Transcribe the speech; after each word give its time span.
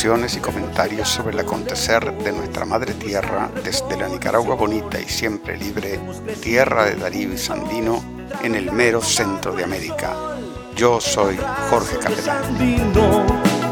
reflexiones 0.00 0.36
y 0.38 0.40
comentarios 0.40 1.08
sobre 1.10 1.34
el 1.34 1.40
acontecer 1.40 2.16
de 2.24 2.32
nuestra 2.32 2.64
madre 2.64 2.94
tierra 2.94 3.50
desde 3.62 3.98
la 3.98 4.08
Nicaragua 4.08 4.54
bonita 4.54 4.98
y 4.98 5.04
siempre 5.04 5.58
libre, 5.58 6.00
tierra 6.40 6.86
de 6.86 6.94
Darío 6.94 7.34
y 7.34 7.36
Sandino, 7.36 8.02
en 8.42 8.54
el 8.54 8.72
mero 8.72 9.02
centro 9.02 9.52
de 9.52 9.64
América. 9.64 10.16
Yo 10.74 11.02
soy 11.02 11.36
Jorge 11.68 11.98
Capelán. 11.98 12.40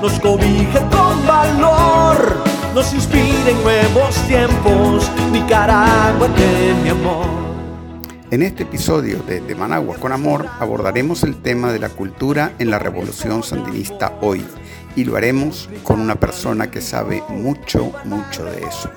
Nos 0.02 0.20
cobija 0.20 0.80
con 0.90 1.26
valor, 1.26 2.44
nos 2.74 2.92
nuevos 2.92 4.14
tiempos, 4.26 5.10
Nicaragua 5.32 6.28
de 6.28 6.74
mi 6.82 6.90
amor. 6.90 7.26
En 8.30 8.42
este 8.42 8.64
episodio 8.64 9.22
de, 9.22 9.40
de, 9.40 9.54
Managua 9.54 9.96
con 9.96 10.12
Amor 10.12 10.46
abordaremos 10.60 11.22
el 11.22 11.40
tema 11.40 11.72
de 11.72 11.78
la 11.78 11.88
cultura 11.88 12.52
en 12.58 12.68
la 12.68 12.78
revolución 12.78 13.42
sandinista 13.42 14.18
hoy 14.20 14.44
y 14.98 15.04
lo 15.04 15.16
haremos 15.16 15.68
con 15.84 16.00
una 16.00 16.16
persona 16.16 16.72
que 16.72 16.80
sabe 16.80 17.22
mucho, 17.28 17.92
mucho 18.04 18.44
de 18.44 18.58
eso. 18.64 18.90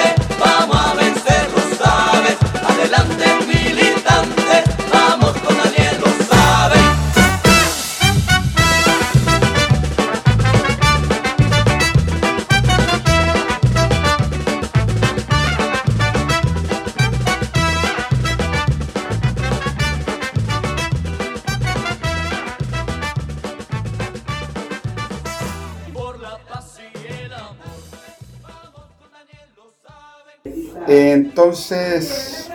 Entonces, 31.54 32.50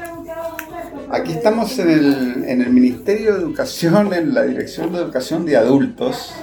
aquí 1.10 1.32
estamos 1.32 1.80
en 1.80 1.90
el, 1.90 2.44
en 2.44 2.62
el, 2.62 2.70
Ministerio 2.70 3.34
de 3.34 3.40
Educación, 3.40 4.14
en 4.14 4.34
la 4.34 4.44
Dirección 4.44 4.92
de 4.92 5.00
Educación 5.00 5.46
de 5.46 5.56
Adultos, 5.56 6.34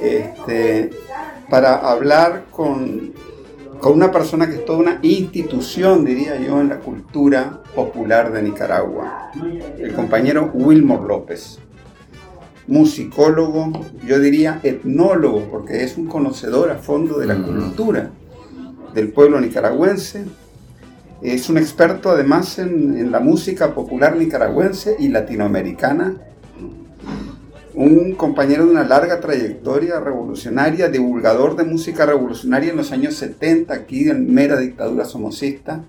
este, 0.00 0.92
para 1.50 1.74
hablar 1.74 2.46
con, 2.50 3.12
con 3.80 3.92
una 3.92 4.10
persona 4.10 4.48
que 4.48 4.54
es 4.54 4.64
toda 4.64 4.78
una 4.78 4.98
institución, 5.02 6.06
diría 6.06 6.40
yo, 6.40 6.58
en 6.58 6.70
la 6.70 6.78
cultura 6.78 7.60
popular 7.74 8.32
de 8.32 8.40
Nicaragua, 8.40 9.30
el 9.78 9.92
compañero 9.92 10.50
Wilmor 10.54 11.02
López 11.02 11.58
musicólogo, 12.66 13.72
yo 14.06 14.18
diría 14.20 14.58
etnólogo, 14.62 15.42
porque 15.50 15.84
es 15.84 15.98
un 15.98 16.06
conocedor 16.06 16.70
a 16.70 16.76
fondo 16.76 17.18
de 17.18 17.26
la 17.26 17.36
cultura 17.36 18.10
del 18.94 19.12
pueblo 19.12 19.38
nicaragüense. 19.38 20.24
Es 21.22 21.48
un 21.48 21.58
experto 21.58 22.10
además 22.10 22.58
en, 22.58 23.10
la 23.10 23.20
música 23.20 23.74
popular 23.74 24.16
nicaragüense 24.16 24.96
y 24.98 25.08
latinoamericana. 25.08 26.14
Un 27.74 28.14
compañero 28.14 28.64
de 28.64 28.70
una 28.70 28.84
larga 28.84 29.20
trayectoria 29.20 30.00
revolucionaria, 30.00 30.88
divulgador 30.88 31.56
de 31.56 31.64
música 31.64 32.06
revolucionaria 32.06 32.70
en 32.70 32.76
los 32.76 32.92
años 32.92 33.14
70, 33.14 33.74
aquí 33.74 34.08
en 34.08 34.32
mera 34.32 34.56
dictadura 34.56 35.04
somocista. 35.04 35.82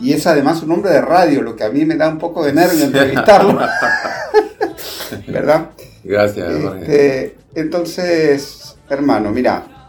Y 0.00 0.12
es 0.12 0.26
además 0.26 0.62
un 0.62 0.72
hombre 0.72 0.90
de 0.90 1.00
radio, 1.00 1.42
lo 1.42 1.56
que 1.56 1.64
a 1.64 1.70
mí 1.70 1.84
me 1.84 1.96
da 1.96 2.08
un 2.08 2.18
poco 2.18 2.44
de 2.44 2.52
nervio 2.52 2.84
entrevistarlo. 2.84 3.58
¿Verdad? 5.28 5.70
Gracias, 6.04 6.48
este, 6.48 7.36
entonces, 7.54 8.76
hermano, 8.88 9.30
mira, 9.30 9.81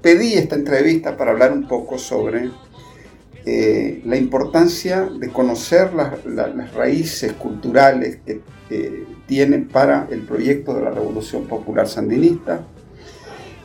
pedí 0.00 0.34
esta 0.34 0.56
entrevista 0.56 1.16
para 1.16 1.32
hablar 1.32 1.52
un 1.52 1.68
poco 1.68 1.98
sobre 1.98 2.50
eh, 3.44 4.00
la 4.06 4.16
importancia 4.16 5.02
de 5.04 5.28
conocer 5.28 5.92
las 5.92 6.72
raíces 6.74 7.34
culturales 7.34 8.18
que 8.24 8.40
tienen 9.26 9.68
para 9.68 10.08
el 10.10 10.22
proyecto 10.22 10.74
de 10.74 10.82
la 10.82 10.90
Revolución 10.90 11.44
Popular 11.44 11.86
Sandinista 11.86 12.62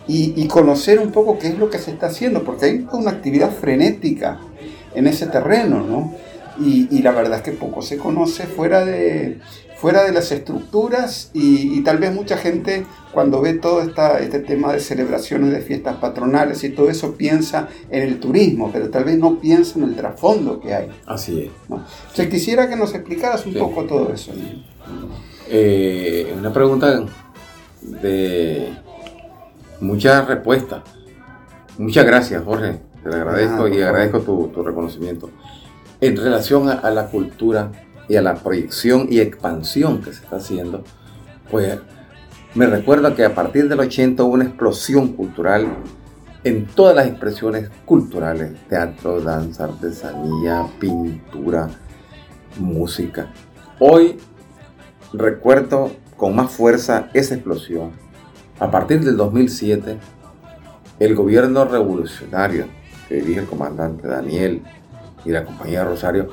y, 0.07 0.47
conocer 0.47 0.99
un 0.99 1.11
poco 1.11 1.37
qué 1.37 1.49
es 1.49 1.57
lo 1.59 1.69
que 1.69 1.77
se 1.77 1.91
está 1.91 2.07
haciendo, 2.07 2.43
porque 2.43 2.65
hay 2.65 2.87
una 2.91 3.11
actividad 3.11 3.51
frenética 3.51 4.39
en 4.95 5.05
ese 5.05 5.27
terreno, 5.27 5.83
¿no? 5.83 6.15
y, 6.59 7.01
la 7.03 7.11
verdad 7.11 7.37
es 7.37 7.43
que 7.43 7.51
poco 7.51 7.81
se 7.81 7.97
conoce 7.97 8.47
fuera 8.47 8.83
de, 8.83 9.39
fuera 9.79 10.03
de 10.03 10.11
las 10.11 10.31
estructuras 10.31 11.31
y, 11.33 11.81
tal 11.83 11.97
vez 11.97 12.13
mucha 12.13 12.37
gente 12.37 12.85
cuando 13.13 13.41
ve 13.41 13.53
todo 13.53 13.81
esta, 13.81 14.19
este 14.19 14.39
tema 14.39 14.73
de 14.73 14.79
celebraciones 14.79 15.51
de 15.51 15.61
fiestas 15.61 15.95
patronales 15.97 16.63
y 16.63 16.69
todo 16.69 16.89
eso 16.89 17.15
piensa 17.15 17.69
en 17.89 18.03
el 18.03 18.19
turismo, 18.19 18.69
pero 18.71 18.89
tal 18.89 19.05
vez 19.05 19.17
no 19.17 19.39
piensa 19.39 19.79
en 19.79 19.85
el 19.85 19.95
trasfondo 19.95 20.59
que 20.59 20.73
hay. 20.73 20.89
Así 21.05 21.43
es. 21.43 21.51
¿no? 21.69 21.85
quisiera 22.29 22.69
que 22.69 22.75
nos 22.75 22.93
explicaras 22.93 23.45
un 23.45 23.53
poco 23.53 23.85
todo 23.85 24.13
eso. 24.13 24.33
Eh, 25.47 26.35
una 26.37 26.51
pregunta 26.51 27.05
de 27.81 28.73
muchas 29.79 30.27
respuestas. 30.27 30.83
Muchas 31.77 32.05
gracias, 32.05 32.43
Jorge. 32.43 32.79
Te 33.03 33.15
agradezco 33.15 33.67
y 33.69 33.81
agradezco 33.81 34.19
tu, 34.19 34.47
tu 34.49 34.61
reconocimiento. 34.61 35.29
En 36.01 36.15
relación 36.15 36.69
a, 36.69 36.89
la 36.91 37.07
cultura 37.07 37.71
y 38.09 38.15
a 38.15 38.21
la 38.21 38.35
proyección 38.35 39.07
y 39.09 39.19
expansión 39.19 40.01
que 40.01 40.11
se 40.11 40.23
está 40.23 40.37
haciendo, 40.37 40.83
pues 41.49 41.79
me 42.55 42.65
recuerda 42.65 43.15
que 43.15 43.23
a 43.23 43.35
partir 43.35 43.69
del 43.69 43.79
80 43.79 44.23
hubo 44.23 44.33
una 44.33 44.45
explosión 44.45 45.09
cultural 45.09 45.67
en 46.43 46.65
todas 46.65 46.95
las 46.95 47.07
expresiones 47.07 47.69
culturales, 47.85 48.53
teatro, 48.67 49.21
danza, 49.21 49.65
artesanía, 49.65 50.65
pintura, 50.79 51.69
música. 52.57 53.31
Hoy 53.79 54.17
recuerdo 55.13 55.91
con 56.17 56.35
más 56.35 56.51
fuerza 56.51 57.09
esa 57.13 57.35
explosión. 57.35 57.91
A 58.59 58.71
partir 58.71 59.03
del 59.03 59.15
2007, 59.15 59.99
el 60.99 61.15
gobierno 61.15 61.65
revolucionario 61.65 62.65
que 63.07 63.15
dirige 63.15 63.41
el 63.41 63.45
comandante 63.45 64.07
Daniel 64.07 64.63
y 65.23 65.29
la 65.29 65.45
compañía 65.45 65.83
Rosario 65.83 66.29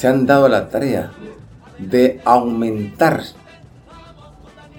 se 0.00 0.08
han 0.08 0.24
dado 0.24 0.48
la 0.48 0.70
tarea 0.70 1.12
de 1.78 2.22
aumentar 2.24 3.22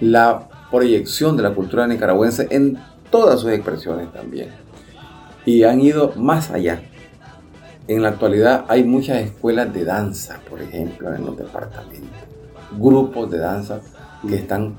la 0.00 0.48
proyección 0.68 1.36
de 1.36 1.44
la 1.44 1.54
cultura 1.54 1.86
nicaragüense 1.86 2.48
en 2.50 2.76
todas 3.08 3.38
sus 3.38 3.52
expresiones 3.52 4.12
también. 4.12 4.48
Y 5.46 5.62
han 5.62 5.80
ido 5.80 6.12
más 6.16 6.50
allá. 6.50 6.82
En 7.86 8.02
la 8.02 8.08
actualidad 8.08 8.64
hay 8.66 8.82
muchas 8.82 9.18
escuelas 9.18 9.72
de 9.72 9.84
danza, 9.84 10.40
por 10.50 10.60
ejemplo, 10.60 11.14
en 11.14 11.24
los 11.24 11.36
departamentos. 11.36 12.18
Grupos 12.76 13.30
de 13.30 13.38
danza 13.38 13.78
que 14.28 14.34
están 14.34 14.74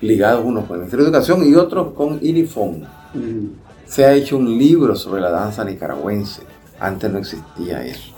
ligados 0.00 0.42
unos 0.42 0.64
con 0.64 0.76
el 0.76 0.80
Ministerio 0.80 1.04
de 1.04 1.10
Educación 1.10 1.46
y 1.46 1.54
otros 1.54 1.92
con 1.92 2.18
IRIFON. 2.22 2.80
Mm. 3.12 3.46
Se 3.84 4.06
ha 4.06 4.14
hecho 4.14 4.38
un 4.38 4.58
libro 4.58 4.96
sobre 4.96 5.20
la 5.20 5.30
danza 5.30 5.62
nicaragüense. 5.64 6.44
Antes 6.78 7.12
no 7.12 7.18
existía 7.18 7.84
eso. 7.84 8.09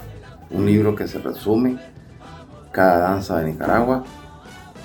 Un 0.52 0.66
libro 0.66 0.94
que 0.94 1.08
se 1.08 1.18
resume 1.18 1.78
cada 2.72 2.98
danza 2.98 3.38
de 3.38 3.52
Nicaragua 3.52 4.04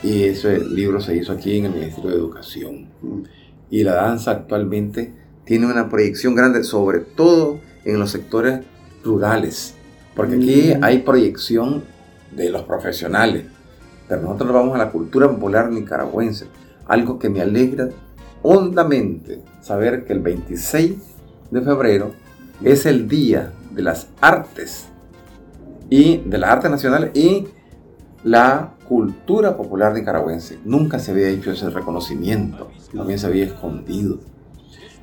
y 0.04 0.24
ese 0.24 0.60
libro 0.60 1.02
se 1.02 1.16
hizo 1.16 1.34
aquí 1.34 1.58
en 1.58 1.66
el 1.66 1.74
Ministerio 1.74 2.12
de 2.12 2.18
Educación. 2.18 2.88
Mm. 3.02 3.22
Y 3.70 3.84
la 3.84 3.96
danza 3.96 4.32
actualmente 4.32 5.14
tiene 5.44 5.66
una 5.66 5.90
proyección 5.90 6.36
grande, 6.36 6.64
sobre 6.64 7.00
todo 7.00 7.60
en 7.84 8.00
los 8.00 8.12
sectores 8.12 8.62
rurales, 9.04 9.76
porque 10.16 10.36
aquí 10.36 10.74
mm. 10.76 10.84
hay 10.84 11.00
proyección 11.00 11.84
de 12.32 12.50
los 12.50 12.64
profesionales, 12.64 13.46
pero 14.08 14.22
nosotros 14.22 14.54
vamos 14.54 14.76
a 14.76 14.78
la 14.78 14.92
cultura 14.92 15.30
popular 15.30 15.72
nicaragüense, 15.72 16.46
algo 16.86 17.18
que 17.20 17.30
me 17.30 17.42
alegra 17.42 17.90
hondamente 18.42 19.42
saber 19.62 20.06
que 20.06 20.14
el 20.14 20.20
26 20.20 20.96
de 21.52 21.62
febrero 21.62 22.12
es 22.64 22.86
el 22.86 23.08
día 23.08 23.52
de 23.72 23.82
las 23.82 24.08
artes 24.22 24.88
y 25.90 26.18
de 26.18 26.38
las 26.38 26.52
artes 26.52 26.72
nacionales 26.72 27.12
y 27.16 27.48
la 28.24 28.74
cultura 28.88 29.56
popular 29.56 29.94
nicaragüense. 29.94 30.60
Nunca 30.66 31.00
se 31.00 31.12
había 31.12 31.30
hecho 31.30 31.52
ese 31.52 31.70
reconocimiento, 31.70 32.70
también 32.94 33.20
se 33.20 33.28
había 33.28 33.46
escondido 33.46 34.20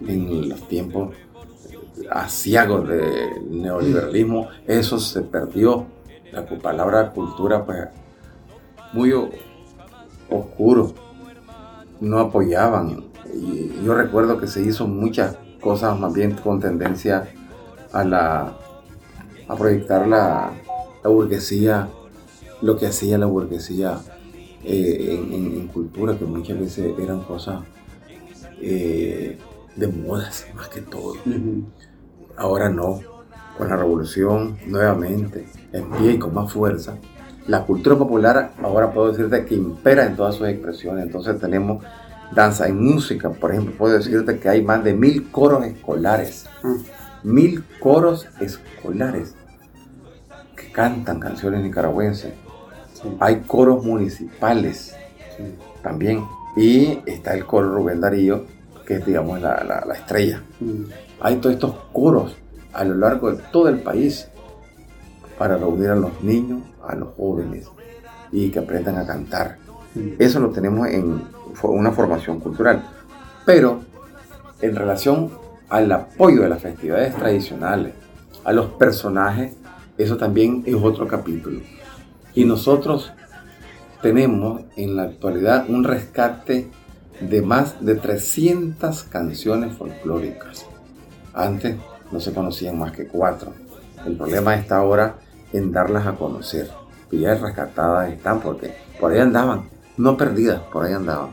en 0.07 0.49
los 0.49 0.69
tiempos 0.69 1.15
asiagos 2.11 2.89
del 2.89 3.63
neoliberalismo, 3.63 4.49
eso 4.67 4.99
se 4.99 5.23
perdió. 5.23 5.87
La 6.33 6.45
palabra 6.45 7.13
cultura, 7.13 7.65
pues, 7.65 7.79
muy 8.93 9.13
oscuro, 10.29 10.93
no 12.01 12.19
apoyaban. 12.19 13.05
Y 13.33 13.85
yo 13.85 13.95
recuerdo 13.95 14.39
que 14.39 14.49
se 14.49 14.61
hizo 14.61 14.89
muchas 14.89 15.37
cosas 15.61 15.99
más 15.99 16.13
bien 16.13 16.33
con 16.33 16.59
tendencia 16.59 17.29
a 17.93 18.05
la 18.05 18.57
a 19.47 19.57
proyectar 19.57 20.07
la, 20.07 20.53
la 21.05 21.11
burguesía 21.11 21.89
lo 22.63 22.79
que 22.79 22.87
hacía 22.87 23.19
la 23.19 23.27
burguesía 23.27 23.99
eh, 24.65 25.21
en, 25.31 25.69
cultura, 25.69 26.17
que 26.17 26.25
muchas 26.25 26.59
veces 26.59 26.93
eran 26.99 27.21
cosas 27.21 27.61
eh, 28.63 29.39
de 29.77 29.87
modas 29.89 30.47
más 30.55 30.69
que 30.69 30.81
todo. 30.81 31.15
Ahora 32.37 32.71
no, 32.71 33.01
con 33.59 33.69
la 33.69 33.77
revolución 33.77 34.57
nuevamente, 34.67 35.47
en 35.73 35.91
pie 35.91 36.13
y 36.13 36.19
con 36.19 36.33
más 36.33 36.51
fuerza, 36.51 36.97
la 37.47 37.67
cultura 37.67 37.99
popular 37.99 38.55
ahora 38.63 38.91
puedo 38.91 39.13
decirte 39.13 39.45
que 39.45 39.57
impera 39.57 40.07
en 40.07 40.17
todas 40.17 40.37
sus 40.37 40.49
expresiones. 40.49 41.05
Entonces 41.05 41.39
tenemos 41.39 41.85
danza 42.35 42.67
y 42.67 42.73
música, 42.73 43.29
por 43.29 43.51
ejemplo, 43.51 43.75
puedo 43.77 43.99
decirte 43.99 44.39
que 44.39 44.49
hay 44.49 44.63
más 44.63 44.83
de 44.83 44.95
mil 44.95 45.31
coros 45.31 45.67
escolares. 45.67 46.47
Ah. 46.63 46.77
Mil 47.23 47.63
coros 47.81 48.27
escolares 48.41 49.35
cantan 50.75 51.21
canciones 51.21 51.63
nicaragüenses 51.63 52.33
hay 53.21 53.41
coros 53.41 53.85
municipales 53.85 54.95
también. 55.83 56.25
Y 56.57 57.01
está 57.07 57.35
el 57.35 57.45
coro 57.45 57.75
Rubén 57.75 58.01
Darío, 58.01 58.45
que 58.87 58.97
es, 58.97 59.07
digamos, 59.07 59.41
la, 59.41 59.85
estrella. 59.95 60.43
Mm. 60.61 60.85
Hay 61.21 61.37
todos 61.37 61.55
estos 61.55 61.75
coros 61.93 62.37
a 62.73 62.85
lo 62.85 62.95
largo 62.95 63.33
de 63.33 63.43
todo 63.51 63.69
el 63.69 63.79
país 63.79 64.29
para 65.39 65.57
reunir 65.57 65.91
a 65.91 65.97
los 65.97 66.23
niños, 66.23 66.63
a 66.87 66.95
los 66.95 67.15
jóvenes 67.17 67.67
y 68.31 68.51
que 68.51 68.61
aprendan 68.61 68.99
a 68.99 69.07
cantar. 69.07 69.59
Mm. 69.95 70.11
Eso 70.19 70.39
lo 70.41 70.51
tenemos 70.51 70.89
en 70.89 71.23
una 71.63 71.91
formación 71.91 72.41
cultural. 72.41 72.85
Pero 73.45 73.81
en 74.61 74.77
relación 74.77 75.31
al 75.69 75.91
apoyo 75.91 76.43
de 76.43 76.49
las 76.49 76.63
festividades 76.63 77.17
tradicionales, 77.17 77.95
a 78.45 78.53
los 78.53 78.67
personajes, 78.73 79.55
eso 79.99 80.17
también 80.17 80.63
es 80.67 80.75
otro 80.75 81.07
capítulo. 81.07 81.61
Y 82.35 82.45
nosotros 82.45 83.13
tenemos 84.03 84.63
en 84.77 84.97
la 84.97 85.05
actualidad 85.05 85.69
un 85.69 85.85
rescate 85.85 86.69
de 87.21 87.43
más 87.43 87.85
de 87.85 87.95
300 87.95 89.05
canciones 89.05 89.77
folclóricas. 89.77 90.67
Antes 91.33 91.77
no 92.11 92.21
se 92.21 92.33
conocían 92.33 92.79
más 92.79 92.93
que 92.93 93.07
cuatro. 93.07 93.53
El 94.05 94.17
problema 94.17 94.55
está 94.55 94.79
ahora 94.79 95.17
en 95.53 95.73
darlas 95.73 96.07
a 96.07 96.17
conocer. 96.17 96.69
Y 97.11 97.21
ya 97.21 97.35
rescatadas 97.35 98.13
están 98.13 98.41
porque 98.41 98.75
por 99.01 99.13
ahí 99.13 99.21
andaban, 99.21 99.69
no 99.97 100.17
perdidas, 100.17 100.61
por 100.73 100.85
ahí 100.85 100.93
andaban. 100.93 101.31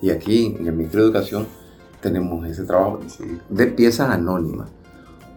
Y 0.00 0.10
aquí 0.10 0.54
en 0.58 0.66
el 0.66 0.72
Ministerio 0.74 1.06
de 1.06 1.10
Educación 1.10 1.46
tenemos 2.00 2.46
ese 2.46 2.64
trabajo 2.64 3.00
de 3.48 3.66
piezas 3.66 4.10
anónimas, 4.10 4.68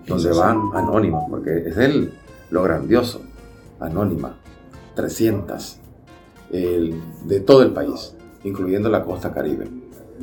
donde 0.06 0.31
van 0.31 0.62
anónimas, 0.75 1.24
porque 1.30 1.63
es 1.66 1.77
el, 1.77 2.13
lo 2.51 2.63
grandioso, 2.63 3.22
anónima. 3.80 4.38
300 4.96 5.80
de 6.51 7.40
todo 7.46 7.62
el 7.62 7.72
país, 7.72 8.16
incluyendo 8.44 8.90
la 8.90 9.04
costa 9.04 9.31
caribe. 9.34 9.68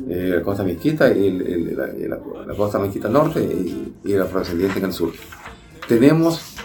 Eh, 0.07 0.33
la 0.35 0.43
costa 0.43 0.63
mezquita, 0.63 1.09
y 1.09 1.31
la, 1.75 2.19
costa 2.55 2.77
mezquita 2.77 3.09
norte 3.09 3.41
y, 3.41 4.13
la 4.13 4.25
afrodescendiente 4.25 4.79
en 4.79 4.85
el 4.85 4.93
sur. 4.93 5.11
Tenemos 5.87 6.55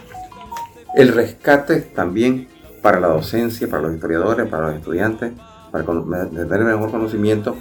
el 0.95 1.09
rescate 1.09 1.81
también 1.81 2.49
para 2.83 3.01
la 3.01 3.09
docencia, 3.09 3.69
para 3.69 3.83
los 3.83 3.95
historiadores, 3.95 4.49
para 4.49 4.69
los 4.69 4.77
estudiantes, 4.77 5.33
para 5.71 5.85
tener 5.85 6.65
mejor 6.65 6.91
conocimiento 6.91 7.57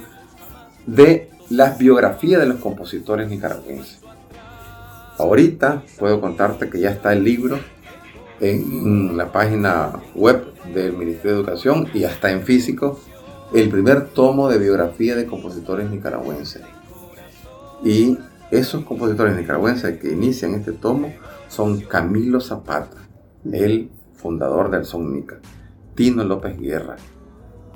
de 0.86 1.30
las 1.48 1.78
biografías 1.78 2.40
de 2.40 2.48
los 2.48 2.58
compositores 2.58 3.28
nicaragüenses. 3.28 4.00
Ahorita 5.18 5.82
puedo 5.98 6.20
contarte 6.20 6.68
que 6.68 6.80
ya 6.80 6.90
está 6.90 7.12
el 7.12 7.24
libro 7.24 7.58
en 8.42 9.16
la 9.16 9.30
página 9.30 9.92
web 10.16 10.44
del 10.74 10.96
Ministerio 10.96 11.36
de 11.36 11.38
Educación 11.38 11.86
y 11.94 12.02
hasta 12.04 12.32
en 12.32 12.42
físico 12.42 12.98
el 13.54 13.68
primer 13.68 14.08
tomo 14.08 14.48
de 14.48 14.58
biografía 14.58 15.14
de 15.14 15.26
compositores 15.26 15.88
nicaragüenses. 15.88 16.62
Y 17.84 18.18
esos 18.50 18.84
compositores 18.84 19.36
nicaragüenses 19.36 19.98
que 20.00 20.10
inician 20.10 20.54
este 20.54 20.72
tomo 20.72 21.12
son 21.46 21.82
Camilo 21.82 22.40
Zapata, 22.40 22.96
el 23.50 23.90
fundador 24.14 24.70
del 24.72 24.86
Son 24.86 25.12
Nica, 25.12 25.38
Tino 25.94 26.24
López 26.24 26.58
Guerra, 26.58 26.96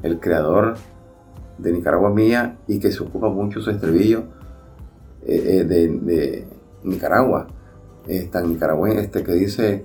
el 0.03 0.19
creador 0.19 0.77
de 1.59 1.73
Nicaragua 1.73 2.11
Mía 2.11 2.59
y 2.67 2.81
que 2.81 2.91
se 2.91 3.05
ocupa 3.05 3.29
mucho 3.29 3.61
su 3.61 3.71
estribillo 3.71 4.25
eh, 5.25 5.61
eh, 5.61 5.65
de, 5.65 6.49
Nicaragua, 6.83 7.49
tan 8.31 8.49
nicaragüense, 8.49 9.01
este 9.01 9.25
que 9.25 9.33
dice 9.33 9.85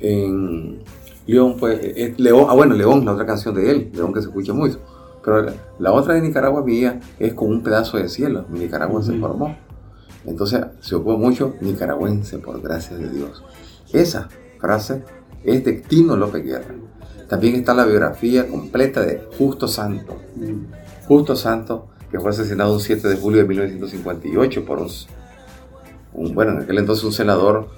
en 0.00 0.82
León, 1.26 1.56
pues, 1.58 1.78
es 1.96 2.18
León, 2.18 2.46
ah 2.48 2.54
bueno, 2.54 2.74
León, 2.74 3.04
la 3.04 3.12
otra 3.12 3.26
canción 3.26 3.54
de 3.54 3.70
él, 3.70 3.90
León 3.94 4.12
que 4.12 4.20
se 4.20 4.28
escucha 4.28 4.52
mucho. 4.52 4.80
Pero 5.24 5.46
la, 5.78 5.92
otra 5.92 6.14
de 6.14 6.22
Nicaragua 6.22 6.64
mía 6.64 6.98
es 7.18 7.34
con 7.34 7.48
un 7.48 7.62
pedazo 7.62 7.98
de 7.98 8.08
cielo, 8.08 8.46
Nicaragua 8.48 9.02
se 9.02 9.12
formó. 9.18 9.56
Entonces 10.24 10.64
se 10.80 10.94
ocupa 10.94 11.16
mucho 11.16 11.54
nicaragüense 11.60 12.38
por 12.38 12.60
gracia 12.60 12.96
de 12.96 13.08
Dios. 13.10 13.42
Esa 13.92 14.28
frase 14.58 15.02
es 15.44 15.64
de 15.64 15.74
Tino 15.74 16.16
López 16.16 16.44
Guerra. 16.44 16.74
También 17.28 17.54
está 17.54 17.74
la 17.74 17.84
biografía 17.84 18.48
completa 18.48 19.02
de 19.02 19.22
Justo 19.38 19.68
Santo. 19.68 20.16
Justo 21.06 21.36
Santo, 21.36 21.88
que 22.10 22.18
fue 22.18 22.30
asesinado 22.30 22.72
un 22.72 22.80
7 22.80 23.08
de 23.08 23.16
julio 23.16 23.40
de 23.40 23.48
1958 23.48 24.64
por 24.64 24.80
un, 26.12 26.34
bueno, 26.34 26.52
en 26.52 26.62
aquel 26.62 26.78
entonces 26.78 27.04
un 27.04 27.12
senador 27.12 27.68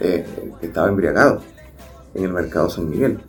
eh, 0.00 0.26
que 0.60 0.66
estaba 0.66 0.88
embriagado 0.88 1.40
en 2.14 2.24
el 2.24 2.32
mercado 2.32 2.68
San 2.70 2.88
Miguel. 2.88 3.20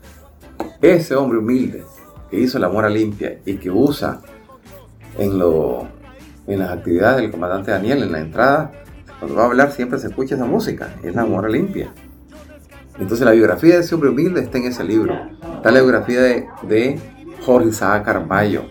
Ese 0.81 1.15
hombre 1.15 1.39
humilde 1.39 1.83
que 2.29 2.39
hizo 2.39 2.59
la 2.59 2.69
mora 2.69 2.89
limpia 2.89 3.39
y 3.45 3.57
que 3.57 3.69
usa 3.69 4.21
en, 5.17 5.37
lo, 5.37 5.87
en 6.47 6.59
las 6.59 6.71
actividades 6.71 7.21
del 7.21 7.31
comandante 7.31 7.71
Daniel 7.71 8.03
en 8.03 8.11
la 8.11 8.19
entrada, 8.19 8.71
cuando 9.19 9.35
va 9.35 9.43
a 9.43 9.47
hablar 9.47 9.71
siempre 9.71 9.99
se 9.99 10.07
escucha 10.07 10.35
esa 10.35 10.45
música, 10.45 10.95
es 11.03 11.13
la 11.13 11.25
mora 11.25 11.49
limpia. 11.49 11.93
Entonces 12.99 13.25
la 13.25 13.31
biografía 13.31 13.75
de 13.75 13.81
ese 13.81 13.95
hombre 13.95 14.09
humilde 14.09 14.41
está 14.41 14.57
en 14.57 14.65
ese 14.65 14.83
libro. 14.83 15.15
Está 15.55 15.71
la 15.71 15.81
biografía 15.81 16.21
de, 16.21 16.47
de 16.63 16.99
Jorge 17.45 17.69
Isaac 17.69 18.05
Carballo, 18.05 18.63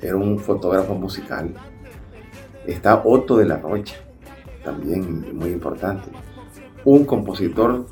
era 0.00 0.16
un 0.16 0.38
fotógrafo 0.38 0.94
musical. 0.94 1.54
Está 2.66 3.02
Otto 3.04 3.36
de 3.38 3.46
la 3.46 3.58
Rocha, 3.58 3.96
también 4.64 5.36
muy 5.36 5.50
importante. 5.50 6.10
Un 6.84 7.04
compositor 7.04 7.86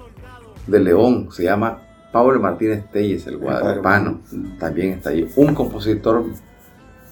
de 0.66 0.80
León, 0.80 1.28
se 1.30 1.44
llama 1.44 1.82
Pablo 2.12 2.40
Martínez 2.40 2.84
Telles, 2.92 3.26
el 3.26 3.38
guadalupano, 3.38 4.20
también 4.58 4.92
está 4.92 5.10
ahí. 5.10 5.28
Un 5.36 5.54
compositor, 5.54 6.24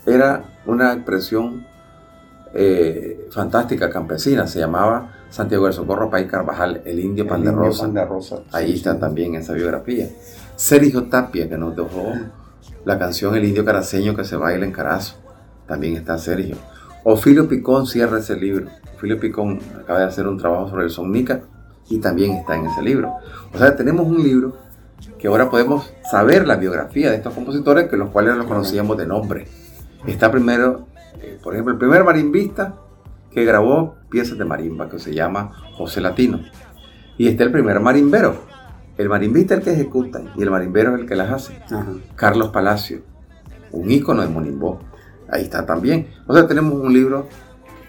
era 0.07 0.45
una 0.67 0.93
expresión 0.93 1.67
eh, 2.55 3.29
fantástica 3.31 3.91
campesina, 3.91 4.47
se 4.47 4.61
llamaba 4.61 5.13
Santiago 5.31 5.65
del 5.65 5.73
Socorro 5.73 6.11
País 6.11 6.29
Carvajal, 6.31 6.83
el 6.85 7.01
indio 7.01 7.27
pan 7.27 7.43
de 7.43 7.51
rosa. 7.51 7.91
Ahí 8.53 8.75
está 8.75 8.99
también 8.99 9.35
esa 9.35 9.55
biografía. 9.55 10.09
Sergio 10.57 11.05
Tapia, 11.05 11.49
que 11.49 11.57
nos 11.57 11.75
dejó 11.75 12.13
la 12.85 12.99
canción 12.99 13.35
El 13.35 13.45
indio 13.45 13.65
caraceño 13.65 14.15
que 14.15 14.25
se 14.25 14.37
baila 14.37 14.65
en 14.65 14.73
Carazo. 14.73 15.17
También 15.67 15.97
está 15.97 16.19
Sergio. 16.19 16.57
Ofilio 17.05 17.49
Picón 17.49 17.87
cierra 17.87 18.19
ese 18.19 18.37
libro. 18.37 18.67
Ofilio 18.95 19.19
Picón 19.19 19.61
acaba 19.81 20.01
de 20.01 20.05
hacer 20.05 20.27
un 20.27 20.37
trabajo 20.37 20.69
sobre 20.69 20.85
el 20.85 20.91
Somnica 20.91 21.43
y 21.89 21.99
también 21.99 22.33
está 22.33 22.57
en 22.57 22.67
ese 22.67 22.83
libro. 22.83 23.15
O 23.53 23.59
sea, 23.59 23.77
tenemos 23.77 24.07
un 24.07 24.23
libro 24.23 24.57
que 25.19 25.29
ahora 25.29 25.51
podemos 25.51 25.93
saber 26.11 26.47
la 26.47 26.57
biografía 26.57 27.11
de 27.11 27.17
estos 27.17 27.35
compositores, 27.35 27.89
que 27.89 27.97
los 27.97 28.11
cuales 28.11 28.37
los 28.37 28.47
conocíamos 28.47 28.97
de 28.97 29.07
nombre. 29.07 29.47
Está 30.07 30.31
primero, 30.31 30.87
eh, 31.21 31.39
por 31.43 31.55
ejemplo, 31.55 31.73
el 31.73 31.79
primer 31.79 32.05
marimbista 32.05 32.75
que 33.31 33.45
grabó 33.45 33.97
piezas 34.11 34.37
de 34.37 34.45
marimba, 34.45 34.89
que 34.89 34.99
se 34.99 35.15
llama 35.15 35.53
José 35.77 36.01
Latino. 36.01 36.41
Y 37.19 37.29
está 37.29 37.45
el 37.45 37.53
primer 37.53 37.81
marimbero. 37.81 38.37
El 38.99 39.09
marimbista 39.09 39.55
es 39.55 39.61
el 39.61 39.65
que 39.65 39.73
ejecuta 39.73 40.23
y 40.37 40.43
el 40.43 40.51
marimbero 40.51 40.95
es 40.95 41.01
el 41.01 41.07
que 41.07 41.17
las 41.17 41.31
hace. 41.31 41.63
Carlos 42.15 42.49
Palacio, 42.49 43.03
un 43.71 43.91
ícono 43.91 44.23
de 44.23 44.29
Monimbó. 44.29 44.81
Ahí 45.31 45.45
está 45.45 45.65
también. 45.65 46.09
O 46.27 46.35
sea, 46.35 46.47
tenemos 46.47 46.75
un 46.75 46.93
libro, 46.93 47.27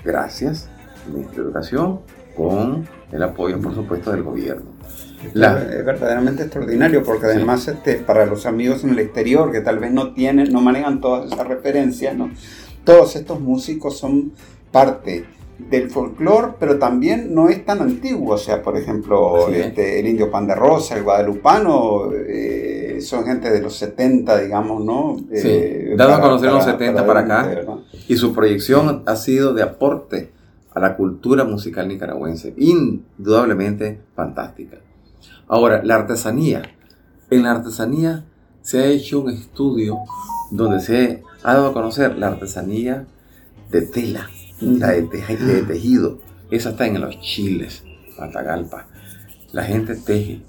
gracias, 0.05 0.69
Ministro 1.11 1.43
de 1.43 1.49
Educación, 1.49 1.99
con 2.35 2.87
el 3.11 3.23
apoyo, 3.23 3.59
por 3.59 3.73
supuesto, 3.75 4.11
del 4.11 4.23
gobierno. 4.23 4.71
Es 5.23 5.33
verdaderamente 5.85 6.43
extraordinario 6.43 7.01
porque 7.01 7.27
además 7.27 7.67
este, 7.67 7.95
para 7.95 8.25
los 8.25 8.45
amigos 8.45 8.83
en 8.83 8.89
el 8.89 8.99
exterior 8.99 9.51
que 9.51 9.61
tal 9.61 9.79
vez 9.79 9.91
no 9.91 10.13
tienen, 10.13 10.51
no 10.51 10.59
manejan 10.59 10.99
todas 10.99 11.31
esas 11.31 11.47
referencias, 11.47 12.13
¿no? 12.15 12.29
todos 12.83 13.15
estos 13.15 13.39
músicos 13.39 13.97
son 13.97 14.33
parte 14.71 15.25
del 15.57 15.89
folclore, 15.89 16.53
pero 16.59 16.77
también 16.79 17.33
no 17.33 17.47
es 17.47 17.65
tan 17.65 17.81
antiguo. 17.81 18.33
O 18.33 18.37
sea, 18.37 18.61
por 18.61 18.77
ejemplo, 18.77 19.47
este, 19.49 19.99
el 19.99 20.07
indio 20.07 20.29
pan 20.29 20.47
de 20.47 20.55
rosa, 20.55 20.97
el 20.97 21.03
guadalupano, 21.03 22.11
eh, 22.13 22.97
son 23.01 23.25
gente 23.25 23.49
de 23.49 23.61
los 23.61 23.75
70, 23.75 24.39
digamos, 24.39 24.83
¿no? 24.83 25.17
Sí, 25.31 25.47
eh, 25.47 25.93
dado 25.95 26.15
a 26.15 26.21
conocer 26.21 26.51
los 26.51 26.65
70 26.65 27.05
para, 27.05 27.21
acá. 27.21 27.63
Y 28.07 28.15
su 28.17 28.33
proyección 28.33 29.03
ha 29.05 29.15
sido 29.15 29.53
de 29.53 29.63
aporte 29.63 30.31
a 30.73 30.79
la 30.79 30.95
cultura 30.95 31.43
musical 31.43 31.87
nicaragüense, 31.87 32.53
indudablemente 32.57 34.01
fantástica. 34.15 34.77
Ahora, 35.47 35.83
la 35.83 35.95
artesanía. 35.95 36.63
En 37.29 37.43
la 37.43 37.51
artesanía 37.51 38.25
se 38.61 38.79
ha 38.79 38.85
hecho 38.85 39.21
un 39.21 39.29
estudio 39.29 39.97
donde 40.51 40.79
se 40.79 41.23
ha 41.43 41.53
dado 41.53 41.67
a 41.67 41.73
conocer 41.73 42.17
la 42.17 42.27
artesanía 42.27 43.05
de 43.69 43.81
tela, 43.81 44.29
la 44.61 44.89
de, 44.89 45.03
tejido. 45.67 46.19
Esa 46.49 46.71
está 46.71 46.85
en 46.85 47.01
los 47.01 47.19
chiles, 47.19 47.83
Patagalpa. 48.17 48.87
La 49.51 49.63
gente 49.63 49.95
teje. 49.95 50.41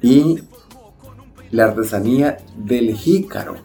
Y 0.00 0.40
la 1.50 1.64
artesanía 1.64 2.38
del 2.56 2.94
jícaro 2.94 3.56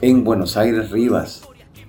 en 0.00 0.24
Buenos 0.24 0.56
Aires, 0.56 0.90
Rivas. 0.90 1.42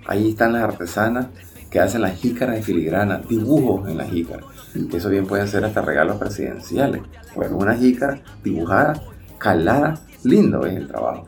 Ahí 0.05 0.29
están 0.29 0.53
las 0.53 0.63
artesanas 0.63 1.27
que 1.69 1.79
hacen 1.79 2.01
las 2.01 2.17
jícaras 2.17 2.55
de 2.55 2.63
filigrana, 2.63 3.21
dibujos 3.27 3.87
en 3.87 3.97
las 3.97 4.09
jícaras. 4.09 4.45
Eso 4.91 5.09
bien 5.09 5.25
pueden 5.25 5.47
ser 5.47 5.65
hasta 5.65 5.81
regalos 5.81 6.17
presidenciales. 6.17 7.01
Bueno, 7.35 7.57
una 7.57 7.75
jícara 7.75 8.21
dibujada, 8.43 9.01
calada, 9.37 9.99
lindo 10.23 10.65
es 10.65 10.75
el 10.75 10.87
trabajo. 10.87 11.25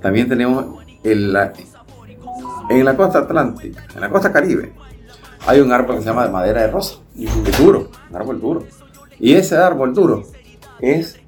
También 0.00 0.28
tenemos 0.28 0.82
en 1.04 1.32
la, 1.32 1.52
en 2.70 2.84
la 2.84 2.96
costa 2.96 3.20
atlántica, 3.20 3.84
en 3.94 4.00
la 4.00 4.08
costa 4.08 4.32
caribe, 4.32 4.72
hay 5.46 5.60
un 5.60 5.72
árbol 5.72 5.96
que 5.96 6.02
se 6.02 6.08
llama 6.08 6.26
de 6.26 6.32
madera 6.32 6.62
de 6.62 6.68
rosa, 6.68 6.98
es 7.18 7.58
duro, 7.58 7.90
un 8.10 8.16
árbol 8.16 8.40
duro. 8.40 8.64
Y 9.18 9.34
ese 9.34 9.56
árbol 9.56 9.92
duro 9.92 10.22
es 10.80 11.18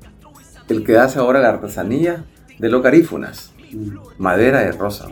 el 0.68 0.85
que 0.85 0.99
hace 0.99 1.18
ahora 1.18 1.40
la 1.40 1.49
artesanía 1.49 2.25
de 2.59 2.68
los 2.68 2.83
garífunas, 2.83 3.52
madera 4.18 4.61
de 4.61 4.73
rosa, 4.73 5.09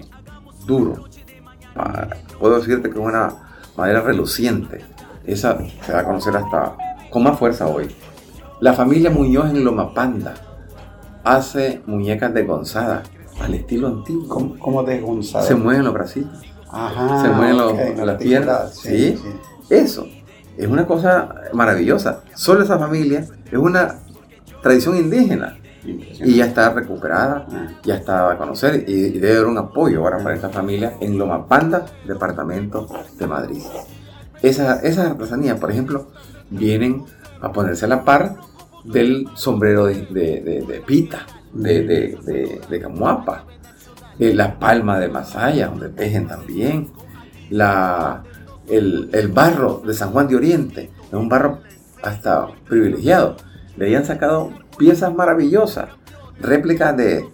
duro. 0.67 1.05
Puedo 2.39 2.59
decirte 2.59 2.91
que 2.91 2.99
es 2.99 3.05
una 3.05 3.35
madera 3.77 4.01
reluciente. 4.01 4.85
Esa 5.25 5.59
se 5.85 5.93
va 5.93 6.01
a 6.01 6.05
conocer 6.05 6.37
hasta 6.37 6.77
con 7.11 7.23
más 7.23 7.39
fuerza 7.39 7.67
hoy. 7.67 7.95
La 8.61 8.73
familia 8.73 9.11
Muñoz 9.11 9.51
en 9.51 9.65
Lomapanda 9.65 10.35
hace 11.25 11.83
muñecas 11.87 12.33
de 12.35 12.45
gonzada 12.45 13.03
al 13.41 13.55
estilo 13.55 13.89
antiguo. 13.89 14.57
¿Cómo, 14.59 14.83
de 14.83 15.01
gonzada? 15.01 15.45
Se 15.45 15.55
mueven 15.55 15.85
los 15.85 15.95
bracitos. 15.95 16.41
se 16.41 17.29
mueven 17.29 18.07
las 18.07 18.17
piernas. 18.17 18.75
Sí, 18.75 19.19
Eso. 19.69 20.07
Es 20.57 20.69
una 20.69 20.87
cosa 20.87 21.35
maravillosa. 21.55 22.23
Solo 22.35 22.63
esa 22.63 22.79
familia 22.79 23.27
es 23.51 23.59
una 23.59 23.97
tradición 24.63 24.97
indígena. 24.97 25.57
Y 25.85 26.37
ya 26.37 26.47
está 26.47 26.73
recuperada, 26.73 27.47
ya 27.83 27.97
está 27.97 28.31
a 28.31 28.39
conocer 28.39 28.85
y, 28.87 29.19
debe 29.19 29.37
haber 29.37 29.47
un 29.47 29.59
apoyo 29.59 30.01
ahora 30.01 30.19
para 30.19 30.35
esta 30.35 30.49
familia 30.49 30.95
en 31.01 31.19
Lomapanda, 31.19 31.87
departamento 32.07 32.87
de 33.19 33.27
Madrid. 33.27 33.63
Esa, 34.43 34.81
esas 34.81 35.11
artesanías, 35.11 35.59
por 35.59 35.71
ejemplo, 35.71 36.09
vienen 36.51 37.05
a 37.41 37.53
ponerse 37.53 37.85
a 37.87 37.89
la 37.89 38.05
par 38.05 38.37
del 38.85 39.29
sombrero 39.35 39.87
de, 39.87 40.83
pita, 40.87 41.27
de, 41.53 42.79
camuapa, 42.81 43.45
eh, 44.19 44.35
la 44.35 44.59
palma 44.59 44.99
de 44.99 45.09
Masaya, 45.09 45.69
donde 45.69 45.89
tejen 45.89 46.29
también, 46.29 46.91
la, 47.51 48.23
el, 48.69 49.31
barro 49.33 49.83
de 49.85 49.95
San 49.95 50.11
Juan 50.11 50.29
de 50.29 50.37
Oriente, 50.37 50.91
es 51.07 51.13
un 51.13 51.29
barro 51.29 51.59
hasta 52.03 52.49
privilegiado. 52.69 53.37
Le 53.77 53.87
habían 53.87 54.05
sacado 54.05 54.51
piezas 54.79 55.15
maravillosas, 55.15 55.91
réplicas 56.41 56.97
de, 56.97 57.25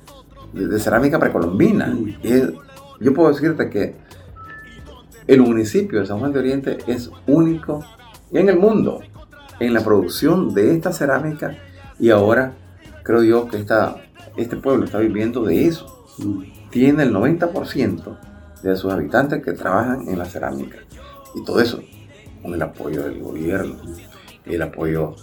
cerámica 0.79 1.19
precolombina. 1.19 1.97
Y 2.23 2.41
yo 3.01 3.15
puedo 3.15 3.31
decirte 3.31 3.71
que 3.71 3.97
el 5.27 5.43
municipio 5.43 6.01
de 6.01 6.07
San 6.07 6.19
Juan 6.19 6.33
de 6.33 6.39
Oriente 6.39 6.79
es 6.87 7.11
único 7.27 7.85
en 8.33 8.49
el 8.49 8.59
mundo 8.59 9.01
en 9.61 9.75
la 9.75 9.83
producción 9.83 10.55
de 10.55 10.75
esta 10.75 10.93
cerámica 10.93 11.57
y 11.99 12.11
ahora 12.11 12.55
creo 13.03 13.23
yo 13.23 13.49
que 13.49 13.59
esta, 13.59 13.97
este 14.37 14.57
pueblo 14.57 14.85
está 14.85 14.99
viviendo 14.99 15.43
de 15.43 15.67
eso. 15.67 16.07
Tiene 16.71 17.05
el 17.05 17.13
90% 17.13 18.19
de 18.63 18.77
sus 18.77 18.93
habitantes 18.93 19.43
que 19.43 19.53
trabajan 19.53 20.09
en 20.09 20.19
la 20.19 20.25
cerámica. 20.25 20.79
Y 21.35 21.45
todo 21.45 21.61
eso 21.61 21.83
con 22.43 22.55
el 22.55 22.63
apoyo 22.63 23.03
del 23.03 23.21
gobierno, 23.21 23.77
el 24.45 24.63
apoyo 24.63 25.15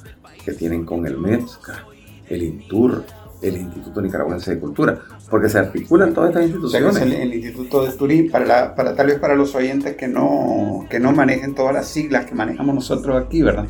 que 0.44 0.54
tienen 0.54 0.86
con 0.86 1.06
el 1.06 1.18
MESCA, 1.18 1.86
el 2.30 2.44
INTUR, 2.44 3.04
el 3.42 3.58
Instituto 3.58 4.02
Nicaragüense 4.02 4.56
de 4.56 4.60
Cultura, 4.60 5.00
porque 5.30 5.50
se 5.50 5.60
articulan 5.60 6.14
todas 6.14 6.30
estas 6.30 6.44
instituciones. 6.46 7.02
el, 7.02 7.34
Instituto 7.34 7.84
de 7.86 7.92
Turismo, 7.92 8.32
para, 8.32 8.76
para, 8.76 8.96
tal 8.96 9.08
vez 9.08 9.20
para 9.20 9.36
los 9.36 9.54
oyentes 9.56 9.96
que 9.96 10.08
no, 10.08 10.88
que 10.90 11.00
no 11.00 11.12
manejen 11.12 11.54
todas 11.56 11.74
las 11.74 11.88
siglas 11.88 12.26
que 12.26 12.36
manejamos 12.36 12.76
nosotros 12.76 13.24
aquí, 13.24 13.42
¿verdad? 13.42 13.68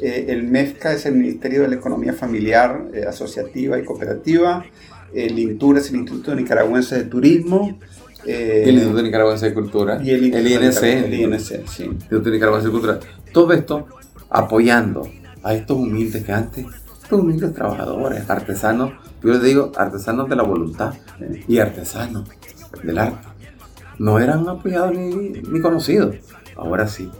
Eh, 0.00 0.26
el 0.28 0.44
MEFCA 0.44 0.92
es 0.92 1.06
el 1.06 1.16
Ministerio 1.16 1.62
de 1.62 1.68
la 1.68 1.74
Economía 1.74 2.12
Familiar, 2.12 2.88
eh, 2.94 3.04
Asociativa 3.06 3.78
y 3.78 3.84
Cooperativa. 3.84 4.64
El 5.12 5.38
INTUR 5.38 5.78
es 5.78 5.90
el 5.90 5.96
Instituto 5.96 6.34
Nicaragüense 6.34 6.96
de 6.96 7.04
Turismo. 7.04 7.78
Eh, 8.24 8.64
el 8.66 8.74
Instituto 8.74 9.02
Nicaragüense 9.02 9.46
de 9.46 9.54
Cultura. 9.54 10.00
Y 10.02 10.10
el, 10.10 10.24
INC. 10.26 10.82
El 10.82 11.14
INC, 11.14 11.66
sí. 11.66 11.84
Instituto 11.84 12.30
Nicaragüense 12.30 12.68
de 12.68 12.72
Cultura. 12.72 13.00
Todo 13.32 13.52
esto 13.52 13.86
apoyando 14.30 15.08
a 15.42 15.54
estos 15.54 15.76
humildes 15.76 16.24
que 16.24 16.32
antes, 16.32 16.66
estos 17.08 17.20
humildes 17.20 17.54
trabajadores, 17.54 18.28
artesanos, 18.28 18.92
yo 19.22 19.32
les 19.32 19.42
digo, 19.42 19.72
artesanos 19.74 20.28
de 20.28 20.36
la 20.36 20.42
voluntad 20.42 20.92
y 21.48 21.58
artesanos 21.58 22.28
del 22.82 22.98
arte. 22.98 23.26
No 23.98 24.18
eran 24.18 24.46
apoyados 24.46 24.94
ni, 24.94 25.30
ni 25.30 25.60
conocidos. 25.62 26.16
Ahora 26.54 26.86
sí. 26.86 27.10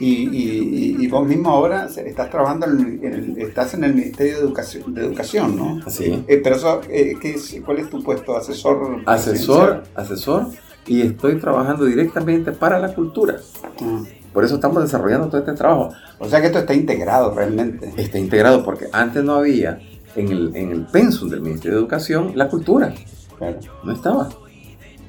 Y, 0.00 1.06
vos 1.06 1.24
mismo 1.24 1.50
ahora 1.50 1.86
estás 1.86 2.30
trabajando, 2.30 2.66
en 2.66 3.04
el, 3.04 3.38
estás 3.38 3.74
en 3.74 3.84
el 3.84 3.94
Ministerio 3.94 4.38
de 4.38 4.40
Educación, 4.40 4.92
de 4.92 5.02
Educación 5.02 5.56
¿no? 5.56 5.88
Sí. 5.88 6.24
Eh, 6.26 6.40
pero 6.42 6.56
eso, 6.56 6.80
eh, 6.90 7.14
¿qué 7.20 7.36
¿cuál 7.64 7.78
es 7.78 7.88
tu 7.90 8.02
puesto? 8.02 8.36
¿Asesor? 8.36 9.02
Asesor, 9.06 9.84
asesor, 9.94 10.48
y 10.84 11.02
estoy 11.02 11.38
trabajando 11.38 11.84
directamente 11.84 12.50
para 12.50 12.80
la 12.80 12.92
cultura. 12.92 13.36
Ah. 13.80 14.02
Por 14.38 14.44
eso 14.44 14.54
estamos 14.54 14.80
desarrollando 14.80 15.26
todo 15.26 15.40
este 15.40 15.52
trabajo. 15.54 15.92
O 16.20 16.28
sea 16.28 16.40
que 16.40 16.46
esto 16.46 16.60
está 16.60 16.72
integrado 16.72 17.34
realmente. 17.34 17.92
Está 17.96 18.20
integrado 18.20 18.64
porque 18.64 18.86
antes 18.92 19.24
no 19.24 19.34
había 19.34 19.80
en 20.14 20.28
el, 20.28 20.54
en 20.54 20.70
el 20.70 20.86
pensum 20.86 21.28
del 21.28 21.40
Ministerio 21.40 21.78
de 21.78 21.80
Educación 21.80 22.34
la 22.36 22.48
cultura. 22.48 22.94
Claro. 23.36 23.58
No 23.82 23.90
estaba. 23.90 24.28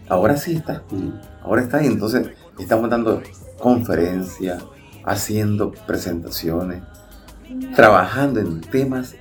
Ahora 0.08 0.36
sí 0.36 0.56
está. 0.56 0.82
Mm. 0.90 1.44
Ahora 1.44 1.62
está 1.62 1.84
y 1.84 1.86
entonces 1.86 2.32
estamos 2.58 2.90
dando 2.90 3.22
conferencias, 3.60 4.64
haciendo 5.04 5.74
presentaciones, 5.86 6.82
trabajando 7.76 8.40
en 8.40 8.62
temas 8.62 9.14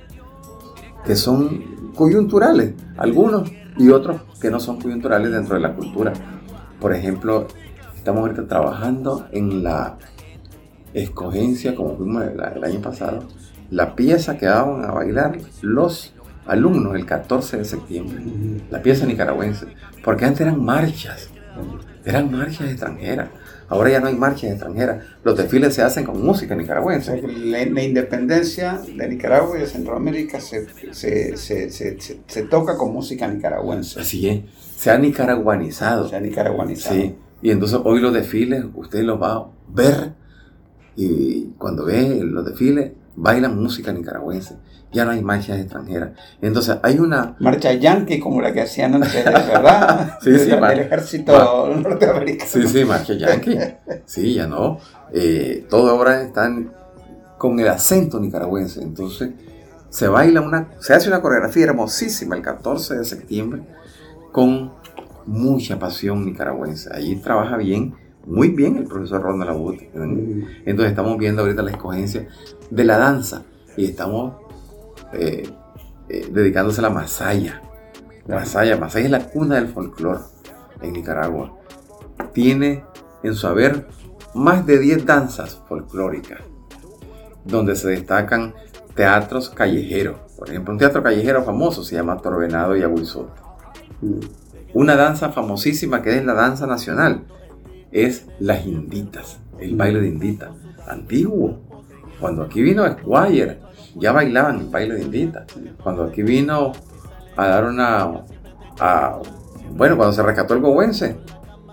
que 1.05 1.15
son 1.15 1.93
coyunturales, 1.93 2.73
algunos 2.97 3.47
y 3.77 3.89
otros 3.89 4.21
que 4.41 4.49
no 4.49 4.59
son 4.59 4.81
coyunturales 4.81 5.31
dentro 5.31 5.53
de 5.53 5.61
la 5.61 5.75
cultura. 5.75 6.13
Por 6.79 6.95
ejemplo, 6.95 7.45
estamos 7.99 8.21
ahorita 8.21 8.47
trabajando 8.47 9.27
en 9.31 9.63
la 9.63 9.97
escogencia, 10.93 11.75
como 11.75 11.97
fuimos 11.97 12.23
el, 12.23 12.63
año 12.63 12.81
pasado, 12.81 13.25
la 13.69 13.95
pieza 13.95 14.37
que 14.37 14.45
daban 14.45 14.83
a 14.85 14.91
bailar 14.91 15.37
los 15.61 16.13
alumnos 16.47 16.95
el 16.95 17.05
14 17.05 17.57
de 17.57 17.65
septiembre, 17.65 18.23
la 18.71 18.81
pieza 18.81 19.05
nicaragüense, 19.05 19.67
porque 20.03 20.25
antes 20.25 20.41
eran 20.41 20.63
marchas, 20.63 21.29
eran 22.05 22.31
marchas 22.31 22.69
extranjeras. 22.69 23.29
Ahora 23.67 23.91
ya 23.91 23.99
no 23.99 24.07
hay 24.07 24.15
marchas 24.15 24.49
extranjeras. 24.49 25.03
Los 25.23 25.37
desfiles 25.37 25.75
se 25.75 25.83
hacen 25.83 26.03
con 26.03 26.25
música 26.25 26.55
nicaragüense. 26.55 27.21
La, 27.21 27.63
la 27.65 27.83
independencia 27.83 28.81
de 28.95 29.07
Nicaragua 29.07 29.57
y 29.57 29.61
de 29.61 29.67
Centroamérica 29.67 30.39
se, 30.39 30.65
se, 30.91 31.37
se, 31.37 31.69
se, 31.69 32.41
toca 32.49 32.77
con 32.77 32.91
música 32.91 33.27
nicaragüense. 33.27 33.99
Así 33.99 34.27
es. 34.27 34.39
Se 34.75 34.89
ha 34.89 34.97
nicaraguanizado. 34.97 36.09
Se 36.09 36.15
ha 36.15 36.19
nicaraguanizado. 36.19 36.95
Sí. 36.95 37.15
Y 37.41 37.51
entonces 37.51 37.79
hoy 37.83 38.01
los 38.01 38.13
desfiles, 38.13 38.65
usted 38.73 39.03
los 39.03 39.21
va 39.21 39.33
a 39.33 39.45
ver 39.69 40.13
y 40.95 41.45
cuando 41.57 41.85
ve 41.85 42.19
los 42.23 42.45
desfiles, 42.45 42.91
bailan 43.15 43.61
música 43.61 43.93
nicaragüense. 43.93 44.57
Ya 44.91 45.05
no 45.05 45.11
hay 45.11 45.21
marchas 45.21 45.59
extranjeras. 45.59 46.11
Entonces 46.41 46.77
hay 46.81 46.99
una... 46.99 47.35
Marcha 47.39 47.71
yankee 47.73 48.19
como 48.19 48.41
la 48.41 48.51
que 48.51 48.61
hacían 48.61 48.95
antes, 48.95 49.23
¿verdad? 49.23 50.17
sí, 50.21 50.37
sí, 50.37 50.49
del 50.49 50.79
ejército 50.79 51.73
norteamericano. 51.75 52.49
Sí, 52.51 52.67
sí, 52.67 52.85
marcha 52.85 53.13
yankee. 53.13 53.57
Sí, 54.05 54.33
ya 54.33 54.47
no. 54.47 54.79
Eh, 55.13 55.65
todo 55.69 55.89
ahora 55.91 56.21
están 56.21 56.73
con 57.37 57.59
el 57.59 57.67
acento 57.67 58.19
nicaragüense. 58.19 58.81
Entonces 58.81 59.29
se 59.89 60.07
baila 60.07 60.41
una... 60.41 60.71
Se 60.79 60.93
hace 60.93 61.07
una 61.07 61.21
coreografía 61.21 61.65
hermosísima 61.65 62.35
el 62.35 62.41
14 62.41 62.97
de 62.97 63.05
septiembre 63.05 63.61
con 64.31 64.73
mucha 65.25 65.79
pasión 65.79 66.25
nicaragüense. 66.25 66.89
Allí 66.93 67.15
trabaja 67.17 67.57
bien 67.57 67.95
muy 68.25 68.49
bien 68.49 68.77
el 68.77 68.83
profesor 68.83 69.21
Ronald 69.21 69.51
Abud. 69.51 69.75
Entonces 69.93 70.91
estamos 70.91 71.17
viendo 71.17 71.41
ahorita 71.41 71.63
la 71.63 71.71
escogencia 71.71 72.27
de 72.69 72.83
la 72.83 72.97
danza 72.97 73.43
y 73.75 73.85
estamos 73.85 74.35
eh, 75.13 75.49
eh, 76.09 76.29
dedicándose 76.31 76.79
a 76.81 76.83
la 76.83 76.89
masaya. 76.89 77.61
Masaya, 78.27 78.77
Masaya 78.77 79.05
es 79.05 79.11
la 79.11 79.25
cuna 79.29 79.55
del 79.55 79.69
folclore 79.69 80.19
en 80.81 80.93
Nicaragua. 80.93 81.57
Tiene 82.31 82.83
en 83.23 83.33
su 83.33 83.47
haber 83.47 83.87
más 84.35 84.65
de 84.67 84.77
10 84.77 85.05
danzas 85.07 85.63
folclóricas, 85.67 86.41
donde 87.43 87.75
se 87.75 87.89
destacan 87.89 88.53
teatros 88.93 89.49
callejeros. 89.49 90.19
Por 90.37 90.49
ejemplo, 90.49 90.73
un 90.73 90.77
teatro 90.77 91.01
callejero 91.01 91.43
famoso 91.43 91.83
se 91.83 91.95
llama 91.95 92.17
Torvenado 92.17 92.77
y 92.77 92.83
Aguizote. 92.83 93.41
Una 94.73 94.95
danza 94.95 95.31
famosísima 95.31 96.01
que 96.01 96.15
es 96.15 96.25
la 96.25 96.33
danza 96.33 96.67
nacional, 96.67 97.23
es 97.91 98.27
las 98.39 98.65
inditas, 98.65 99.39
el 99.59 99.75
baile 99.75 100.01
de 100.01 100.07
indita, 100.09 100.51
antiguo. 100.87 101.59
Cuando 102.19 102.43
aquí 102.43 102.61
vino 102.61 102.85
Squire, 102.85 103.59
ya 103.95 104.11
bailaban 104.11 104.59
el 104.59 104.67
baile 104.67 104.95
de 104.95 105.01
indita. 105.01 105.45
Cuando 105.81 106.03
aquí 106.03 106.21
vino 106.21 106.73
a 107.35 107.47
dar 107.47 107.65
una... 107.65 108.11
bueno, 109.71 109.97
cuando 109.97 110.13
se 110.13 110.21
rescató 110.21 110.53
el 110.53 110.61
gowense, 110.61 111.17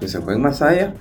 que 0.01 0.09
se 0.09 0.21
fue 0.21 0.35
en 0.35 0.43
Masaya, 0.43 0.95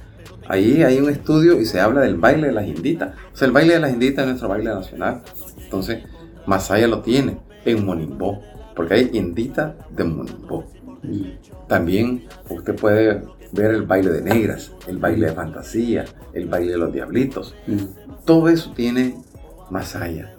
ahí 0.47 0.83
hay 0.83 0.99
un 0.99 1.09
estudio 1.09 1.59
y 1.59 1.65
se 1.65 1.79
habla 1.79 2.01
del 2.01 2.17
baile 2.17 2.47
de 2.47 2.53
las 2.53 2.67
inditas. 2.67 3.15
O 3.33 3.37
sea, 3.37 3.45
el 3.47 3.53
baile 3.53 3.75
de 3.75 3.79
las 3.79 3.93
inditas 3.93 4.23
es 4.23 4.27
nuestro 4.27 4.49
baile 4.49 4.71
nacional. 4.71 5.21
Entonces, 5.63 6.03
Masaya 6.45 6.87
lo 6.87 7.01
tiene 7.01 7.37
en 7.63 7.85
Monimbó, 7.85 8.41
porque 8.75 8.95
hay 8.95 9.09
indita 9.13 9.75
de 9.91 10.03
Monimbó. 10.03 10.65
También 11.67 12.25
usted 12.49 12.75
puede 12.75 13.23
ver 13.51 13.71
el 13.71 13.83
baile 13.83 14.11
de 14.11 14.21
negras, 14.21 14.71
el 14.87 14.97
baile 14.97 15.27
de 15.27 15.33
fantasía, 15.33 16.05
el 16.33 16.47
baile 16.47 16.73
de 16.73 16.77
los 16.77 16.93
diablitos. 16.93 17.55
Todo 18.25 18.49
eso 18.49 18.73
tiene 18.75 19.15
Masaya. 19.69 20.35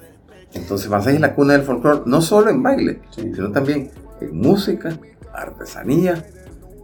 Entonces 0.53 0.89
Masaya 0.89 1.17
es 1.17 1.21
la 1.21 1.35
cuna 1.35 1.55
del 1.55 1.63
folclore, 1.63 2.03
no 2.07 2.21
solo 2.21 2.51
en 2.51 2.63
baile, 2.63 3.03
sino 3.11 3.51
también 3.53 3.91
en 4.21 4.37
música, 4.37 4.99
artesanía, 5.33 6.25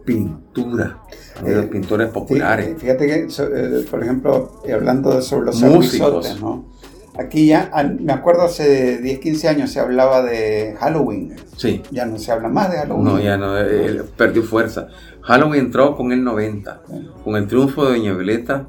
pintura, 0.05 0.99
eh, 1.45 1.67
pintores 1.71 2.09
populares. 2.09 2.75
Fíjate 2.77 3.05
que, 3.07 3.27
eh, 3.27 3.85
por 3.89 4.03
ejemplo, 4.03 4.61
hablando 4.71 5.21
sobre 5.21 5.47
los 5.47 5.61
músicos, 5.61 6.39
¿no? 6.39 6.72
Aquí 7.17 7.47
ya, 7.47 7.71
me 7.99 8.11
acuerdo 8.11 8.43
hace 8.43 8.97
10, 8.97 9.19
15 9.19 9.47
años 9.47 9.71
se 9.71 9.79
hablaba 9.79 10.23
de 10.23 10.75
Halloween. 10.79 11.35
Sí. 11.57 11.81
Ya 11.91 12.05
no 12.05 12.17
se 12.17 12.31
habla 12.31 12.49
más 12.49 12.71
de 12.71 12.77
Halloween. 12.77 13.03
No, 13.03 13.19
ya 13.19 13.37
no, 13.37 13.57
eh, 13.59 14.03
perdió 14.17 14.41
fuerza. 14.43 14.87
Halloween 15.21 15.65
entró 15.65 15.95
con 15.95 16.11
el 16.11 16.23
90, 16.23 16.81
con 17.23 17.35
el 17.35 17.47
triunfo 17.47 17.85
de 17.85 17.97
Doña 17.97 18.13
Violeta 18.13 18.67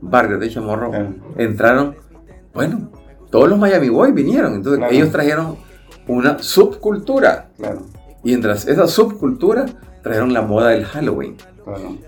Vargas 0.00 0.40
de 0.40 0.50
Chamorro. 0.50 0.90
Entraron, 1.36 1.96
bueno, 2.54 2.90
todos 3.30 3.48
los 3.48 3.58
Miami 3.58 3.88
Boys 3.88 4.14
vinieron, 4.14 4.54
entonces 4.54 4.84
ellos 4.90 5.10
trajeron 5.10 5.56
una 6.06 6.38
subcultura. 6.38 7.50
Claro. 7.56 7.82
Y 8.22 8.34
entre 8.34 8.52
esa 8.52 8.86
subcultura 8.86 9.66
trajeron 10.02 10.32
la 10.32 10.42
moda 10.42 10.70
del 10.70 10.84
Halloween. 10.84 11.36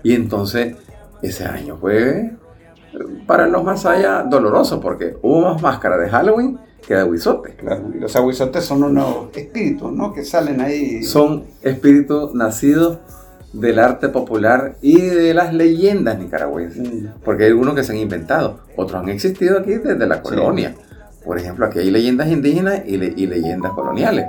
Y 0.03 0.13
entonces 0.13 0.75
ese 1.21 1.45
año 1.45 1.77
fue 1.77 2.31
para 3.25 3.47
los 3.47 3.63
más 3.63 3.85
allá 3.85 4.23
doloroso 4.23 4.79
porque 4.79 5.15
hubo 5.21 5.41
más 5.41 5.61
máscaras 5.61 5.99
de 6.01 6.09
Halloween 6.09 6.59
que 6.85 6.95
de 6.95 7.01
aguizotes. 7.01 7.55
Claro, 7.55 7.83
y 7.95 7.99
los 7.99 8.15
aguizotes 8.15 8.63
son 8.65 8.83
unos 8.83 9.35
espíritus, 9.35 9.91
¿no? 9.91 10.13
Que 10.13 10.23
salen 10.25 10.61
ahí. 10.61 11.03
Son 11.03 11.45
espíritus 11.61 12.33
nacidos 12.33 12.99
del 13.53 13.79
arte 13.79 14.09
popular 14.09 14.75
y 14.81 14.99
de 14.99 15.33
las 15.33 15.53
leyendas 15.53 16.19
nicaragüenses. 16.19 16.91
Mm. 16.91 17.07
Porque 17.23 17.43
hay 17.43 17.49
algunos 17.49 17.75
que 17.75 17.83
se 17.83 17.93
han 17.93 17.99
inventado, 17.99 18.59
otros 18.75 19.01
han 19.01 19.09
existido 19.09 19.59
aquí 19.59 19.75
desde 19.75 20.07
la 20.07 20.21
colonia. 20.21 20.75
Por 21.23 21.39
ejemplo, 21.39 21.65
aquí 21.65 21.79
hay 21.79 21.89
leyendas 21.89 22.27
indígenas 22.27 22.81
y, 22.85 22.97
leyendas 22.97 23.71
coloniales. 23.71 24.25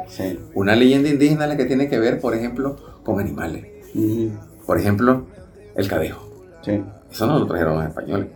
Una 0.55 0.77
leyenda 0.77 1.09
indígena 1.09 1.45
es 1.45 1.51
la 1.51 1.57
que 1.57 1.65
tiene 1.65 1.89
que 1.89 1.99
ver, 1.99 2.21
por 2.21 2.37
ejemplo, 2.37 2.77
con 3.03 3.19
animales. 3.19 3.67
Mm. 3.95 4.29
Por 4.65 4.79
ejemplo, 4.79 5.25
el 5.75 5.89
cadejo. 5.89 6.29
Eso 7.11 7.27
no 7.27 7.39
lo 7.41 7.47
trajeron 7.47 7.77
los 7.77 7.87
españoles. 7.87 8.29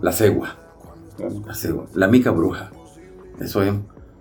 La 0.00 0.12
cegua. 0.12 0.56
La 1.46 1.54
cegua. 1.54 1.86
Mica 2.08 2.30
bruja. 2.30 2.70
Eso 3.40 3.62
es 3.62 3.72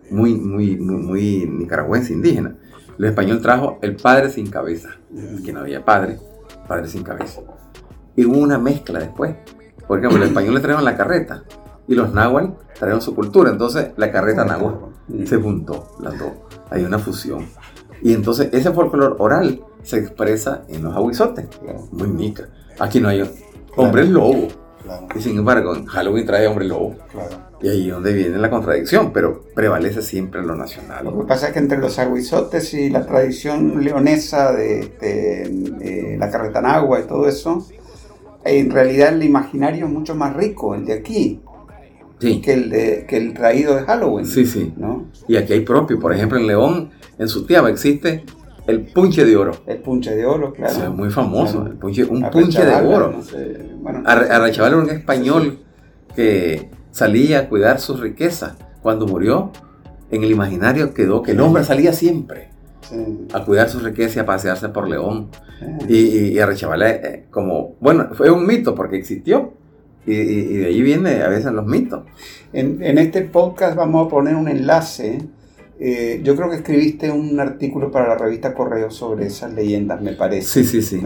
muy, 0.09 0.35
muy, 0.35 0.77
muy, 0.77 1.45
nicaragüense, 1.47 2.13
indígena. 2.13 2.55
El 2.97 3.05
español 3.05 3.41
trajo 3.41 3.79
el 3.81 3.95
padre 3.95 4.29
sin 4.29 4.47
cabeza. 4.49 4.89
Que 5.43 5.53
no 5.53 5.61
había 5.61 5.83
padre, 5.83 6.19
padre 6.67 6.87
sin 6.87 7.03
cabeza. 7.03 7.41
Y 8.15 8.25
hubo 8.25 8.37
una 8.37 8.57
mezcla 8.57 8.99
después. 8.99 9.35
Por 9.87 9.99
ejemplo, 9.99 10.19
los 10.19 10.27
españoles 10.29 10.61
trajeron 10.61 10.85
la 10.85 10.95
carreta 10.95 11.43
y 11.87 11.95
los 11.95 12.13
náhuatl 12.13 12.53
trajeron 12.77 13.01
su 13.01 13.15
cultura. 13.15 13.49
Entonces 13.49 13.91
la 13.97 14.11
carreta 14.11 14.45
náhuatl 14.45 15.25
se 15.25 15.37
juntó, 15.37 15.97
las 16.01 16.17
dos. 16.17 16.31
Hay 16.69 16.83
una 16.83 16.99
fusión. 16.99 17.47
Y 18.01 18.13
entonces 18.13 18.49
ese 18.51 18.71
folclore 18.71 19.15
oral 19.19 19.61
se 19.83 19.97
expresa 19.97 20.63
en 20.69 20.83
los 20.83 20.95
aguizotes. 20.95 21.47
Muy 21.91 22.07
nica. 22.09 22.47
Aquí 22.79 22.99
no 22.99 23.09
hay 23.09 23.29
hombres 23.75 24.09
lobo. 24.09 24.47
Y 25.15 25.21
sin 25.21 25.37
embargo, 25.37 25.75
en 25.75 25.85
Halloween 25.85 26.25
trae 26.25 26.47
hombre 26.47 26.65
lobo. 26.65 26.95
Y 27.61 27.69
ahí 27.69 27.87
es 27.87 27.93
donde 27.93 28.13
viene 28.13 28.37
la 28.37 28.49
contradicción, 28.49 29.11
pero 29.13 29.43
prevalece 29.53 30.01
siempre 30.01 30.41
lo 30.41 30.55
nacional. 30.55 31.05
Lo 31.05 31.19
que 31.19 31.25
pasa 31.25 31.47
es 31.47 31.53
que 31.53 31.59
entre 31.59 31.77
los 31.77 31.99
aguizotes 31.99 32.73
y 32.73 32.89
la 32.89 33.05
tradición 33.05 33.83
leonesa 33.83 34.51
de, 34.51 36.17
la 36.17 36.29
carretanagua 36.29 37.01
y 37.01 37.03
todo 37.03 37.27
eso, 37.27 37.67
en 38.43 38.71
realidad 38.71 39.13
el 39.13 39.23
imaginario 39.23 39.85
es 39.85 39.91
mucho 39.91 40.15
más 40.15 40.35
rico, 40.35 40.75
el 40.75 40.85
de 40.85 40.93
aquí. 40.93 41.41
Que, 42.19 42.53
el 42.53 42.69
de, 42.69 43.05
que 43.07 43.17
el 43.17 43.33
traído 43.33 43.75
de 43.75 43.81
Halloween. 43.81 44.27
Sí, 44.27 44.45
sí. 44.45 44.71
Y 45.27 45.37
aquí 45.37 45.53
hay 45.53 45.61
propio. 45.61 45.99
Por 45.99 46.13
ejemplo, 46.13 46.37
en 46.37 46.45
León, 46.45 46.91
en 47.17 47.27
Sutiaba, 47.27 47.71
existe 47.71 48.23
el 48.67 48.81
punche 48.81 49.25
de 49.25 49.35
oro. 49.35 49.51
El 49.65 49.77
punche 49.77 50.15
de 50.15 50.25
oro, 50.25 50.53
claro. 50.53 50.83
es 50.83 50.89
muy 50.89 51.09
famoso. 51.09 51.59
un 51.59 51.77
punche 51.79 52.65
de 52.65 52.75
oro. 52.75 53.13
No 53.83 54.65
era 54.65 54.77
un 54.77 54.89
español 54.89 55.59
que 56.15 56.69
salía 56.91 57.39
a 57.39 57.49
cuidar 57.49 57.79
sus 57.79 57.99
riquezas. 57.99 58.55
Cuando 58.81 59.07
murió, 59.07 59.51
en 60.09 60.23
el 60.23 60.31
imaginario 60.31 60.93
quedó 60.93 61.21
que 61.21 61.31
el 61.31 61.39
hombre 61.39 61.63
salía 61.63 61.93
siempre 61.93 62.49
a 63.33 63.45
cuidar 63.45 63.69
sus 63.69 63.83
riquezas 63.83 64.17
y 64.17 64.19
a 64.19 64.25
pasearse 64.25 64.69
por 64.69 64.89
León. 64.89 65.29
Y, 65.87 65.95
y, 65.97 66.39
eh, 66.39 67.25
como, 67.29 67.75
bueno, 67.79 68.09
fue 68.13 68.31
un 68.31 68.45
mito 68.45 68.75
porque 68.75 68.97
existió. 68.97 69.53
Y, 70.05 70.57
de 70.57 70.65
ahí 70.65 70.81
viene 70.81 71.21
a 71.21 71.29
veces 71.29 71.51
los 71.51 71.65
mitos. 71.65 72.03
En, 72.53 72.81
en 72.83 72.97
este 72.97 73.21
podcast 73.21 73.75
vamos 73.75 74.07
a 74.07 74.09
poner 74.09 74.35
un 74.35 74.47
enlace 74.47 75.19
eh, 75.83 76.21
yo 76.23 76.35
creo 76.35 76.47
que 76.47 76.57
escribiste 76.57 77.09
un 77.09 77.39
artículo 77.39 77.89
para 77.89 78.09
la 78.09 78.15
revista 78.15 78.53
Correo 78.53 78.91
sobre 78.91 79.25
esas 79.25 79.51
leyendas, 79.51 79.99
me 79.99 80.13
parece. 80.13 80.63
Sí, 80.63 80.63
sí, 80.63 80.81
sí. 80.83 81.01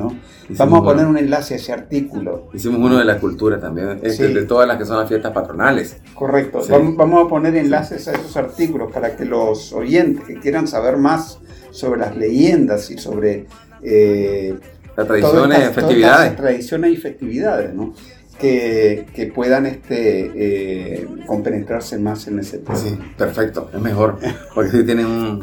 Vamos 0.49 0.81
a 0.81 0.83
poner 0.83 1.05
un 1.05 1.17
enlace 1.17 1.53
a 1.53 1.57
ese 1.57 1.71
artículo. 1.71 2.49
Hicimos 2.53 2.81
uno 2.81 2.97
de 2.97 3.05
la 3.05 3.17
cultura 3.17 3.57
también, 3.57 4.01
de 4.01 4.43
todas 4.43 4.67
las 4.67 4.77
que 4.77 4.83
son 4.83 4.97
las 4.97 5.07
fiestas 5.07 5.31
patronales. 5.31 5.95
Correcto. 6.13 6.59
Vamos, 6.97 7.25
a 7.25 7.29
poner 7.29 7.55
enlaces 7.55 8.05
a 8.09 8.11
esos 8.11 8.35
artículos 8.35 8.91
para 8.91 9.15
que 9.15 9.23
los 9.23 9.71
oyentes 9.71 10.25
que 10.25 10.41
quieran 10.41 10.67
saber 10.67 10.97
más 10.97 11.39
sobre 11.71 12.01
las 12.01 12.17
leyendas 12.17 12.91
y 12.91 12.97
sobre 12.97 13.47
eh, 13.81 14.55
las 14.97 15.07
tradiciones, 15.07 15.69
y 15.69 15.73
festividades. 15.73 16.35
tradiciones 16.35 16.91
y 16.91 16.97
festividades, 16.97 17.73
¿no? 17.73 17.93
Que, 18.39 19.07
que 19.13 19.27
puedan 19.27 19.65
este, 19.65 20.31
eh, 20.35 21.07
compenetrarse 21.25 21.97
más 21.97 22.27
en 22.27 22.39
ese 22.39 22.57
tema. 22.57 22.75
Sí, 22.75 22.99
perfecto, 23.17 23.69
es 23.73 23.79
mejor, 23.79 24.19
porque 24.53 24.71
si 24.71 24.83
tienen 24.83 25.05
un, 25.05 25.41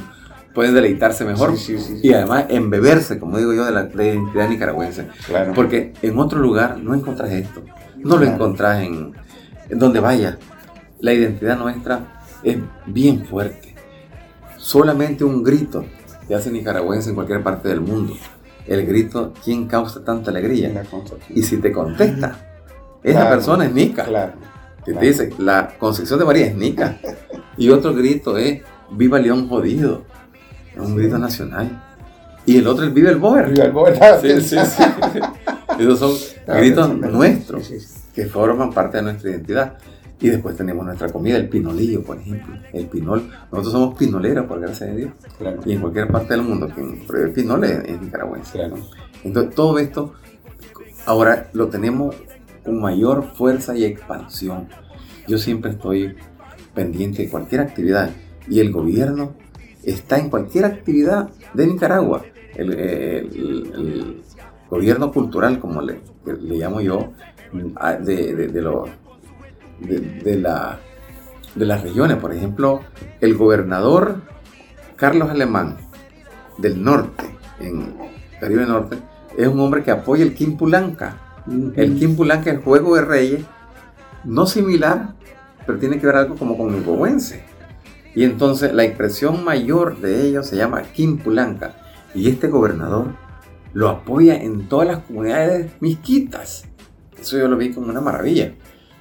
pueden 0.55 0.74
deleitarse 0.74 1.24
mejor 1.24 1.55
y 2.02 2.12
además 2.12 2.46
embeberse, 2.48 3.18
como 3.18 3.38
digo 3.38 3.52
yo, 3.55 3.64
de 3.64 3.72
la, 3.72 3.88
identidad 4.05 4.48
nicaragüense. 4.48 5.07
Claro. 5.26 5.52
Porque 5.55 5.92
en 6.02 6.18
otro 6.18 6.38
lugar 6.38 6.78
no 6.78 6.94
encontrás 6.94 7.31
esto, 7.33 7.62
no 7.96 8.16
lo 8.16 8.26
encontrás 8.26 8.83
en, 8.83 9.12
en 9.68 9.78
donde 9.78 10.00
vaya. 10.00 10.38
La 11.00 11.12
identidad 11.12 11.59
nuestra 11.59 12.22
es 12.42 12.59
bien 12.87 13.24
fuerte. 13.24 13.74
Solamente 14.57 15.24
un 15.24 15.42
grito 15.42 15.85
te 16.28 16.35
hace 16.35 16.50
nicaragüense 16.50 17.09
en 17.11 17.14
cualquier 17.14 17.42
parte 17.42 17.68
del 17.68 17.81
mundo. 17.81 18.14
El 18.66 18.87
grito, 18.87 19.33
¿quién 19.44 19.66
causa 19.66 20.05
tanta 20.05 20.31
alegría? 20.31 20.85
Y 21.31 21.42
si 21.42 21.57
te 21.57 21.72
contesta, 21.72 22.52
esa 23.03 23.29
persona 23.29 23.65
es 23.67 23.73
Nica. 23.73 24.05
Claro. 24.05 24.33
te 24.85 24.93
dice, 24.93 25.31
la 25.38 25.75
Concepción 25.79 26.19
de 26.19 26.25
María 26.25 26.47
es 26.47 26.55
Nica. 26.55 26.99
Y 27.57 27.71
otro 27.71 27.95
grito 27.95 28.37
es, 28.38 28.62
viva 28.91 29.19
León 29.19 29.49
jodido. 29.49 30.05
Es 30.75 30.81
un 30.81 30.97
grito 30.97 31.19
nacional. 31.19 31.83
Y 32.45 32.59
el 32.59 32.67
otro 32.67 32.85
es 32.85 32.93
Viva 32.93 33.11
el 33.11 33.19
Boer. 33.19 33.51
Viva 33.51 33.65
el 33.65 33.73
Boer. 33.73 33.99
Sí, 34.21 34.41
sí, 34.41 34.57
sí. 34.65 35.21
Esos 35.79 35.99
son 35.99 36.57
gritos 36.57 36.97
nuestros 36.99 37.71
que 38.15 38.27
forman 38.27 38.73
parte 38.73 38.99
de 38.99 39.05
nuestra 39.05 39.31
identidad. 39.31 39.79
Y 40.21 40.29
después 40.29 40.57
tenemos 40.57 40.87
nuestra 40.87 41.09
comida, 41.09 41.37
el 41.37 41.49
pinolillo, 41.49 42.03
por 42.03 42.17
ejemplo. 42.19 42.55
El 42.73 42.87
pinol. 42.87 43.29
Nosotros 43.51 43.73
somos 43.73 43.99
pinoleros, 43.99 44.47
por 44.47 44.61
gracia 44.61 44.87
de 44.87 44.97
Dios. 44.97 45.12
Y 45.65 45.73
en 45.73 45.81
cualquier 45.81 46.09
parte 46.09 46.35
del 46.35 46.43
mundo, 46.43 46.69
el 46.69 47.31
pinol 47.33 47.65
es, 47.65 48.01
nicaragüense. 48.01 48.71
Entonces, 49.25 49.55
todo 49.55 49.79
esto 49.81 50.15
ahora 51.07 51.51
lo 51.53 51.67
tenemos 51.69 52.15
con 52.64 52.81
mayor 52.81 53.35
fuerza 53.35 53.77
y 53.77 53.85
expansión. 53.85 54.68
Yo 55.27 55.38
siempre 55.38 55.72
estoy 55.72 56.14
pendiente 56.75 57.22
de 57.22 57.31
cualquier 57.31 57.61
actividad 57.61 58.11
y 58.48 58.61
el 58.61 58.72
gobierno 58.72 59.35
está 59.83 60.18
en 60.18 60.31
cualquier 60.31 60.64
actividad 60.64 61.31
de 61.55 61.66
Nicaragua. 61.66 62.22
El, 62.55 64.22
gobierno 64.68 65.12
cultural, 65.12 65.61
como 65.61 65.83
le, 65.83 66.01
llamo 66.25 66.81
yo, 66.81 67.12
de, 67.53 68.35
de, 68.35 68.48
de 68.48 68.62
de, 70.25 70.37
la, 70.38 70.81
de 71.55 71.66
las 71.66 71.83
regiones. 71.83 72.16
Por 72.16 72.33
ejemplo, 72.33 72.81
el 73.20 73.37
gobernador 73.37 74.22
Carlos 74.96 75.29
Alemán 75.29 75.77
del 76.57 76.83
norte, 76.83 77.25
en 77.61 77.94
Caribe 78.40 78.64
Norte, 78.64 78.96
es 79.37 79.46
un 79.46 79.61
hombre 79.61 79.83
que 79.83 79.90
apoya 79.90 80.22
el 80.22 80.35
El 81.46 81.98
Quimpulanca 81.98 82.50
es 82.50 82.57
el 82.57 82.62
juego 82.62 82.94
de 82.94 83.02
reyes, 83.02 83.44
no 84.24 84.46
similar, 84.46 85.14
pero 85.66 85.78
tiene 85.78 85.98
que 85.98 86.07
ver 86.07 86.16
algo 86.16 86.37
como 86.37 86.57
con 86.57 86.74
el 86.74 86.85
gobense. 86.85 87.44
Y 88.14 88.24
entonces 88.24 88.72
la 88.74 88.85
expresión 88.85 89.44
mayor 89.44 89.98
de 89.98 90.26
ellos 90.26 90.46
se 90.46 90.57
llama 90.57 90.83
Quimpulanca. 90.83 91.74
Y 92.14 92.28
este 92.28 92.48
gobernador 92.48 93.07
lo 93.72 93.88
apoya 93.88 94.37
en 94.37 94.68
todas 94.68 94.87
las 94.87 94.98
comunidades 95.00 95.70
misquitas. 95.81 96.64
Eso 97.18 97.38
yo 97.38 97.48
lo 97.48 97.57
vi 97.57 97.72
como 97.72 97.88
una 97.88 98.00
maravilla. 98.00 98.55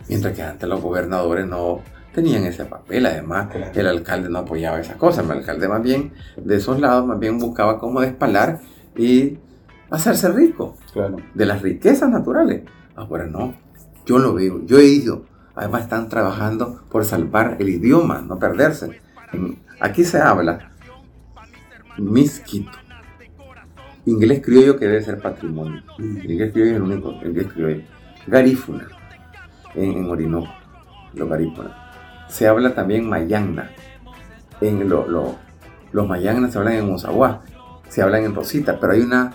Mientras 0.08 0.34
que 0.34 0.42
antes 0.42 0.68
los 0.68 0.82
gobernadores 0.82 1.46
no 1.46 1.82
tenían 2.14 2.46
ese 2.46 2.66
papel, 2.66 3.06
además 3.06 3.50
el 3.74 3.88
alcalde 3.88 4.30
no 4.30 4.40
apoyaba 4.40 4.80
esas 4.80 4.98
cosas, 4.98 5.26
el 5.26 5.32
alcalde 5.32 5.68
más 5.68 5.82
bien 5.82 6.14
de 6.38 6.58
esos 6.58 6.80
lados 6.80 7.06
más 7.06 7.20
bien 7.20 7.38
buscaba 7.40 7.80
cómo 7.80 8.02
despalar 8.02 8.60
y 8.98 9.38
hacerse 9.92 10.30
rico 10.30 10.78
de 11.36 11.46
las 11.46 11.62
riquezas 11.62 12.10
naturales. 12.10 12.64
Ahora 12.96 13.28
no, 13.28 13.54
yo 14.06 14.18
lo 14.18 14.34
veo, 14.34 14.66
yo 14.66 14.80
he 14.80 14.86
ido, 14.86 15.26
además 15.54 15.84
están 15.84 16.10
trabajando 16.10 16.84
por 16.90 17.06
salvar 17.06 17.58
el 17.60 17.70
idioma, 17.70 18.22
no 18.22 18.40
perderse. 18.40 19.02
Aquí 19.80 20.04
se 20.04 20.20
habla 20.20 20.72
misquito, 21.98 22.72
inglés 24.06 24.42
criollo 24.44 24.78
que 24.78 24.88
debe 24.88 25.04
ser 25.04 25.20
patrimonio, 25.20 25.84
mm. 25.98 26.18
inglés 26.18 26.52
criollo 26.52 26.72
es 26.72 26.78
el 26.78 26.84
único, 26.84 27.12
inglés 27.24 27.48
criollo, 27.54 27.82
garífuna 28.28 28.88
en, 29.76 30.10
Orinoco, 30.10 30.52
los 31.14 31.30
garíponas. 31.30 31.74
Se 32.28 32.48
habla 32.48 32.74
también 32.74 33.08
mayangna. 33.08 33.72
En 34.62 34.88
los 34.88 36.08
mayangnas 36.08 36.54
se 36.54 36.58
hablan 36.60 36.76
en 36.76 36.88
Mozaguá, 36.88 37.42
se 37.90 38.02
hablan 38.02 38.24
en 38.24 38.36
Rosita, 38.36 38.80
pero 38.80 38.94
hay 38.94 39.02
una, 39.02 39.34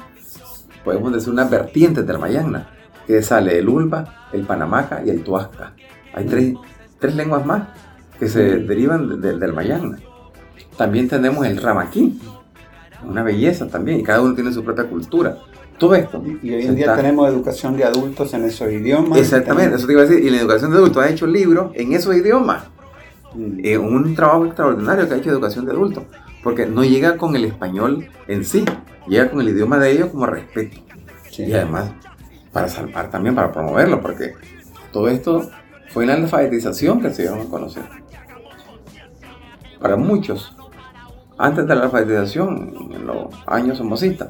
podemos 0.87 1.13
decir, 1.13 1.31
una 1.31 1.45
vertiente 1.45 2.03
del 2.05 2.19
mayangna, 2.19 2.71
que 3.07 3.21
sale 3.23 3.59
el 3.59 3.69
ulva, 3.69 4.29
el 4.33 4.45
panamaca 4.45 5.03
y 5.05 5.11
el 5.11 5.23
tuasca. 5.23 5.75
Hay 6.15 6.25
tres, 6.25 6.55
tres 6.99 7.15
lenguas 7.15 7.45
más 7.45 7.65
que 8.19 8.29
se 8.29 8.61
derivan 8.61 9.21
del 9.21 9.53
mayangna. 9.53 9.99
También 10.79 11.09
tenemos 11.09 11.45
el 11.45 11.61
ramaquí, 11.61 12.19
una 13.05 13.23
belleza 13.23 13.67
también, 13.67 14.01
y 14.01 14.03
cada 14.03 14.23
uno 14.23 14.35
tiene 14.35 14.53
su 14.53 14.65
propia 14.65 14.85
cultura 14.85 15.37
todo 15.79 15.95
esto. 15.95 16.23
Y 16.43 16.55
hoy 16.55 16.67
en 16.67 16.75
día 16.75 16.95
tenemos 16.97 17.29
educación 17.29 17.77
de 17.77 17.85
adultos 17.85 18.33
en 18.35 18.45
esos 18.45 18.71
idiomas. 18.73 19.19
Exactamente, 19.19 19.77
eso 19.77 19.87
te 19.87 19.93
iba 19.93 20.03
a 20.03 20.07
decir. 20.07 20.25
Y 20.25 20.31
la 20.31 20.39
educación 20.39 20.71
de 20.71 20.79
adultos 20.79 21.03
ha 21.03 21.09
hecho 21.09 21.27
libros 21.27 21.71
en 21.75 21.93
esos 21.93 22.15
idiomas. 22.17 22.65
Mm. 23.35 23.61
Eh, 23.63 23.79
un 23.79 24.15
trabajo 24.15 24.47
extraordinario 24.47 25.09
que 25.09 25.15
ha 25.15 25.17
hecho 25.19 25.31
educación 25.31 25.67
de 25.67 25.73
adultos. 25.73 26.05
Porque 26.47 26.65
no 26.65 26.85
llega 26.85 27.17
con 27.17 27.35
el 27.35 27.45
español 27.45 28.09
en 28.29 28.45
sí, 28.45 28.65
llega 29.09 29.29
con 29.29 29.41
el 29.41 29.49
idioma 29.49 29.81
de 29.81 29.91
ellos 29.91 30.11
como 30.11 30.27
respeto. 30.27 30.77
Y 31.37 31.53
además, 31.53 31.91
para 32.53 32.69
salvar 32.69 33.11
también, 33.11 33.35
para 33.35 33.51
promoverlo, 33.51 34.01
porque 34.01 34.35
todo 34.93 35.09
esto 35.09 35.51
fue 35.89 36.07
la 36.07 36.15
alfabetización 36.15 37.01
que 37.01 37.11
se 37.11 37.23
dio 37.23 37.35
a 37.35 37.45
conocer. 37.47 37.83
Para 39.81 39.97
muchos, 39.97 40.57
antes 41.37 41.67
de 41.67 41.75
la 41.75 41.87
alfabetización, 41.87 42.93
en 42.95 43.07
los 43.09 43.35
años 43.49 43.79
somocistas, 43.79 44.29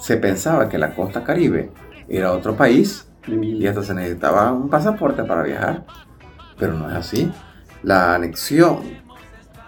se 0.00 0.16
pensaba 0.16 0.68
que 0.68 0.78
la 0.78 0.94
costa 0.94 1.24
caribe 1.24 1.72
era 2.08 2.34
otro 2.34 2.54
país 2.54 3.08
y 3.26 3.66
hasta 3.66 3.82
se 3.82 3.94
necesitaba 3.94 4.52
un 4.52 4.70
pasaporte 4.70 5.24
para 5.24 5.42
viajar, 5.42 5.84
pero 6.56 6.74
no 6.74 6.88
es 6.88 6.94
así. 6.94 7.32
La 7.82 8.14
anexión 8.14 8.78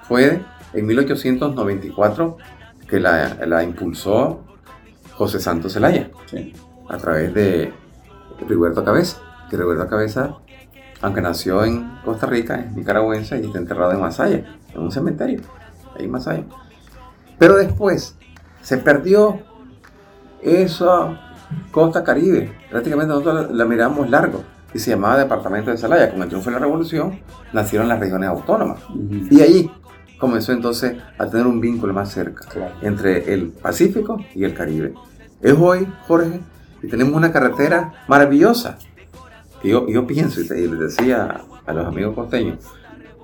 fue 0.06 0.40
en 0.72 0.86
1894 0.86 2.36
que 2.88 3.00
la, 3.00 3.62
impulsó 3.62 4.44
José 5.14 5.38
Santos 5.38 5.74
Zelaya 5.74 6.10
a 6.88 6.96
través 6.96 7.32
de 7.34 7.72
Rigoberto 8.48 8.84
Cabeza, 8.84 9.18
que 9.48 9.56
Rigoberto 9.56 9.86
Cabeza, 9.88 10.36
aunque 11.00 11.20
nació 11.20 11.64
en 11.64 11.98
Costa 12.04 12.26
Rica, 12.26 12.56
es 12.56 12.72
nicaragüense 12.72 13.40
y 13.40 13.46
está 13.46 13.58
enterrado 13.58 13.92
en 13.92 14.00
Masaya, 14.00 14.58
en 14.74 14.80
un 14.80 14.90
cementerio, 14.90 15.40
ahí 15.96 16.04
en 16.04 16.10
Masaya. 16.10 16.44
Pero 17.38 17.56
después 17.56 18.16
se 18.60 18.76
perdió 18.78 19.40
esa 20.42 21.36
costa 21.70 22.02
caribe, 22.02 22.52
prácticamente 22.70 23.14
nosotros 23.14 23.50
la, 23.52 23.64
miramos 23.64 24.10
largo 24.10 24.42
y 24.72 24.78
se 24.78 24.90
llamaba 24.90 25.18
Departamento 25.18 25.70
de 25.70 25.76
Salaya. 25.76 26.10
Con 26.10 26.22
el 26.22 26.28
triunfo 26.28 26.50
de 26.50 26.54
la 26.54 26.60
revolución 26.60 27.20
nacieron 27.52 27.88
las 27.88 27.98
regiones 27.98 28.28
autónomas. 28.28 28.80
Y 29.30 29.40
ahí 29.40 29.70
comenzó 30.20 30.52
entonces 30.52 30.96
a 31.18 31.26
tener 31.26 31.46
un 31.46 31.60
vínculo 31.60 31.92
más 31.92 32.12
cerca 32.12 32.46
entre 32.82 33.32
el 33.32 33.48
Pacífico 33.48 34.18
y 34.34 34.44
el 34.44 34.54
Caribe. 34.54 34.94
Es 35.40 35.54
hoy, 35.58 35.90
Jorge, 36.06 36.40
y 36.82 36.88
tenemos 36.88 37.14
una 37.14 37.32
carretera 37.32 38.04
maravillosa. 38.06 38.78
yo, 39.64 39.88
yo 39.88 40.06
pienso, 40.06 40.40
y 40.40 40.44
les 40.44 40.78
decía 40.78 41.40
a 41.66 41.72
los 41.72 41.86
amigos 41.86 42.14
costeños, 42.14 42.58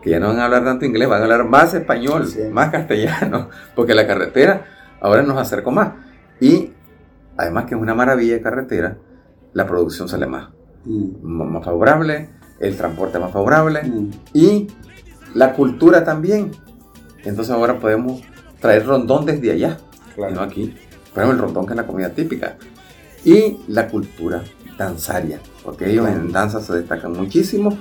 que 0.02 0.10
ya 0.10 0.20
no 0.20 0.28
van 0.28 0.38
a 0.38 0.44
hablar 0.46 0.64
tanto 0.64 0.84
inglés, 0.84 1.08
van 1.08 1.20
a 1.20 1.24
hablar 1.24 1.44
más 1.44 1.74
español, 1.74 2.26
más 2.52 2.70
castellano, 2.70 3.50
porque 3.74 3.94
la 3.94 4.06
carretera 4.06 4.64
ahora 5.00 5.22
nos 5.22 5.36
acercó 5.36 5.70
más. 5.70 5.92
Y 6.40 6.72
además 7.36 7.66
que 7.66 7.74
es 7.74 7.80
una 7.80 7.94
maravilla 7.94 8.34
de 8.34 8.40
carretera, 8.40 8.98
la 9.52 9.66
producción 9.66 10.08
sale 10.08 10.26
más, 10.26 10.50
mm. 10.84 11.22
más 11.22 11.64
favorable, 11.64 12.30
el 12.60 12.76
transporte 12.76 13.18
más 13.18 13.32
favorable 13.32 13.82
mm. 13.82 14.10
y 14.32 14.68
la 15.34 15.52
cultura 15.52 16.04
también. 16.04 16.52
Entonces 17.28 17.52
ahora 17.52 17.78
podemos 17.78 18.22
traer 18.60 18.86
rondón 18.86 19.26
desde 19.26 19.52
allá, 19.52 19.78
no 20.16 20.40
aquí. 20.40 20.74
Ponemos 21.14 21.36
el 21.36 21.42
rondón 21.42 21.66
que 21.66 21.72
es 21.72 21.76
la 21.76 21.86
comida 21.86 22.10
típica. 22.10 22.56
Y 23.24 23.58
la 23.68 23.88
cultura 23.88 24.42
danzaria, 24.78 25.40
porque 25.64 25.90
ellos 25.90 26.08
en 26.08 26.30
danza 26.30 26.60
se 26.60 26.74
destacan 26.74 27.12
muchísimo, 27.12 27.76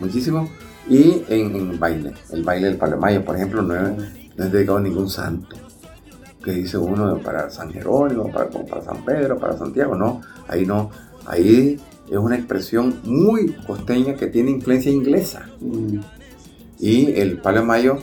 muchísimo. 0.00 0.48
Y 0.88 1.22
en, 1.28 1.78
baile, 1.78 2.14
el 2.30 2.42
baile 2.42 2.68
del 2.68 2.76
Palomayo, 2.78 3.24
por 3.24 3.36
ejemplo, 3.36 3.60
no 3.62 3.74
no 3.74 4.44
es 4.44 4.52
dedicado 4.52 4.78
a 4.78 4.80
ningún 4.80 5.10
santo 5.10 5.56
que 6.42 6.52
dice 6.52 6.78
uno 6.78 7.18
para 7.18 7.50
San 7.50 7.70
Jerónimo, 7.72 8.30
para, 8.30 8.48
para 8.48 8.82
San 8.82 9.04
Pedro, 9.04 9.38
para 9.38 9.58
Santiago, 9.58 9.96
no, 9.96 10.22
ahí 10.46 10.64
no, 10.64 10.90
ahí 11.26 11.78
es 12.08 12.16
una 12.16 12.36
expresión 12.36 13.00
muy 13.04 13.52
costeña 13.66 14.14
que 14.14 14.28
tiene 14.28 14.52
influencia 14.52 14.90
inglesa. 14.90 15.46
Mm. 15.60 15.98
Y 16.78 17.10
el 17.20 17.38
palo 17.38 17.60
de 17.60 17.66
mayo, 17.66 17.98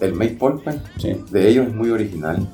el 0.00 0.14
maypole, 0.14 0.60
pues, 0.62 0.76
de 1.30 1.48
ellos 1.48 1.68
es 1.68 1.74
muy 1.74 1.90
original. 1.90 2.48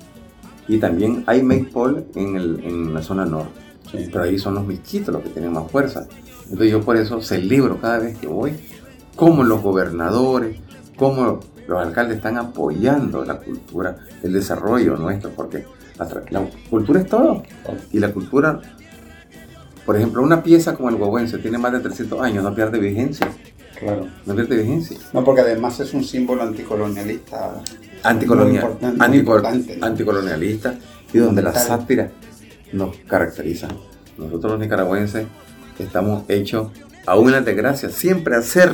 Y 0.68 0.78
también 0.78 1.24
hay 1.26 1.42
maypole 1.42 2.05
en, 2.14 2.37
el, 2.37 2.61
en 2.64 2.94
la 2.94 3.02
zona 3.02 3.24
norte. 3.24 3.61
pero 3.90 4.24
ahí 4.24 4.38
son 4.38 4.55
los 4.55 4.66
milquitos 4.66 5.12
los 5.12 5.22
que 5.22 5.31
tienen 5.31 5.52
más 5.52 5.70
fuerza. 5.70 6.07
Entonces 6.44 6.70
yo 6.70 6.81
por 6.81 6.96
eso 6.96 7.20
celebro 7.20 7.81
cada 7.81 7.98
vez 7.98 8.18
que 8.18 8.26
voy 8.26 8.52
cómo 9.16 9.44
los 9.44 9.62
gobernadores, 9.62 10.59
cómo 10.96 11.40
los 11.66 11.87
alcaldes 11.87 12.16
están 12.16 12.38
apoyando 12.38 13.24
la 13.24 13.38
cultura, 13.38 13.96
el 14.22 14.33
desarrollo 14.33 14.96
nuestro, 14.96 15.31
porque 15.31 15.64
la, 16.31 16.48
cultura 16.70 17.00
es 17.00 17.07
todo. 17.07 17.42
Y 17.92 17.98
la 17.98 18.12
cultura, 18.12 18.61
por 19.87 19.96
ejemplo, 19.96 20.22
una 20.22 20.42
pieza 20.42 20.74
como 20.74 20.88
el 20.88 20.96
huehuense 20.96 21.38
tiene 21.38 21.59
más 21.59 21.72
de 21.72 21.81
300 21.81 22.20
años, 22.20 22.42
no 22.42 22.55
pierde 22.55 22.78
vigencia. 22.78 23.28
Claro. 23.82 24.06
No 24.26 24.34
pierde 24.36 24.56
vigencia. 24.56 24.96
No, 25.12 25.24
porque 25.24 25.40
además 25.40 25.80
es 25.80 25.92
un 25.92 26.04
símbolo 26.04 26.42
anticolonialista. 26.42 27.62
Anticolonial, 28.04 28.78
anticolonialista 29.80 30.74
y 31.12 31.18
donde 31.18 31.42
la 31.42 31.52
sátira 31.52 32.10
nos 32.72 32.96
caracteriza. 33.08 33.68
Nosotros 34.16 34.52
los 34.52 34.60
nicaragüenses 34.60 35.26
estamos 35.78 36.24
hechos 36.28 36.70
a 37.06 37.16
una 37.16 37.40
desgracia, 37.40 37.90
siempre 37.90 38.36
hacer 38.36 38.70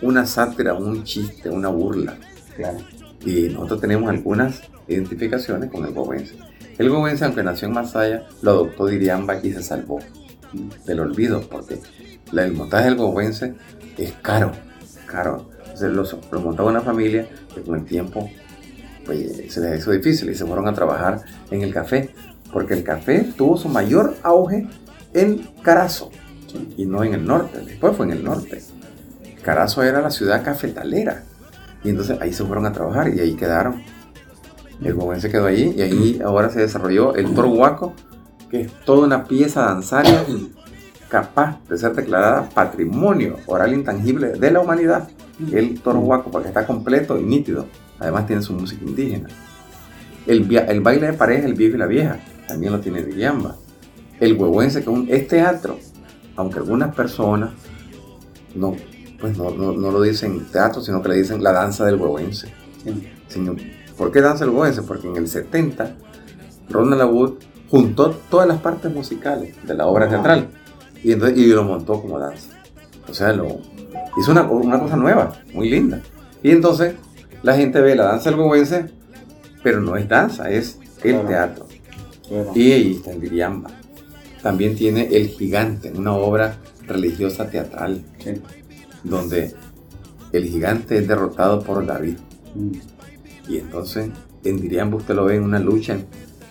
una 0.00 0.26
sátira, 0.26 0.74
un 0.74 1.04
chiste, 1.04 1.50
una 1.50 1.68
burla. 1.68 2.16
Claro. 2.56 2.78
Y 3.24 3.48
nosotros 3.48 3.80
tenemos 3.80 4.08
algunas 4.10 4.62
identificaciones 4.88 5.70
con 5.70 5.84
el 5.84 5.92
gobense. 5.92 6.36
El 6.78 6.88
gobense, 6.88 7.24
aunque 7.24 7.42
nació 7.42 7.68
en 7.68 7.74
Masaya, 7.74 8.26
lo 8.42 8.50
adoptó 8.52 8.86
Diriamba 8.86 9.38
y 9.42 9.52
se 9.52 9.62
salvó 9.62 10.00
del 10.86 11.00
olvido, 11.00 11.40
porque 11.48 11.78
el 12.32 12.52
montaje 12.52 12.86
del 12.86 12.96
gobense 12.96 13.54
es 14.04 14.12
caro, 14.22 14.52
caro. 15.06 15.50
Se 15.74 15.88
lo, 15.88 16.04
lo 16.30 16.40
montaba 16.40 16.70
una 16.70 16.80
familia 16.80 17.28
que 17.54 17.62
con 17.62 17.78
el 17.78 17.84
tiempo 17.84 18.28
pues, 19.04 19.52
se 19.52 19.60
les 19.60 19.80
hizo 19.80 19.90
difícil 19.90 20.30
y 20.30 20.34
se 20.34 20.44
fueron 20.44 20.68
a 20.68 20.74
trabajar 20.74 21.22
en 21.50 21.62
el 21.62 21.72
café, 21.72 22.10
porque 22.52 22.74
el 22.74 22.84
café 22.84 23.32
tuvo 23.36 23.56
su 23.56 23.68
mayor 23.68 24.16
auge 24.22 24.66
en 25.14 25.48
Carazo 25.62 26.10
y 26.76 26.84
no 26.86 27.02
en 27.02 27.14
el 27.14 27.24
norte, 27.24 27.60
después 27.60 27.96
fue 27.96 28.06
en 28.06 28.12
el 28.12 28.24
norte. 28.24 28.62
Carazo 29.42 29.82
era 29.82 30.00
la 30.00 30.10
ciudad 30.10 30.44
cafetalera 30.44 31.24
y 31.82 31.90
entonces 31.90 32.18
ahí 32.20 32.32
se 32.32 32.44
fueron 32.44 32.66
a 32.66 32.72
trabajar 32.72 33.08
y 33.08 33.20
ahí 33.20 33.34
quedaron. 33.34 33.82
El 34.82 34.94
joven 34.94 35.20
se 35.20 35.30
quedó 35.30 35.46
allí 35.46 35.74
y 35.76 35.82
ahí 35.82 36.20
ahora 36.24 36.50
se 36.50 36.60
desarrolló 36.60 37.14
el 37.14 37.32
toro 37.34 37.48
huaco, 37.48 37.94
que 38.50 38.62
es 38.62 38.72
toda 38.84 39.06
una 39.06 39.24
pieza 39.24 39.62
danzaria 39.62 40.24
capaz 41.12 41.58
de 41.68 41.76
ser 41.76 41.92
declarada 41.92 42.48
patrimonio 42.48 43.36
oral 43.44 43.74
intangible 43.74 44.28
de 44.28 44.50
la 44.50 44.60
humanidad. 44.60 45.08
El 45.52 45.78
toro 45.78 45.98
huaco, 45.98 46.30
porque 46.30 46.48
está 46.48 46.66
completo 46.66 47.18
y 47.18 47.22
nítido. 47.22 47.66
Además 47.98 48.26
tiene 48.26 48.40
su 48.40 48.54
música 48.54 48.82
indígena. 48.82 49.28
El, 50.26 50.50
el 50.56 50.80
baile 50.80 51.08
de 51.08 51.12
pareja, 51.12 51.44
el 51.44 51.52
viejo 51.52 51.76
y 51.76 51.78
la 51.78 51.86
vieja, 51.86 52.18
también 52.48 52.72
lo 52.72 52.80
tiene 52.80 53.02
Diriamba. 53.02 53.56
El 54.20 54.38
huehuense, 54.38 54.82
que 54.82 55.06
es 55.14 55.28
teatro, 55.28 55.78
aunque 56.34 56.60
algunas 56.60 56.94
personas 56.94 57.50
no, 58.54 58.74
pues 59.20 59.36
no, 59.36 59.50
lo 59.50 60.00
dicen 60.00 60.46
teatro, 60.50 60.80
sino 60.80 61.02
que 61.02 61.10
le 61.10 61.16
dicen 61.16 61.42
la 61.42 61.52
danza 61.52 61.84
del 61.84 61.96
huehuense. 61.96 62.50
¿Por 63.98 64.10
qué 64.10 64.22
danza 64.22 64.46
del 64.46 64.54
huehuense? 64.54 64.80
Porque 64.80 65.08
en 65.08 65.16
el 65.16 65.28
70 65.28 65.94
Ronald 66.70 67.12
Wood 67.12 67.34
juntó 67.70 68.12
todas 68.30 68.48
las 68.48 68.60
partes 68.60 68.90
musicales 68.90 69.54
de 69.66 69.74
la 69.74 69.86
obra 69.86 70.08
teatral 70.08 70.48
y, 71.02 71.12
entonces, 71.12 71.38
y 71.38 71.46
lo 71.46 71.64
montó 71.64 72.00
como 72.00 72.18
danza. 72.18 72.50
O 73.08 73.14
sea, 73.14 73.32
lo, 73.32 73.60
hizo 74.18 74.30
una, 74.30 74.78
cosa 74.78 74.96
nueva, 74.96 75.32
muy 75.52 75.68
linda. 75.68 76.00
Y 76.42 76.50
entonces 76.50 76.94
la 77.42 77.56
gente 77.56 77.80
ve 77.80 77.96
la 77.96 78.04
danza 78.04 78.30
huehuense, 78.30 78.86
pero 79.62 79.80
no 79.80 79.96
es 79.96 80.08
danza, 80.08 80.50
es 80.50 80.78
el 81.02 81.26
teatro. 81.26 81.66
Y 82.54 82.72
ahí 82.72 82.92
está 82.96 83.12
el 83.12 83.20
Diriamba. 83.20 83.70
También 84.42 84.74
tiene 84.74 85.08
El 85.12 85.28
Gigante, 85.28 85.92
una 85.92 86.14
obra 86.14 86.56
religiosa 86.86 87.48
teatral, 87.48 88.02
donde 89.04 89.54
el 90.32 90.44
gigante 90.44 90.98
es 90.98 91.06
derrotado 91.06 91.62
por 91.62 91.84
David. 91.84 92.16
Mm. 92.54 92.72
Y 93.48 93.58
entonces 93.58 94.10
en 94.44 94.60
Diriamba 94.60 94.96
usted 94.96 95.14
lo 95.14 95.26
ve 95.26 95.36
en 95.36 95.44
una 95.44 95.58
lucha 95.58 95.96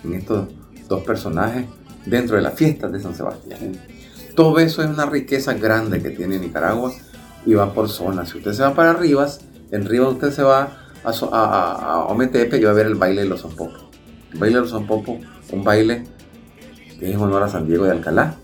en, 0.04 0.14
estos 0.14 0.48
dos 0.88 1.02
personajes 1.04 1.66
dentro 2.06 2.36
de 2.36 2.42
la 2.42 2.50
fiesta 2.50 2.88
de 2.88 3.00
San 3.00 3.14
Sebastián. 3.14 3.78
Todo 4.34 4.58
eso 4.58 4.82
es 4.82 4.88
una 4.88 5.06
riqueza 5.06 5.54
grande 5.54 6.02
que 6.02 6.10
tiene 6.10 6.38
Nicaragua 6.38 6.92
y 7.44 7.54
va 7.54 7.72
por 7.72 7.88
zonas. 7.88 8.30
Si 8.30 8.38
usted 8.38 8.52
se 8.52 8.62
va 8.62 8.74
para 8.74 8.94
Rivas, 8.94 9.40
en 9.70 9.86
Rivas 9.86 10.12
usted 10.12 10.30
se 10.30 10.42
va 10.42 10.78
a, 11.04 11.10
a, 11.10 12.04
Ometepe 12.06 12.58
y 12.58 12.64
va 12.64 12.70
a 12.70 12.74
ver 12.74 12.86
el 12.86 12.94
baile 12.94 13.22
de 13.22 13.28
los 13.28 13.42
Zompopos. 13.42 13.84
El 14.32 14.38
baile 14.38 14.56
de 14.56 14.60
los 14.62 14.70
Zompopos, 14.70 15.18
un 15.50 15.64
baile 15.64 16.04
es 17.10 17.16
honor 17.16 17.42
a 17.42 17.48
San 17.48 17.66
Diego 17.66 17.84
de 17.84 17.90
Alcalá, 17.90 18.36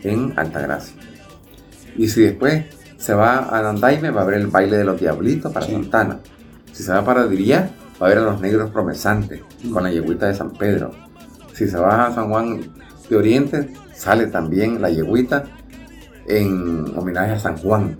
en 0.00 0.34
Altagracia. 0.36 0.96
Y 1.96 2.08
si 2.08 2.22
después 2.22 2.64
se 2.98 3.14
va 3.14 3.56
a 3.56 3.62
Nandaime, 3.62 4.10
va 4.10 4.22
a 4.22 4.24
haber 4.24 4.40
el 4.40 4.48
baile 4.48 4.76
de 4.76 4.84
los 4.84 5.00
Diablitos 5.00 5.52
para 5.52 5.66
Santana. 5.66 6.20
Si 6.72 6.82
se 6.82 6.92
va 6.92 7.04
para 7.04 7.26
Diría, 7.26 7.70
va 8.00 8.06
a 8.06 8.08
ver 8.08 8.18
a 8.18 8.22
los 8.22 8.40
negros 8.40 8.70
promesantes 8.70 9.42
con 9.72 9.84
la 9.84 9.92
yeguita 9.92 10.26
de 10.26 10.34
San 10.34 10.50
Pedro. 10.50 10.90
Si 11.54 11.68
se 11.68 11.78
va 11.78 12.06
a 12.06 12.14
San 12.14 12.28
Juan 12.30 12.60
de 13.08 13.16
Oriente, 13.16 13.72
sale 13.94 14.26
también 14.26 14.80
la 14.80 14.90
yeguita 14.90 15.44
en 16.26 16.96
homenaje 16.96 17.32
a 17.32 17.38
San 17.38 17.56
Juan. 17.56 17.96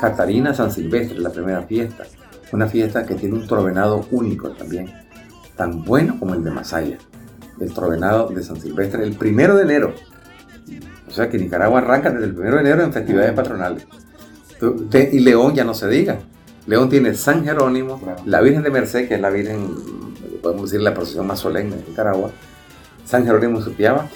Catarina 0.00 0.52
San 0.54 0.72
Silvestre, 0.72 1.18
la 1.18 1.30
primera 1.30 1.62
fiesta. 1.62 2.04
Una 2.52 2.66
fiesta 2.66 3.06
que 3.06 3.14
tiene 3.14 3.36
un 3.36 3.46
trovenado 3.46 4.06
único 4.10 4.50
también, 4.50 4.92
tan 5.56 5.84
bueno 5.84 6.18
como 6.18 6.34
el 6.34 6.44
de 6.44 6.50
Masaya 6.50 6.98
el 7.60 7.72
trovenado 7.72 8.28
de 8.28 8.42
San 8.42 8.60
Silvestre 8.60 9.04
el 9.04 9.14
primero 9.14 9.56
de 9.56 9.62
enero. 9.62 9.94
O 11.06 11.10
sea 11.10 11.28
que 11.28 11.38
Nicaragua 11.38 11.80
arranca 11.80 12.10
desde 12.10 12.26
el 12.26 12.34
primero 12.34 12.56
de 12.56 12.62
enero 12.62 12.82
en 12.82 12.92
festividades 12.92 13.32
patronales. 13.32 13.86
Y 14.92 15.20
León 15.20 15.54
ya 15.54 15.64
no 15.64 15.74
se 15.74 15.88
diga. 15.88 16.18
León 16.66 16.88
tiene 16.88 17.14
San 17.14 17.44
Jerónimo, 17.44 18.00
la 18.24 18.40
Virgen 18.40 18.62
de 18.62 18.70
Merced, 18.70 19.08
que 19.08 19.16
es 19.16 19.20
la 19.20 19.30
Virgen, 19.30 19.68
podemos 20.40 20.70
decir, 20.70 20.80
la 20.80 20.94
procesión 20.94 21.26
más 21.26 21.40
solemne 21.40 21.76
de 21.76 21.84
Nicaragua. 21.88 22.30
San 23.04 23.24
Jerónimo 23.24 23.60
Supiaba 23.60 24.08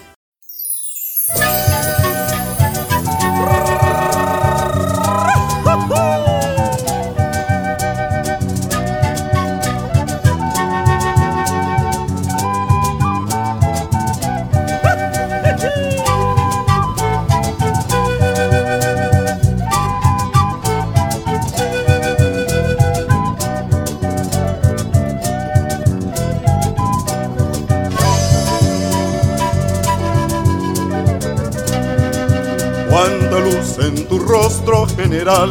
Ya 35.27 35.45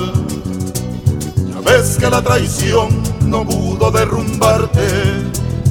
ves 1.65 1.97
que 1.99 2.09
la 2.09 2.21
traición 2.21 2.87
no 3.25 3.43
pudo 3.43 3.91
derrumbarte 3.91 4.87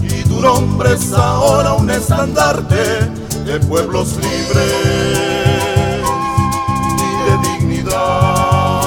y 0.03 0.23
tu 0.25 0.43
nombre 0.43 0.93
es 0.93 1.11
ahora 1.15 1.73
un 1.73 1.89
estandarte 1.89 3.09
de 3.47 3.61
pueblos 3.61 4.17
libres 4.17 4.75
y 6.99 7.31
de 7.31 7.49
dignidad. 7.49 8.83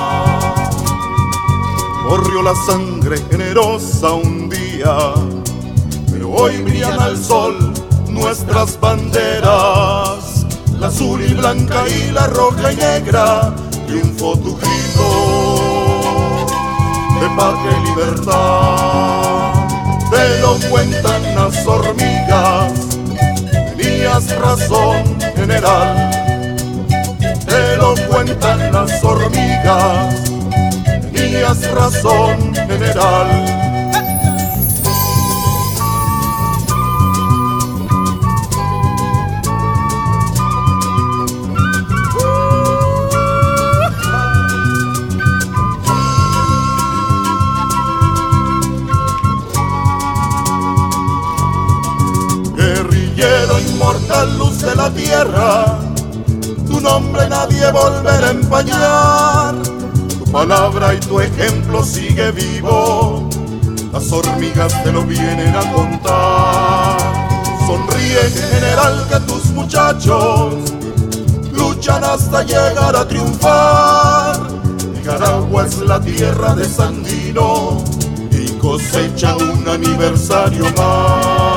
Corrió 2.08 2.44
la 2.44 2.54
sangre 2.68 3.18
generosa 3.32 4.12
un 4.12 4.48
día, 4.50 5.16
pero 6.12 6.30
hoy 6.30 6.62
brillan 6.62 7.00
al 7.00 7.18
sol 7.18 7.74
nuestras 8.08 8.80
banderas, 8.80 10.46
la 10.80 10.88
azul 10.88 11.24
y 11.24 11.34
blanca 11.34 11.90
y 11.90 12.12
la 12.12 12.28
roja 12.28 12.72
y 12.72 12.76
negra 12.76 13.56
triunfo 13.88 14.38
tu 14.38 14.56
grito 14.58 15.08
de 17.20 17.30
patria 17.36 17.72
y 17.78 17.86
libertad. 17.88 19.54
Te 20.12 20.40
lo 20.42 20.60
cuentan 20.70 21.36
las 21.36 21.66
hormigas, 21.66 22.74
tenías 23.78 24.36
razón 24.38 25.04
general. 25.36 26.12
Te 27.46 27.78
lo 27.78 27.96
cuentan 28.10 28.72
las 28.72 29.04
hormigas, 29.04 30.16
tenías 31.14 31.72
razón 31.72 32.54
general. 32.54 33.67
De 54.62 54.76
la 54.76 54.90
tierra, 54.90 55.78
tu 56.68 56.82
nombre 56.82 57.30
nadie 57.30 57.72
volverá 57.72 58.28
a 58.28 58.32
empañar. 58.32 59.56
Tu 60.18 60.32
palabra 60.32 60.96
y 60.96 61.00
tu 61.00 61.20
ejemplo 61.20 61.84
sigue 61.84 62.32
vivo, 62.32 63.30
las 63.94 64.12
hormigas 64.12 64.84
te 64.84 64.92
lo 64.92 65.04
vienen 65.04 65.56
a 65.56 65.72
contar. 65.72 66.98
Sonríe 67.68 68.30
general 68.32 69.06
que 69.10 69.20
tus 69.32 69.46
muchachos 69.52 70.56
luchan 71.54 72.04
hasta 72.04 72.44
llegar 72.44 72.96
a 72.96 73.08
triunfar. 73.08 74.40
Nicaragua 74.94 75.66
es 75.66 75.78
la 75.80 76.00
tierra 76.02 76.56
de 76.56 76.66
Sandino 76.66 77.84
y 78.32 78.52
cosecha 78.54 79.36
un 79.36 79.68
aniversario 79.68 80.66
más. 80.78 81.57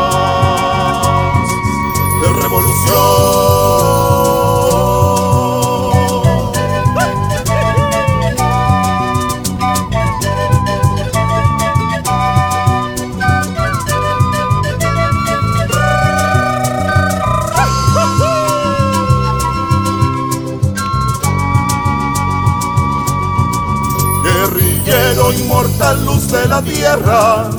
Inmortal 25.32 26.04
luz 26.04 26.30
de 26.30 26.46
la 26.48 26.62
tierra, 26.62 27.50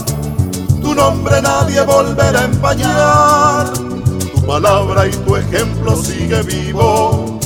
tu 0.81 0.93
nombre 0.93 1.41
nadie 1.41 1.81
volverá 1.81 2.41
a 2.41 2.45
empañar, 2.45 3.60
palabra 4.51 5.07
y 5.07 5.11
tu 5.11 5.37
ejemplo 5.37 5.95
sigue 5.95 6.43
vivo, 6.43 7.39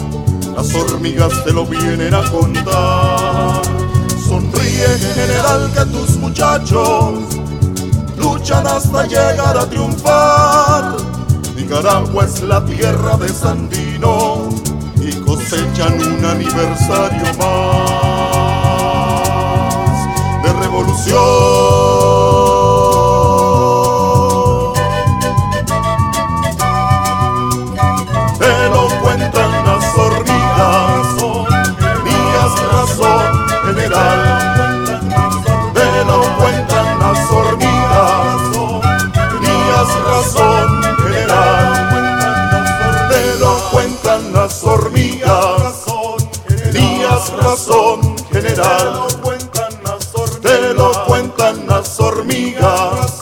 las 0.56 0.74
hormigas 0.74 1.44
te 1.44 1.54
lo 1.54 1.64
vienen 1.64 2.16
a 2.16 2.24
contar. 2.32 3.62
Sonríe 4.28 4.88
general 5.14 5.72
que 5.76 5.86
tus 5.86 6.18
muchachos 6.18 7.20
luchan 8.18 8.66
hasta 8.66 9.06
llegar 9.06 9.56
a 9.56 9.70
triunfar. 9.70 10.96
Nicaragua 11.56 12.26
es 12.26 12.42
la 12.42 12.66
tierra 12.66 13.18
de 13.18 13.30
Sandino 13.30 14.50
y 15.00 15.14
cosechan 15.18 16.02
un 16.02 16.26
aniversario 16.26 17.34
más 17.38 18.16
revolución. 20.60 21.85
Razón, 47.76 48.16
general 48.32 49.06
las 51.76 52.00
hormigas. 52.00 53.20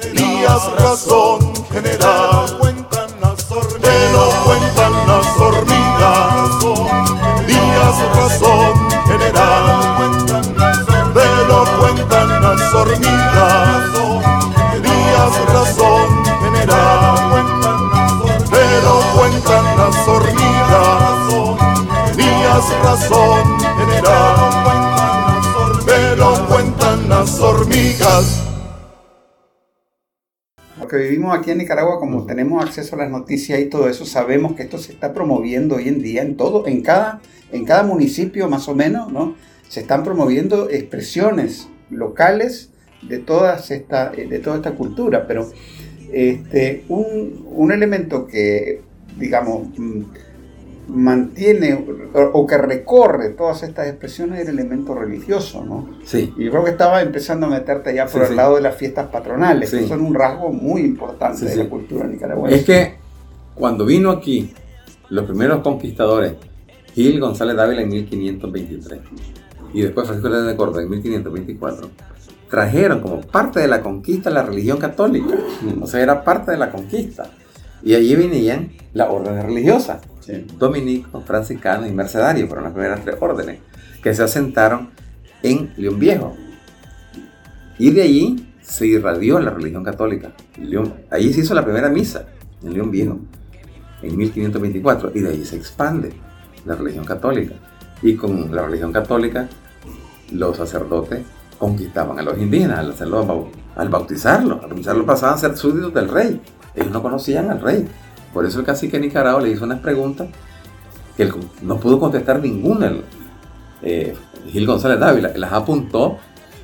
Tenías 0.00 0.72
razón, 0.78 1.52
general. 1.72 2.46
Te 3.80 4.12
lo 4.12 4.30
cuentan 4.44 4.92
las 5.06 5.26
hormigas. 5.38 6.58
Tenías 7.46 7.96
razón, 8.16 8.74
general. 9.06 10.10
Te 11.14 11.28
lo 11.48 11.64
cuentan 11.78 12.42
las 12.42 12.74
hormigas. 12.74 13.92
Tenías 14.72 15.34
razón, 15.54 16.24
general. 16.42 17.16
Te 18.50 18.82
lo 18.82 19.00
cuentan 19.16 19.64
las 19.78 20.08
hormigas. 20.08 21.18
Tenías 22.16 22.66
razón, 22.82 23.57
las 27.78 28.00
hormigas. 28.00 28.44
Lo 30.80 30.86
que 30.86 30.96
vivimos 30.96 31.36
aquí 31.36 31.50
en 31.50 31.58
Nicaragua, 31.58 31.98
como 31.98 32.24
tenemos 32.24 32.64
acceso 32.64 32.94
a 32.94 33.00
las 33.00 33.10
noticias 33.10 33.60
y 33.60 33.66
todo 33.66 33.88
eso, 33.88 34.06
sabemos 34.06 34.54
que 34.54 34.62
esto 34.62 34.78
se 34.78 34.92
está 34.92 35.12
promoviendo 35.12 35.76
hoy 35.76 35.88
en 35.88 36.02
día 36.02 36.22
en 36.22 36.36
todo, 36.36 36.66
en 36.66 36.82
cada, 36.82 37.20
en 37.52 37.64
cada 37.64 37.82
municipio 37.82 38.48
más 38.48 38.68
o 38.68 38.74
menos, 38.74 39.12
¿no? 39.12 39.34
Se 39.68 39.80
están 39.80 40.04
promoviendo 40.04 40.70
expresiones 40.70 41.68
locales 41.90 42.70
de, 43.02 43.18
todas 43.18 43.70
esta, 43.70 44.10
de 44.10 44.38
toda 44.38 44.56
esta 44.56 44.72
cultura, 44.72 45.26
pero 45.26 45.50
este, 46.12 46.84
un, 46.88 47.44
un 47.50 47.72
elemento 47.72 48.26
que, 48.26 48.80
digamos, 49.18 49.68
mm, 49.76 50.02
mantiene 50.88 51.86
o, 52.14 52.46
que 52.46 52.56
recorre 52.56 53.30
todas 53.30 53.62
estas 53.62 53.88
expresiones 53.88 54.40
el 54.40 54.48
elemento 54.48 54.94
religioso, 54.94 55.64
¿no? 55.64 55.88
Sí. 56.04 56.32
Y 56.36 56.44
yo 56.44 56.50
creo 56.50 56.64
que 56.64 56.70
estaba 56.70 57.02
empezando 57.02 57.46
a 57.46 57.50
meterte 57.50 57.94
ya 57.94 58.06
por 58.06 58.24
el 58.24 58.34
lado 58.34 58.56
de 58.56 58.62
las 58.62 58.74
fiestas 58.74 59.08
patronales, 59.08 59.70
que 59.70 59.86
son 59.86 60.00
un 60.00 60.14
rasgo 60.14 60.50
muy 60.50 60.80
importante 60.82 61.44
de 61.44 61.56
la 61.56 61.68
cultura 61.68 62.06
nicaragüense. 62.06 62.58
Es 62.58 62.64
que 62.64 62.94
cuando 63.54 63.84
vino 63.84 64.10
aquí 64.10 64.52
los 65.10 65.26
primeros 65.26 65.60
conquistadores, 65.60 66.34
Gil 66.94 67.20
González 67.20 67.56
Dávila 67.56 67.82
en 67.82 67.88
1523 67.90 69.00
y 69.74 69.82
después 69.82 70.06
Francisco 70.06 70.30
de 70.30 70.56
Córdoba 70.56 70.82
en 70.82 70.90
1524, 70.90 71.90
trajeron 72.48 73.00
como 73.00 73.20
parte 73.20 73.60
de 73.60 73.68
la 73.68 73.82
conquista 73.82 74.30
la 74.30 74.42
religión 74.42 74.78
católica, 74.78 75.36
o 75.82 75.86
sea, 75.86 76.00
era 76.00 76.24
parte 76.24 76.52
de 76.52 76.56
la 76.56 76.70
conquista. 76.70 77.30
Y 77.82 77.94
allí 77.94 78.16
venían 78.16 78.72
las 78.94 79.08
órdenes 79.08 79.44
religiosas 79.44 80.00
dominico, 80.58 81.20
franciscano 81.22 81.86
y 81.86 81.92
mercedario, 81.92 82.46
fueron 82.46 82.64
las 82.64 82.72
primeras 82.72 83.04
tres 83.04 83.16
órdenes, 83.20 83.60
que 84.02 84.14
se 84.14 84.22
asentaron 84.22 84.90
en 85.42 85.72
León 85.76 85.98
Viejo. 85.98 86.36
Y 87.78 87.90
de 87.90 88.02
allí 88.02 88.48
se 88.60 88.86
irradió 88.86 89.40
la 89.40 89.50
religión 89.50 89.84
católica. 89.84 90.32
León, 90.56 90.94
allí 91.10 91.32
se 91.32 91.40
hizo 91.40 91.54
la 91.54 91.64
primera 91.64 91.88
misa, 91.88 92.26
en 92.62 92.74
León 92.74 92.90
Viejo, 92.90 93.18
en 94.02 94.16
1524, 94.16 95.12
y 95.14 95.20
de 95.20 95.30
allí 95.30 95.44
se 95.44 95.56
expande 95.56 96.12
la 96.64 96.74
religión 96.74 97.04
católica. 97.04 97.54
Y 98.02 98.14
con 98.14 98.54
la 98.54 98.62
religión 98.66 98.92
católica, 98.92 99.48
los 100.32 100.56
sacerdotes 100.56 101.20
conquistaban 101.58 102.18
a 102.18 102.22
los 102.22 102.38
indígenas 102.38 102.78
al, 102.78 102.92
hacerlo, 102.92 103.50
al 103.74 103.88
bautizarlos. 103.88 104.62
Al 104.62 104.68
bautizarlos 104.68 105.04
pasaban 105.04 105.34
a 105.34 105.38
ser 105.38 105.56
súbditos 105.56 105.92
del 105.94 106.08
rey. 106.08 106.40
Ellos 106.74 106.92
no 106.92 107.02
conocían 107.02 107.50
al 107.50 107.60
rey. 107.60 107.88
Por 108.32 108.44
eso 108.46 108.60
el 108.60 108.66
cacique 108.66 108.98
Nicaragua 108.98 109.40
le 109.42 109.50
hizo 109.50 109.64
unas 109.64 109.80
preguntas 109.80 110.28
que 111.16 111.24
él 111.24 111.34
no 111.62 111.80
pudo 111.80 111.98
contestar 111.98 112.40
ninguna. 112.40 112.92
Eh, 113.82 114.14
Gil 114.48 114.66
González 114.66 114.98
Dávila 114.98 115.32
las 115.36 115.52
apuntó 115.52 116.18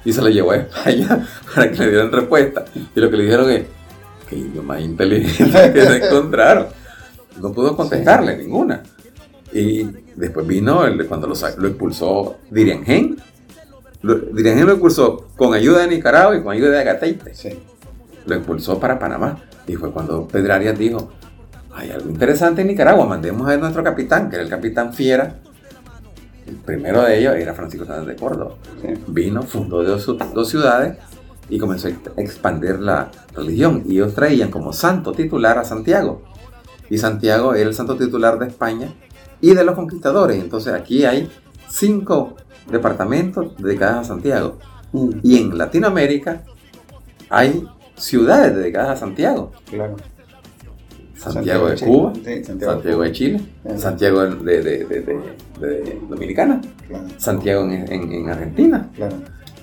y 0.04 0.12
se 0.12 0.22
las 0.22 0.32
llevó 0.32 0.52
a 0.52 0.56
España 0.56 1.26
para 1.54 1.70
que 1.70 1.78
le 1.78 1.90
dieran 1.90 2.12
respuesta. 2.12 2.64
Y 2.74 3.00
lo 3.00 3.10
que 3.10 3.16
le 3.16 3.24
dijeron 3.24 3.50
es, 3.50 3.64
que 4.28 4.36
idioma 4.36 4.74
más 4.74 4.82
inteligente 4.82 5.72
que 5.72 5.86
se 5.86 6.06
encontraron. 6.06 6.66
No 7.40 7.52
pudo 7.52 7.76
contestarle 7.76 8.36
ninguna. 8.36 8.82
Y 9.52 9.84
después 10.14 10.46
vino 10.46 10.84
el, 10.84 11.06
cuando 11.06 11.26
lo, 11.26 11.34
lo 11.58 11.68
expulsó 11.68 12.36
Diriangén. 12.50 13.16
Diriangén 14.02 14.66
lo 14.66 14.72
expulsó 14.72 15.28
con 15.36 15.54
ayuda 15.54 15.80
de 15.80 15.88
Nicaragua 15.88 16.36
y 16.36 16.42
con 16.42 16.52
ayuda 16.52 16.70
de 16.70 16.80
Agateite. 16.80 17.58
Lo 18.26 18.34
expulsó 18.36 18.78
para 18.78 18.98
Panamá. 18.98 19.42
Y 19.66 19.76
fue 19.76 19.90
cuando 19.90 20.28
Pedrarias 20.28 20.78
dijo, 20.78 21.10
hay 21.74 21.90
algo 21.90 22.08
interesante 22.08 22.62
en 22.62 22.68
Nicaragua, 22.68 23.04
mandemos 23.06 23.48
a 23.48 23.56
nuestro 23.56 23.82
capitán, 23.82 24.30
que 24.30 24.36
era 24.36 24.44
el 24.44 24.50
capitán 24.50 24.92
Fiera. 24.94 25.40
El 26.46 26.56
primero 26.56 27.02
de 27.02 27.18
ellos 27.18 27.34
era 27.34 27.54
Francisco 27.54 27.86
Sánchez 27.86 28.06
de 28.06 28.16
Córdoba. 28.16 28.54
Vino, 29.08 29.42
fundó 29.42 29.82
dos, 29.82 30.06
dos, 30.34 30.48
ciudades 30.48 30.98
y 31.48 31.58
comenzó 31.58 31.88
a 31.88 32.20
expandir 32.20 32.78
la 32.78 33.10
religión. 33.34 33.82
Y 33.86 33.94
ellos 33.94 34.14
traían 34.14 34.50
como 34.50 34.72
santo 34.72 35.12
titular 35.12 35.58
a 35.58 35.64
Santiago. 35.64 36.22
Y 36.90 36.98
Santiago 36.98 37.54
era 37.54 37.68
el 37.68 37.74
santo 37.74 37.96
titular 37.96 38.38
de 38.38 38.48
España 38.48 38.92
y 39.40 39.54
de 39.54 39.64
los 39.64 39.74
conquistadores. 39.74 40.38
Entonces 40.38 40.74
aquí 40.74 41.04
hay 41.04 41.30
cinco 41.68 42.36
departamentos 42.70 43.56
dedicados 43.56 43.98
a 44.00 44.04
Santiago. 44.04 44.58
Mm. 44.92 45.10
Y 45.22 45.38
en 45.38 45.58
Latinoamérica 45.58 46.42
hay 47.30 47.66
ciudades 47.96 48.54
dedicadas 48.54 48.90
a 48.90 48.96
Santiago. 48.96 49.52
Claro. 49.70 49.96
Santiago, 51.32 51.68
de 51.68 51.76
Cuba, 51.76 52.12
Santiago, 52.60 53.02
de 53.02 53.12
Chile, 53.12 53.40
Santiago 53.76 54.26
de, 54.26 55.98
Dominicana, 56.08 56.60
Santiago 57.16 57.64
en, 57.64 58.28
Argentina. 58.28 58.90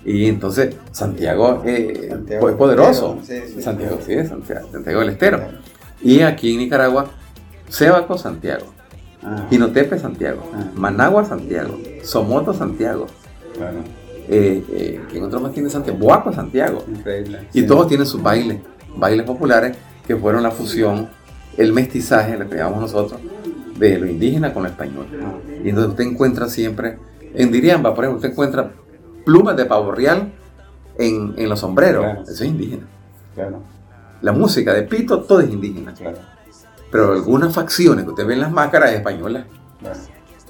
Y 0.03 0.25
entonces 0.25 0.75
Santiago, 0.91 1.61
eh, 1.65 2.09
es 2.29 2.55
poderoso. 2.55 3.19
Santiago, 3.59 3.99
sí, 4.05 4.15
Santiago, 4.25 4.99
del 4.99 5.09
Estero. 5.09 5.41
Y 6.01 6.21
aquí 6.21 6.53
en 6.53 6.59
Nicaragua, 6.59 7.05
Sebaco, 7.69 8.17
Santiago. 8.17 8.65
Ah. 9.23 9.45
Jinotepe, 9.49 9.99
Santiago. 9.99 10.41
Ah. 10.53 10.71
Managua, 10.75 11.23
Santiago. 11.25 11.77
Somoto, 12.03 12.53
Santiago. 12.53 13.05
Claro. 13.55 13.77
Eh, 14.27 14.63
eh, 14.71 15.01
¿Quién 15.11 15.23
otro 15.23 15.39
más 15.39 15.51
tiene 15.51 15.69
Santiago? 15.69 15.99
Boaco, 15.99 16.33
Santiago. 16.33 16.83
Y 17.53 17.63
todos 17.63 17.87
tienen 17.87 18.07
sus 18.07 18.21
bailes, 18.21 18.59
bailes 18.95 19.25
populares 19.25 19.77
que 20.07 20.15
fueron 20.15 20.43
la 20.43 20.51
fusión, 20.51 21.09
el 21.57 21.73
mestizaje, 21.73 22.37
le 22.37 22.45
pegamos 22.45 22.79
nosotros, 22.79 23.19
de 23.77 23.97
lo 23.97 24.07
indígena 24.07 24.53
con 24.53 24.63
lo 24.63 24.69
español. 24.69 25.07
Ah. 25.23 25.33
Y 25.63 25.69
entonces 25.69 25.91
usted 25.91 26.03
encuentra 26.05 26.47
siempre, 26.47 26.97
en 27.33 27.51
Diriamba, 27.51 27.93
por 27.93 28.03
ejemplo, 28.03 28.17
usted 28.17 28.31
encuentra 28.31 28.71
plumas 29.25 29.55
de 29.55 29.65
pavo 29.65 29.91
real 29.91 30.33
en, 30.97 31.33
en 31.37 31.49
los 31.49 31.59
sombreros. 31.59 32.05
Eso 32.29 32.43
es 32.43 32.49
indígena. 32.49 32.87
Claro. 33.35 33.61
La 34.21 34.31
música 34.31 34.73
de 34.73 34.83
Pito, 34.83 35.21
todo 35.21 35.39
es 35.39 35.49
indígena. 35.49 35.93
Claro. 35.93 36.17
Pero 36.91 37.13
algunas 37.13 37.53
facciones 37.53 38.03
que 38.03 38.11
usted 38.11 38.25
ve 38.25 38.33
en 38.33 38.41
las 38.41 38.51
máscaras 38.51 38.91
es 38.91 38.97
española. 38.97 39.45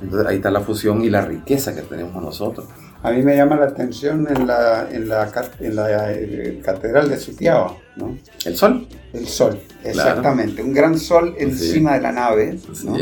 Entonces 0.02 0.28
ahí 0.28 0.38
está 0.38 0.50
la 0.50 0.62
fusión 0.62 1.04
y 1.04 1.10
la 1.10 1.22
riqueza 1.22 1.76
que 1.76 1.82
tenemos 1.82 2.22
nosotros. 2.22 2.68
A 3.04 3.12
mí 3.12 3.24
me 3.24 3.36
llama 3.36 3.56
la 3.56 3.66
atención 3.66 4.28
en 4.30 4.46
la, 4.46 4.88
en 4.92 5.10
la, 5.10 5.32
en 5.60 5.76
la 5.76 6.14
eh, 6.14 6.62
catedral 6.64 7.10
de 7.10 7.18
Sutiaba, 7.18 7.76
¿no? 7.96 8.18
¿El 8.46 8.56
sol? 8.56 8.88
El 9.12 9.28
sol, 9.28 9.60
exactamente. 9.84 10.62
Un 10.62 10.74
gran 10.74 11.00
sol 11.00 11.34
encima 11.38 11.96
de 11.96 12.02
la 12.02 12.12
nave, 12.12 12.60
¿no? 12.84 12.98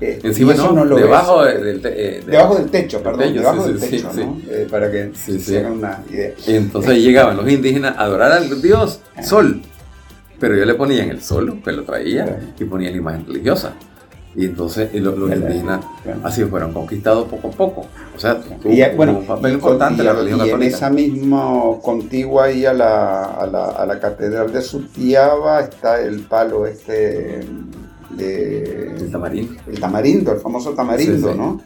Eh, 0.00 0.20
encima 0.22 0.54
no, 0.54 0.84
lo 0.84 0.96
debajo, 0.96 1.44
del, 1.44 1.80
eh, 1.84 2.22
debajo 2.26 2.56
del 2.56 2.70
techo, 2.70 3.02
perdón, 3.02 3.32
debajo 3.32 3.66
del 3.66 3.78
techo, 3.78 4.10
¿no? 4.12 4.40
para 4.70 4.90
que 4.90 5.10
se 5.14 5.58
hagan 5.58 5.72
una 5.72 6.02
idea. 6.10 6.32
Y 6.46 6.54
entonces 6.54 6.98
llegaban 7.02 7.36
los 7.36 7.48
indígenas 7.48 7.96
a 7.96 8.02
adorar 8.02 8.32
al 8.32 8.60
dios 8.60 9.00
sol, 9.22 9.62
pero 10.38 10.56
yo 10.56 10.64
le 10.64 10.74
ponía 10.74 11.04
en 11.04 11.10
el 11.10 11.22
sol, 11.22 11.60
pues 11.62 11.74
lo 11.74 11.84
traía 11.84 12.38
y 12.58 12.64
ponía 12.64 12.90
la 12.90 12.96
imagen 12.96 13.26
religiosa. 13.26 13.74
Y 14.36 14.46
entonces 14.46 14.92
los, 14.94 15.16
indígenas 15.16 15.84
así 16.24 16.44
fueron 16.44 16.72
conquistados 16.72 17.28
poco 17.28 17.48
a 17.48 17.50
poco. 17.52 17.86
O 18.16 18.18
sea, 18.18 18.40
tuvo, 18.40 18.72
y, 18.72 18.82
bueno, 18.96 19.18
un 19.18 19.26
papel 19.26 19.54
importante 19.54 20.02
la 20.02 20.12
religión 20.12 20.40
y 20.40 20.50
católica. 20.50 20.66
en 20.66 20.74
esa 20.74 20.90
misma 20.90 21.52
contigua 21.82 22.44
ahí 22.44 22.66
a 22.66 22.72
la, 22.72 23.24
a 23.24 23.46
la, 23.46 23.66
a 23.66 23.86
la 23.86 24.00
catedral 24.00 24.52
de 24.52 24.60
Sutiaba 24.60 25.60
está 25.60 26.00
el 26.00 26.20
palo 26.20 26.66
este 26.66 27.46
de... 28.10 28.96
El 28.96 29.10
tamarindo. 29.10 29.54
El 29.66 29.80
tamarindo, 29.80 30.32
el 30.32 30.40
famoso 30.40 30.70
tamarindo, 30.72 31.34
¿no? 31.34 31.60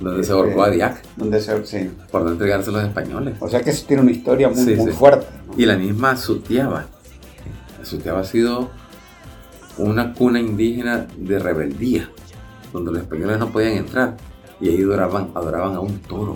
Donde 0.00 0.24
se 0.24 0.32
ahorcó 0.32 0.64
a 0.64 0.70
Diac. 0.70 1.02
Donde 1.16 1.40
se, 1.40 1.64
sí. 1.66 1.90
Por 2.10 2.22
no 2.22 2.32
entregarse 2.32 2.70
a 2.70 2.72
los 2.72 2.84
españoles. 2.84 3.36
O 3.40 3.48
sea 3.48 3.60
que 3.60 3.70
eso 3.70 3.84
tiene 3.86 4.02
una 4.02 4.10
historia 4.10 4.48
muy, 4.48 4.74
muy 4.74 4.92
fuerte. 4.92 5.26
Y 5.56 5.66
la 5.66 5.76
misma 5.76 6.16
Sutiaba. 6.16 6.86
Sutiaba 7.82 8.20
ha 8.20 8.24
sido 8.24 8.70
una 9.78 10.12
cuna 10.14 10.40
indígena 10.40 11.06
de 11.16 11.38
rebeldía, 11.38 12.10
donde 12.72 12.90
los 12.92 13.02
españoles 13.02 13.38
no 13.38 13.50
podían 13.50 13.76
entrar 13.78 14.16
y 14.60 14.68
ahí 14.68 14.82
adoraban, 14.82 15.30
adoraban 15.34 15.74
a 15.74 15.80
un 15.80 15.98
toro. 16.00 16.34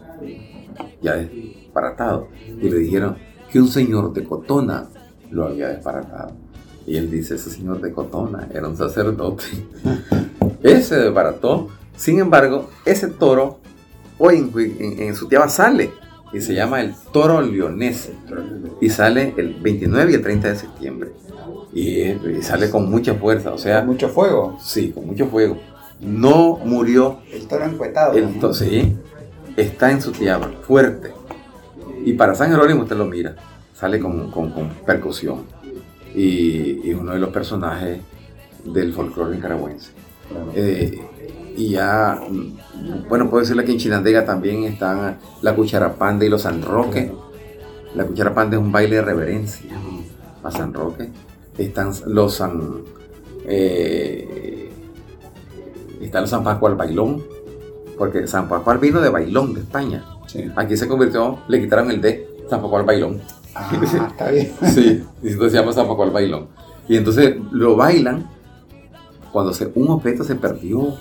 ya 1.02 1.16
desbaratado, 1.16 2.28
y 2.62 2.70
le 2.70 2.80
dijeron 2.80 3.16
que 3.52 3.60
un 3.60 3.70
señor 3.70 4.14
de 4.14 4.24
Cotona 4.24 4.88
lo 5.34 5.46
había 5.48 5.70
desbaratado. 5.70 6.32
Y 6.86 6.98
él 6.98 7.10
dice, 7.10 7.36
ese 7.36 7.50
señor 7.50 7.82
de 7.82 7.92
Cotona 7.92 8.48
era 8.54 8.68
un 8.68 8.78
sacerdote. 8.78 9.46
ese 10.64 10.98
desbarató. 10.98 11.70
Sin 11.96 12.20
embargo, 12.20 12.70
ese 12.86 13.08
toro 13.08 13.60
hoy 14.18 14.50
en, 14.80 15.16
su 15.16 15.28
tierra 15.28 15.50
sale 15.50 15.92
y 16.32 16.42
se 16.42 16.54
llama 16.54 16.82
el 16.82 16.94
toro 17.12 17.42
leonés. 17.42 18.12
Y 18.82 18.90
sale 18.90 19.34
el 19.38 19.56
29 19.56 20.12
y 20.12 20.16
el 20.16 20.22
30 20.22 20.48
de 20.50 20.56
septiembre. 20.56 21.12
Y, 21.74 22.42
sale 22.42 22.70
con 22.70 22.90
mucha 22.90 23.16
fuerza, 23.16 23.52
o 23.52 23.58
sea... 23.58 23.82
mucho 23.84 24.10
fuego? 24.10 24.60
Sí, 24.62 24.92
con 24.92 25.08
mucho 25.08 25.28
fuego. 25.28 25.58
No 26.02 26.58
murió... 26.58 27.20
El 27.32 27.48
toro 27.48 27.66
encuetado. 27.66 28.14
El 28.14 28.30
Sí, 28.54 28.96
está 29.56 29.90
en 29.90 30.02
su 30.02 30.12
tierra, 30.12 30.52
fuerte. 30.68 31.12
Y 32.06 32.14
para 32.14 32.36
San 32.36 32.52
Jerónimo 32.52 32.84
usted 32.84 32.98
lo 32.98 33.06
mira 33.06 33.36
sale 33.84 34.00
con, 34.00 34.32
percusión 34.86 35.44
y, 36.16 36.90
es 36.90 36.96
uno 36.96 37.12
de 37.12 37.20
los 37.20 37.32
personajes 37.32 38.00
del 38.64 38.94
folclore 38.94 39.36
nicaragüense. 39.36 39.92
Eh, 40.56 41.02
y 41.58 41.72
ya, 41.72 42.18
bueno, 43.10 43.30
puedo 43.30 43.42
decirle 43.42 43.66
que 43.66 43.74
en 43.74 43.80
Chinandega 43.80 44.24
también 44.24 44.64
están 44.64 45.18
la 45.42 45.54
cucharapanda 45.54 46.24
y 46.24 46.30
los 46.30 46.44
San 46.44 46.62
Roque. 46.62 47.12
La 47.94 48.06
cucharapanda 48.06 48.56
es 48.56 48.64
un 48.64 48.72
baile 48.72 48.96
de 48.96 49.02
reverencia 49.02 49.76
a 50.42 50.50
San 50.50 50.74
Roque. 50.74 51.10
Están 51.58 51.92
los 52.08 52.36
San. 52.36 52.84
Eh, 53.46 54.72
está 56.00 56.20
el 56.20 56.28
San 56.30 56.42
Pascual 56.46 56.76
Bailón, 56.76 57.22
porque 57.98 58.28
San 58.28 58.48
Pascual 58.48 58.78
vino 58.78 59.02
de 59.02 59.10
Bailón, 59.10 59.54
de 59.54 59.60
España. 59.60 60.06
Aquí 60.56 60.78
se 60.78 60.88
convirtió, 60.88 61.40
le 61.50 61.60
quitaron 61.60 61.92
el 61.92 62.00
D, 62.00 62.30
San 62.50 62.62
Pascual 62.62 62.86
Bailón. 62.86 63.22
Ah, 63.56 63.72
está 63.82 64.32
bien. 64.32 64.52
sí, 64.74 65.04
y 65.22 65.28
entonces 65.30 65.52
se 65.52 65.60
llama 65.60 65.74
Zapaco 65.74 66.04
al 66.04 66.12
bailón. 66.12 66.48
Y 66.88 66.98
entonces 66.98 67.36
lo 67.52 67.76
bailan 67.76 68.30
cuando 69.32 69.54
un 69.76 69.90
objeto 69.90 70.24
se 70.24 70.36
perdió. 70.36 70.96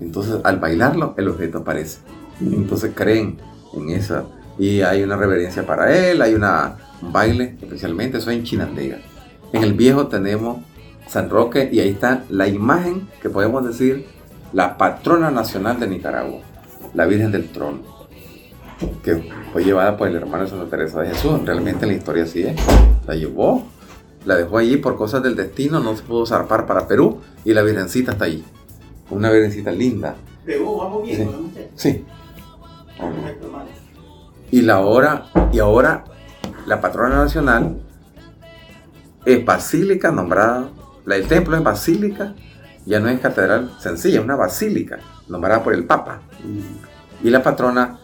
Entonces 0.00 0.36
al 0.44 0.58
bailarlo, 0.58 1.14
el 1.16 1.28
objeto 1.28 1.58
aparece. 1.58 1.98
Entonces 2.40 2.92
creen 2.94 3.38
en 3.74 3.90
esa. 3.90 4.24
Y 4.58 4.82
hay 4.82 5.02
una 5.02 5.16
reverencia 5.16 5.66
para 5.66 5.94
él, 5.94 6.22
hay 6.22 6.34
una, 6.34 6.76
un 7.02 7.12
baile, 7.12 7.56
especialmente 7.60 8.18
eso 8.18 8.30
en 8.30 8.44
Chinandega. 8.44 8.98
En 9.52 9.62
el 9.62 9.74
viejo 9.74 10.06
tenemos 10.06 10.58
San 11.06 11.28
Roque 11.28 11.68
y 11.72 11.80
ahí 11.80 11.90
está 11.90 12.24
la 12.28 12.46
imagen 12.46 13.08
que 13.20 13.30
podemos 13.30 13.64
decir 13.64 14.06
la 14.52 14.76
patrona 14.76 15.30
nacional 15.30 15.80
de 15.80 15.88
Nicaragua, 15.88 16.40
la 16.94 17.06
Virgen 17.06 17.32
del 17.32 17.48
Trono 17.48 17.99
que 19.02 19.30
fue 19.52 19.64
llevada 19.64 19.96
por 19.96 20.08
el 20.08 20.16
hermano 20.16 20.44
de 20.44 20.50
Santa 20.50 20.70
Teresa 20.70 21.00
de 21.00 21.08
Jesús. 21.08 21.40
Realmente 21.44 21.86
la 21.86 21.92
historia 21.92 22.24
así 22.24 22.42
es. 22.42 22.56
La 23.06 23.14
llevó, 23.14 23.66
la 24.24 24.36
dejó 24.36 24.58
allí 24.58 24.76
por 24.76 24.96
cosas 24.96 25.22
del 25.22 25.36
destino, 25.36 25.80
no 25.80 25.96
se 25.96 26.02
pudo 26.02 26.26
zarpar 26.26 26.66
para 26.66 26.86
Perú 26.86 27.20
y 27.44 27.54
la 27.54 27.62
Virgencita 27.62 28.12
está 28.12 28.26
ahí. 28.26 28.44
Una 29.10 29.30
Virgencita 29.30 29.72
linda. 29.72 30.16
Perú, 30.44 30.78
vamos 30.78 31.04
bien, 31.04 31.28
Sí. 31.74 32.04
Y 34.50 34.62
la 34.62 34.80
hora, 34.80 35.26
y 35.52 35.58
ahora 35.58 36.04
la 36.66 36.80
patrona 36.80 37.16
nacional 37.16 37.80
es 39.24 39.44
basílica 39.44 40.10
nombrada, 40.10 40.70
el 41.06 41.26
templo 41.26 41.56
es 41.56 41.62
basílica, 41.62 42.34
ya 42.84 43.00
no 43.00 43.08
es 43.08 43.20
catedral 43.20 43.72
sencilla, 43.78 44.18
es 44.18 44.24
una 44.24 44.36
basílica 44.36 44.98
nombrada 45.28 45.62
por 45.62 45.72
el 45.72 45.84
Papa. 45.84 46.20
Mm. 46.44 47.26
Y 47.26 47.30
la 47.30 47.42
patrona 47.42 47.99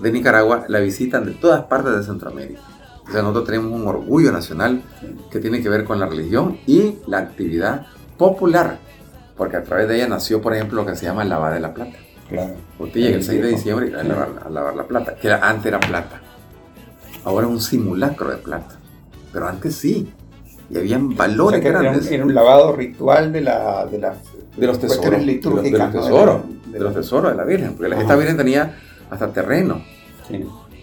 de 0.00 0.12
Nicaragua 0.12 0.64
la 0.68 0.80
visitan 0.80 1.24
de 1.24 1.32
todas 1.32 1.64
partes 1.64 1.96
de 1.96 2.02
Centroamérica. 2.02 2.60
O 3.08 3.12
sea, 3.12 3.22
nosotros 3.22 3.46
tenemos 3.46 3.72
un 3.72 3.86
orgullo 3.86 4.30
nacional 4.30 4.82
que 5.30 5.40
tiene 5.40 5.60
que 5.60 5.68
ver 5.68 5.84
con 5.84 5.98
la 5.98 6.06
religión 6.06 6.58
y 6.66 6.98
la 7.06 7.18
actividad 7.18 7.86
popular, 8.16 8.78
porque 9.36 9.56
a 9.56 9.64
través 9.64 9.88
de 9.88 9.96
ella 9.96 10.08
nació, 10.08 10.40
por 10.40 10.54
ejemplo, 10.54 10.82
lo 10.82 10.86
que 10.86 10.94
se 10.94 11.06
llama 11.06 11.22
el 11.22 11.28
lavado 11.28 11.54
de 11.54 11.60
la 11.60 11.74
plata. 11.74 11.96
Claro. 12.28 12.54
Usted 12.78 13.00
llega 13.00 13.16
el 13.16 13.24
6 13.24 13.42
de 13.42 13.48
diciembre 13.48 13.92
a 13.98 14.04
lavar, 14.04 14.76
la 14.76 14.84
plata, 14.84 15.16
que 15.16 15.32
antes 15.32 15.66
era 15.66 15.80
plata. 15.80 16.20
Ahora 17.24 17.46
es 17.46 17.52
un 17.52 17.60
simulacro 17.60 18.30
de 18.30 18.36
plata. 18.36 18.78
Pero 19.32 19.48
antes 19.48 19.74
sí. 19.74 20.12
Y 20.70 20.78
habían 20.78 21.16
valores 21.16 21.62
grandes. 21.62 22.08
Era 22.10 22.24
un, 22.24 22.32
lavado 22.32 22.76
ritual 22.76 23.32
de, 23.32 23.40
la, 23.40 23.86
de, 23.86 23.98
de 23.98 24.66
los 24.66 24.78
tesoros. 24.78 25.26
De 25.26 25.40
los, 25.72 25.92
tesoros. 25.92 26.42
De, 26.66 26.78
los 26.78 26.94
tesoros 26.94 27.32
de 27.32 27.36
la 27.36 27.44
Virgen. 27.44 27.74
Porque 27.74 27.92
esta 27.92 28.14
Virgen 28.14 28.36
tenía 28.36 28.76
hasta 29.10 29.32
terreno 29.32 29.82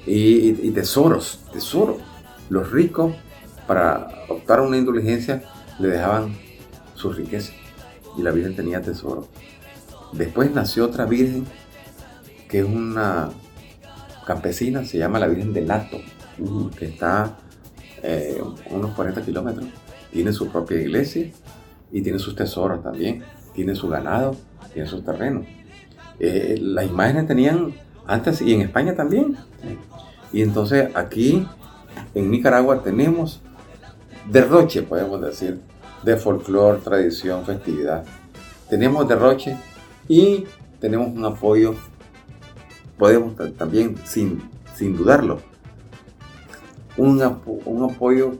y, 0.05 0.71
tesoros, 0.71 1.41
tesoros. 1.51 1.97
Los 2.49 2.71
ricos, 2.71 3.15
para 3.67 4.07
optar 4.30 4.59
a 4.59 4.61
una 4.61 4.78
indulgencia, 4.78 5.43
le 5.80 5.89
dejaban 5.89 6.36
sus 6.93 7.15
riquezas 7.15 7.53
y 8.17 8.21
la 8.21 8.32
Virgen 8.32 8.55
tenía 8.55 8.82
tesoro. 8.82 9.28
Después 10.13 10.53
nació 10.53 10.86
otra 10.86 11.05
Virgen 11.05 11.45
que 12.47 12.59
es 12.59 12.65
una 12.65 13.30
campesina, 14.25 14.86
se 14.86 14.97
llama 14.97 15.19
la 15.19 15.28
Virgen 15.28 15.53
del 15.53 15.67
Lato, 15.67 15.97
que 16.78 16.86
está 16.86 17.38
eh, 18.01 18.41
unos 18.69 18.93
40 18.95 19.21
kilómetros. 19.23 19.67
Tiene 20.11 20.32
su 20.32 20.47
propia 20.47 20.80
iglesia 20.80 21.30
y 21.91 22.01
tiene 22.01 22.19
sus 22.19 22.36
tesoros 22.36 22.82
también. 22.82 23.23
Tiene 23.53 23.75
su 23.75 23.89
ganado, 23.89 24.36
tiene 24.73 24.88
sus 24.88 25.03
terrenos. 25.03 25.45
Eh, 26.19 26.57
las 26.61 26.86
imágenes 26.86 27.28
tenían 27.28 27.73
antes 28.07 28.41
y 28.41 28.53
en 28.53 28.61
España 28.61 28.95
también. 28.95 29.37
Y 30.33 30.41
entonces 30.41 30.89
aquí 30.95 31.47
en 32.15 32.31
Nicaragua 32.31 32.81
tenemos 32.81 33.41
derroche, 34.29 34.81
podemos 34.81 35.21
decir, 35.21 35.59
de 36.03 36.17
folclore, 36.17 36.79
tradición, 36.79 37.45
festividad. 37.45 38.05
Tenemos 38.69 39.07
derroche 39.07 39.57
y 40.07 40.45
tenemos 40.79 41.09
un 41.09 41.25
apoyo, 41.25 41.75
podemos 42.97 43.35
también, 43.57 43.95
sin, 44.05 44.41
sin 44.75 44.95
dudarlo, 44.95 45.39
un, 46.97 47.21
apoyo 47.21 48.33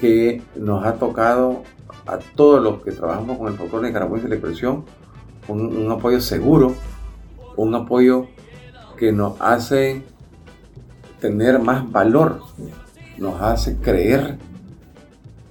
que 0.00 0.42
nos 0.56 0.84
ha 0.84 0.94
tocado 0.94 1.62
a 2.06 2.18
todos 2.18 2.62
los 2.62 2.82
que 2.82 2.92
trabajamos 2.92 3.38
con 3.38 3.48
el 3.48 3.58
folclore 3.58 3.88
nicaragüense 3.88 4.24
de 4.24 4.30
la 4.30 4.36
expresión, 4.36 4.84
un 5.48 5.90
apoyo 5.90 6.20
seguro, 6.20 6.74
un 7.56 7.74
apoyo 7.74 8.28
que 9.00 9.12
nos 9.12 9.40
hace 9.40 10.02
tener 11.20 11.58
más 11.58 11.90
valor, 11.90 12.42
nos 13.16 13.40
hace 13.40 13.76
creer 13.78 14.36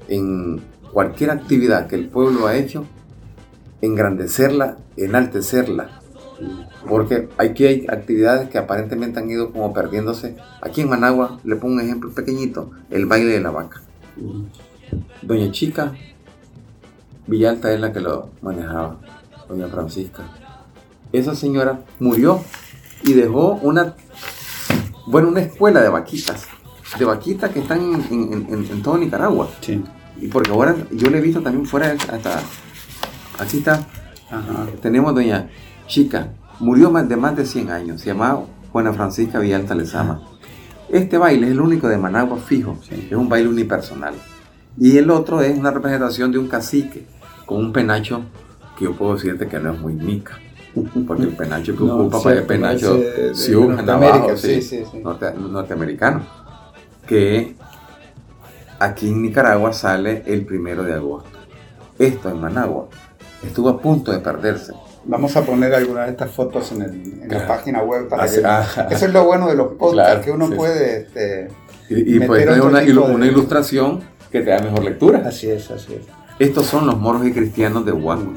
en 0.07 0.61
cualquier 0.93 1.31
actividad 1.31 1.87
que 1.87 1.95
el 1.95 2.09
pueblo 2.09 2.45
ha 2.45 2.55
hecho, 2.55 2.85
engrandecerla, 3.81 4.77
enaltecerla. 4.97 5.99
Porque 6.87 7.27
aquí 7.39 7.65
hay 7.65 7.85
actividades 7.89 8.49
que 8.49 8.59
aparentemente 8.59 9.19
han 9.19 9.29
ido 9.29 9.51
como 9.51 9.73
perdiéndose. 9.73 10.37
Aquí 10.61 10.81
en 10.81 10.89
Managua, 10.89 11.39
le 11.43 11.55
pongo 11.55 11.73
un 11.73 11.81
ejemplo 11.81 12.11
pequeñito, 12.11 12.69
el 12.91 13.07
baile 13.07 13.31
de 13.31 13.41
la 13.41 13.49
vaca. 13.49 13.81
Doña 15.23 15.51
Chica 15.51 15.93
Villalta 17.25 17.73
es 17.73 17.79
la 17.79 17.91
que 17.91 17.99
lo 17.99 18.29
manejaba, 18.41 18.97
doña 19.47 19.67
Francisca. 19.67 20.23
Esa 21.11 21.33
señora 21.33 21.81
murió 21.99 22.43
y 23.03 23.13
dejó 23.13 23.53
una, 23.61 23.95
bueno, 25.07 25.29
una 25.29 25.41
escuela 25.41 25.81
de 25.81 25.89
vaquitas, 25.89 26.47
de 26.97 27.05
vaquitas 27.05 27.51
que 27.51 27.59
están 27.59 27.79
en, 28.11 28.81
todo 28.81 28.97
Nicaragua. 28.97 29.49
Sí. 29.61 29.83
Y 30.21 30.27
porque 30.27 30.51
ahora 30.51 30.75
yo 30.91 31.09
le 31.09 31.19
he 31.19 31.21
visto 31.21 31.41
también 31.41 31.65
fuera, 31.65 31.91
hasta, 31.91 32.41
aquí 33.39 33.59
está, 33.59 33.87
tenemos 34.81 35.15
doña 35.15 35.49
Chica, 35.87 36.33
murió 36.59 36.91
de 36.91 37.15
más 37.15 37.35
de 37.35 37.45
100 37.45 37.71
años, 37.71 38.01
se 38.01 38.07
llamaba 38.07 38.43
Juana 38.71 38.93
Francisca 38.93 39.39
Villalta 39.39 39.75
Lezama. 39.75 40.21
Este 40.89 41.17
baile 41.17 41.47
es 41.47 41.53
el 41.53 41.61
único 41.61 41.87
de 41.87 41.97
Managua 41.97 42.37
fijo, 42.37 42.77
es 42.89 43.11
un 43.11 43.29
baile 43.29 43.49
unipersonal. 43.49 44.15
Y 44.77 44.97
el 44.97 45.09
otro 45.09 45.41
es 45.41 45.57
una 45.57 45.71
representación 45.71 46.31
de 46.31 46.39
un 46.39 46.47
cacique 46.47 47.05
con 47.45 47.57
un 47.57 47.73
penacho 47.73 48.23
que 48.77 48.85
yo 48.85 48.95
puedo 48.95 49.15
decirte 49.15 49.47
que 49.47 49.59
no 49.59 49.73
es 49.73 49.79
muy 49.79 49.93
mica. 49.93 50.39
Porque 51.07 51.23
el 51.23 51.35
penacho 51.35 51.75
que 51.75 51.83
ocupa 51.83 52.21
para 52.21 52.39
el 52.39 52.45
penacho 52.45 52.95
de, 52.97 53.33
norteamericano. 55.49 56.21
Que 57.07 57.55
aquí 58.79 59.09
en 59.09 59.21
Nicaragua 59.21 59.73
sale 59.73 60.23
el 60.25 60.45
primero 60.45 60.83
de 60.83 60.93
agosto. 60.93 61.29
Esto 61.97 62.29
en 62.29 62.39
Managua 62.39 62.87
estuvo 63.43 63.69
a 63.69 63.79
punto 63.79 64.11
de 64.11 64.19
perderse. 64.19 64.73
Vamos 65.05 65.35
a 65.35 65.43
poner 65.43 65.73
algunas 65.73 66.05
de 66.05 66.11
estas 66.11 66.31
fotos 66.31 66.71
en, 66.71 67.27
la 67.27 67.47
página 67.47 67.81
web 67.83 68.07
para 68.07 68.27
que. 68.27 68.93
Eso 68.93 69.05
es 69.05 69.13
lo 69.13 69.25
bueno 69.25 69.47
de 69.47 69.55
los 69.55 69.73
podcasts, 69.73 70.25
que 70.25 70.31
uno 70.31 70.49
puede. 70.49 71.01
Este, 71.01 71.47
y, 71.89 72.17
y 72.17 72.19
pues 72.19 72.47
una, 72.61 72.81
una 72.81 73.25
ilustración 73.25 74.01
que 74.31 74.41
te 74.41 74.51
da 74.51 74.59
mejor 74.59 74.83
lectura. 74.83 75.23
Así 75.25 75.49
es, 75.49 75.71
así 75.71 75.95
es. 75.95 76.05
Estos 76.39 76.67
son 76.67 76.85
los 76.85 76.97
moros 76.97 77.25
y 77.25 77.33
cristianos 77.33 77.85
de 77.85 77.91
Huaco. 77.91 78.33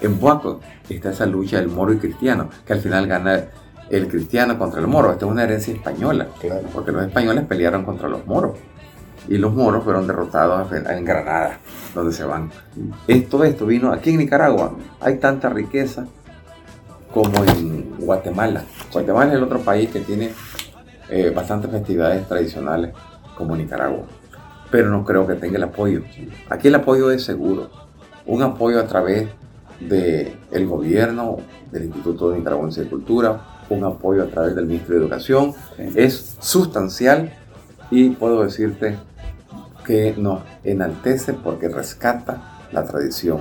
En 0.00 0.22
Huaco 0.22 0.60
está 0.88 1.10
esa 1.10 1.26
lucha 1.26 1.58
del 1.58 1.68
moro 1.68 1.92
y 1.92 1.98
cristiano, 1.98 2.48
que 2.64 2.72
al 2.72 2.80
final 2.80 3.06
gana 3.06 3.44
el 3.88 4.08
cristiano 4.08 4.58
contra 4.58 4.80
el 4.80 4.86
moro. 4.86 5.12
Esta 5.12 5.26
es 5.26 5.30
una 5.30 5.44
herencia 5.44 5.74
española, 5.74 6.28
porque 6.72 6.92
los 6.92 7.04
españoles 7.04 7.44
pelearon 7.44 7.84
contra 7.84 8.08
los 8.08 8.26
moros. 8.26 8.56
Y 9.28 9.36
los 9.36 9.52
moros 9.52 9.84
fueron 9.84 10.06
derrotados 10.06 10.72
en 10.72 11.04
Granada, 11.04 11.58
donde 11.94 12.12
se 12.12 12.24
van. 12.24 12.50
Esto, 13.06 13.44
esto 13.44 13.66
vino 13.66 13.92
aquí 13.92 14.10
en 14.10 14.18
Nicaragua. 14.18 14.74
Hay 15.00 15.18
tanta 15.18 15.50
riqueza 15.50 16.06
como 17.12 17.44
en 17.44 17.96
Guatemala. 17.98 18.64
Guatemala 18.92 19.32
es 19.32 19.36
el 19.36 19.42
otro 19.44 19.60
país 19.60 19.90
que 19.90 20.00
tiene 20.00 20.32
eh, 21.10 21.30
bastantes 21.34 21.70
festividades 21.70 22.26
tradicionales 22.26 22.92
como 23.36 23.54
Nicaragua 23.54 24.06
pero 24.70 24.88
no 24.88 25.04
creo 25.04 25.26
que 25.26 25.34
tenga 25.34 25.56
el 25.56 25.64
apoyo. 25.64 26.02
Aquí 26.48 26.68
el 26.68 26.74
apoyo 26.74 27.10
es 27.10 27.24
seguro, 27.24 27.70
un 28.26 28.42
apoyo 28.42 28.80
a 28.80 28.86
través 28.86 29.28
del 29.80 30.66
gobierno, 30.66 31.38
del 31.72 31.84
Instituto 31.84 32.30
de 32.30 32.38
Nicaragüense 32.38 32.84
de 32.84 32.90
Cultura, 32.90 33.64
un 33.70 33.84
apoyo 33.84 34.24
a 34.24 34.26
través 34.26 34.54
del 34.54 34.66
Ministerio 34.66 34.96
de 34.96 35.06
Educación, 35.06 35.54
es 35.94 36.36
sustancial 36.40 37.32
y 37.90 38.10
puedo 38.10 38.42
decirte 38.42 38.96
que 39.84 40.14
nos 40.16 40.42
enaltece 40.64 41.32
porque 41.32 41.68
rescata 41.68 42.58
la 42.72 42.84
tradición. 42.84 43.40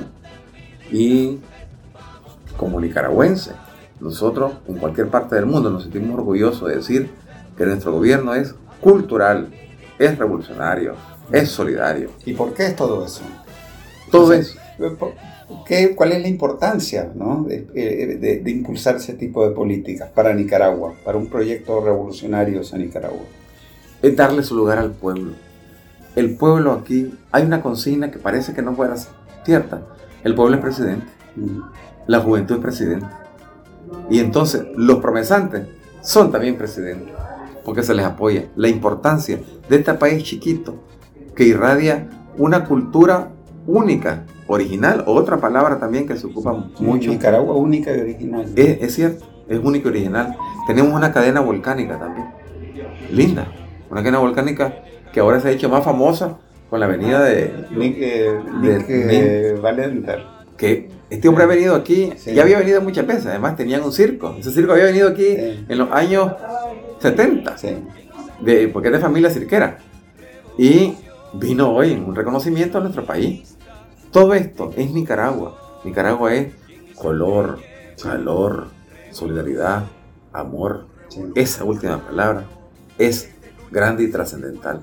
Y 0.91 1.39
como 2.57 2.79
nicaragüense, 2.79 3.51
nosotros 3.99 4.53
en 4.67 4.77
cualquier 4.77 5.09
parte 5.09 5.35
del 5.35 5.45
mundo 5.45 5.69
nos 5.69 5.83
sentimos 5.83 6.17
orgullosos 6.17 6.69
de 6.69 6.75
decir 6.77 7.09
que 7.57 7.65
nuestro 7.65 7.91
gobierno 7.91 8.33
es 8.33 8.55
cultural, 8.81 9.49
es 9.97 10.17
revolucionario, 10.17 10.95
es 11.31 11.49
solidario. 11.49 12.11
¿Y 12.25 12.33
por 12.33 12.53
qué 12.53 12.67
es 12.67 12.75
todo 12.75 13.05
eso? 13.05 13.21
Todo 14.09 14.33
eso. 14.33 14.57
¿Cuál 15.95 16.11
es 16.11 16.21
la 16.21 16.27
importancia 16.27 17.11
de, 17.11 18.43
impulsar 18.45 18.97
ese 18.97 19.13
tipo 19.13 19.47
de 19.47 19.55
políticas 19.55 20.09
para 20.09 20.33
Nicaragua, 20.33 20.93
para 21.03 21.17
un 21.17 21.27
proyecto 21.27 21.81
revolucionario 21.81 22.61
a 22.71 22.77
Nicaragua? 22.77 23.25
Es 24.01 24.15
darle 24.15 24.43
su 24.43 24.55
lugar 24.55 24.77
al 24.77 24.91
pueblo. 24.91 25.33
El 26.15 26.35
pueblo 26.35 26.73
aquí, 26.73 27.13
hay 27.31 27.43
una 27.43 27.61
consigna 27.61 28.11
que 28.11 28.19
parece 28.19 28.53
que 28.53 28.61
no 28.61 28.75
fuera 28.75 28.95
cierta. 29.43 29.81
El 30.23 30.35
pueblo 30.35 30.55
es 30.55 30.61
presidente. 30.61 31.07
La 32.07 32.19
juventud 32.19 32.55
es 32.55 32.61
presidente. 32.61 33.07
Y 34.09 34.19
entonces 34.19 34.65
los 34.75 34.99
promesantes 34.99 35.67
son 36.01 36.31
también 36.31 36.57
presidentes, 36.57 37.13
porque 37.65 37.83
se 37.83 37.93
les 37.93 38.05
apoya. 38.05 38.45
La 38.55 38.67
importancia 38.67 39.39
de 39.67 39.75
este 39.75 39.93
país 39.95 40.23
chiquito, 40.23 40.75
que 41.35 41.45
irradia 41.45 42.09
una 42.37 42.65
cultura 42.65 43.31
única, 43.65 44.25
original, 44.49 45.03
otra 45.05 45.37
palabra 45.37 45.79
también 45.79 46.07
que 46.07 46.17
se 46.17 46.25
ocupa 46.25 46.53
mucho. 46.79 47.11
Nicaragua 47.11 47.55
única 47.55 47.95
y 47.95 48.01
original. 48.01 48.45
Es, 48.55 48.95
cierto, 48.95 49.25
es 49.47 49.59
única 49.59 49.87
y 49.87 49.91
original. 49.91 50.35
Tenemos 50.65 50.91
una 50.93 51.13
cadena 51.13 51.39
volcánica 51.39 51.99
también, 51.99 52.27
linda, 53.11 53.47
una 53.89 54.01
cadena 54.01 54.19
volcánica 54.19 54.81
que 55.13 55.19
ahora 55.19 55.39
se 55.39 55.49
ha 55.49 55.51
hecho 55.51 55.69
más 55.69 55.83
famosa 55.83 56.39
con 56.69 56.79
la 56.79 56.87
avenida 56.87 57.23
de 57.23 57.67
Nick, 57.71 57.97
eh, 57.99 58.39
eh, 58.63 59.55
Que 60.57 60.89
este 61.09 61.27
hombre 61.27 61.43
ha 61.43 61.47
venido 61.47 61.75
aquí, 61.75 62.11
ya 62.25 62.41
había 62.41 62.57
venido 62.57 62.81
muchas 62.81 63.05
veces, 63.05 63.27
además 63.27 63.55
tenían 63.55 63.83
un 63.83 63.91
circo. 63.91 64.35
Ese 64.39 64.51
circo 64.51 64.73
había 64.73 64.85
venido 64.85 65.09
aquí 65.09 65.27
en 65.29 65.77
los 65.77 65.91
años 65.91 66.33
70, 66.99 67.55
de, 68.41 68.67
porque 68.67 68.87
es 68.87 68.93
de 68.93 68.99
familia 68.99 69.29
cirquera. 69.29 69.77
Y 70.57 70.95
vino 71.33 71.71
hoy 71.71 71.93
en 71.93 72.03
un 72.03 72.15
reconocimiento 72.15 72.79
a 72.79 72.81
nuestro 72.81 73.05
país. 73.05 73.59
Todo 74.12 74.34
esto 74.34 74.72
es 74.76 74.91
Nicaragua. 74.91 75.82
Nicaragua 75.84 76.34
es 76.34 76.53
color, 76.95 77.60
calor, 78.01 78.68
solidaridad, 79.12 79.86
amor. 80.34 80.88
Esa 81.36 81.64
última 81.64 81.99
palabra 82.05 82.45
es 82.97 83.32
grande 83.72 84.03
y 84.03 84.12
trascendental. 84.12 84.82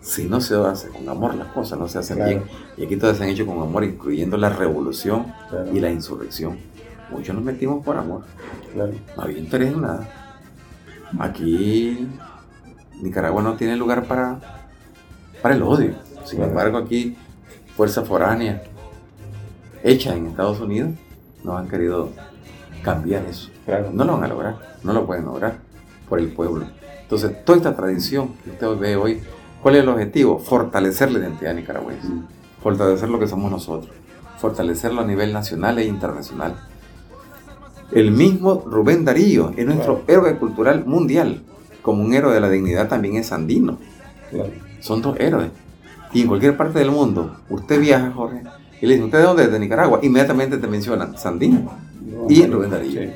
Si 0.00 0.24
no 0.24 0.40
se 0.40 0.54
hace 0.56 0.88
con 0.88 1.08
amor 1.08 1.34
las 1.34 1.48
cosas, 1.48 1.78
no 1.78 1.88
se 1.88 1.98
hacen 1.98 2.24
bien. 2.24 2.42
Y 2.76 2.84
aquí 2.84 2.96
todas 2.96 3.16
se 3.16 3.24
han 3.24 3.30
hecho 3.30 3.46
con 3.46 3.60
amor, 3.60 3.84
incluyendo 3.84 4.36
la 4.36 4.50
revolución 4.50 5.32
y 5.72 5.80
la 5.80 5.90
insurrección. 5.90 6.58
Muchos 7.10 7.34
nos 7.34 7.44
metimos 7.44 7.84
por 7.84 7.96
amor. 7.96 8.22
No 8.74 9.22
había 9.22 9.38
interés 9.38 9.72
en 9.72 9.82
nada. 9.82 10.08
Aquí 11.18 12.08
Nicaragua 13.00 13.42
no 13.42 13.54
tiene 13.56 13.76
lugar 13.76 14.06
para 14.06 14.40
para 15.42 15.54
el 15.54 15.62
odio. 15.62 15.94
Sin 16.24 16.42
embargo, 16.42 16.78
aquí, 16.78 17.16
fuerza 17.76 18.02
foránea, 18.02 18.62
hecha 19.84 20.14
en 20.16 20.26
Estados 20.26 20.60
Unidos, 20.60 20.90
no 21.44 21.56
han 21.56 21.68
querido 21.68 22.10
cambiar 22.82 23.24
eso. 23.26 23.50
No 23.92 24.04
lo 24.04 24.14
van 24.14 24.24
a 24.24 24.28
lograr, 24.28 24.56
no 24.82 24.92
lo 24.92 25.06
pueden 25.06 25.26
lograr 25.26 25.58
por 26.08 26.18
el 26.18 26.32
pueblo. 26.32 26.66
Entonces, 27.02 27.44
toda 27.44 27.58
esta 27.58 27.76
tradición 27.76 28.30
que 28.42 28.50
usted 28.50 28.78
ve 28.78 28.96
hoy, 28.96 29.20
¿cuál 29.62 29.76
es 29.76 29.82
el 29.82 29.88
objetivo? 29.88 30.38
Fortalecer 30.38 31.12
la 31.12 31.18
identidad 31.20 31.54
nicaragüense, 31.54 32.08
mm. 32.08 32.26
fortalecer 32.62 33.08
lo 33.08 33.18
que 33.18 33.28
somos 33.28 33.50
nosotros, 33.50 33.92
fortalecerlo 34.38 35.02
a 35.02 35.04
nivel 35.04 35.32
nacional 35.32 35.78
e 35.78 35.84
internacional. 35.84 36.56
El 37.92 38.10
mismo 38.10 38.64
Rubén 38.66 39.04
Darío 39.04 39.52
es 39.56 39.66
nuestro 39.66 40.02
héroe 40.08 40.36
cultural 40.36 40.84
mundial, 40.86 41.42
como 41.82 42.02
un 42.02 42.14
héroe 42.14 42.34
de 42.34 42.40
la 42.40 42.48
dignidad 42.48 42.88
también 42.88 43.16
es 43.16 43.30
andino. 43.30 43.78
Son 44.80 45.02
dos 45.02 45.18
héroes. 45.20 45.50
Y 46.12 46.22
en 46.22 46.28
cualquier 46.28 46.56
parte 46.56 46.78
del 46.78 46.90
mundo, 46.90 47.36
usted 47.50 47.80
viaja, 47.80 48.10
Jorge, 48.12 48.42
y 48.80 48.86
le 48.86 48.94
dice, 48.94 49.04
¿usted 49.04 49.18
de 49.18 49.24
dónde? 49.24 49.48
De 49.48 49.58
Nicaragua. 49.58 50.00
Inmediatamente 50.02 50.58
te 50.58 50.66
mencionan 50.66 51.16
Sandino 51.18 51.72
y 52.28 52.46
Rubén 52.46 52.70
Darío. 52.70 53.10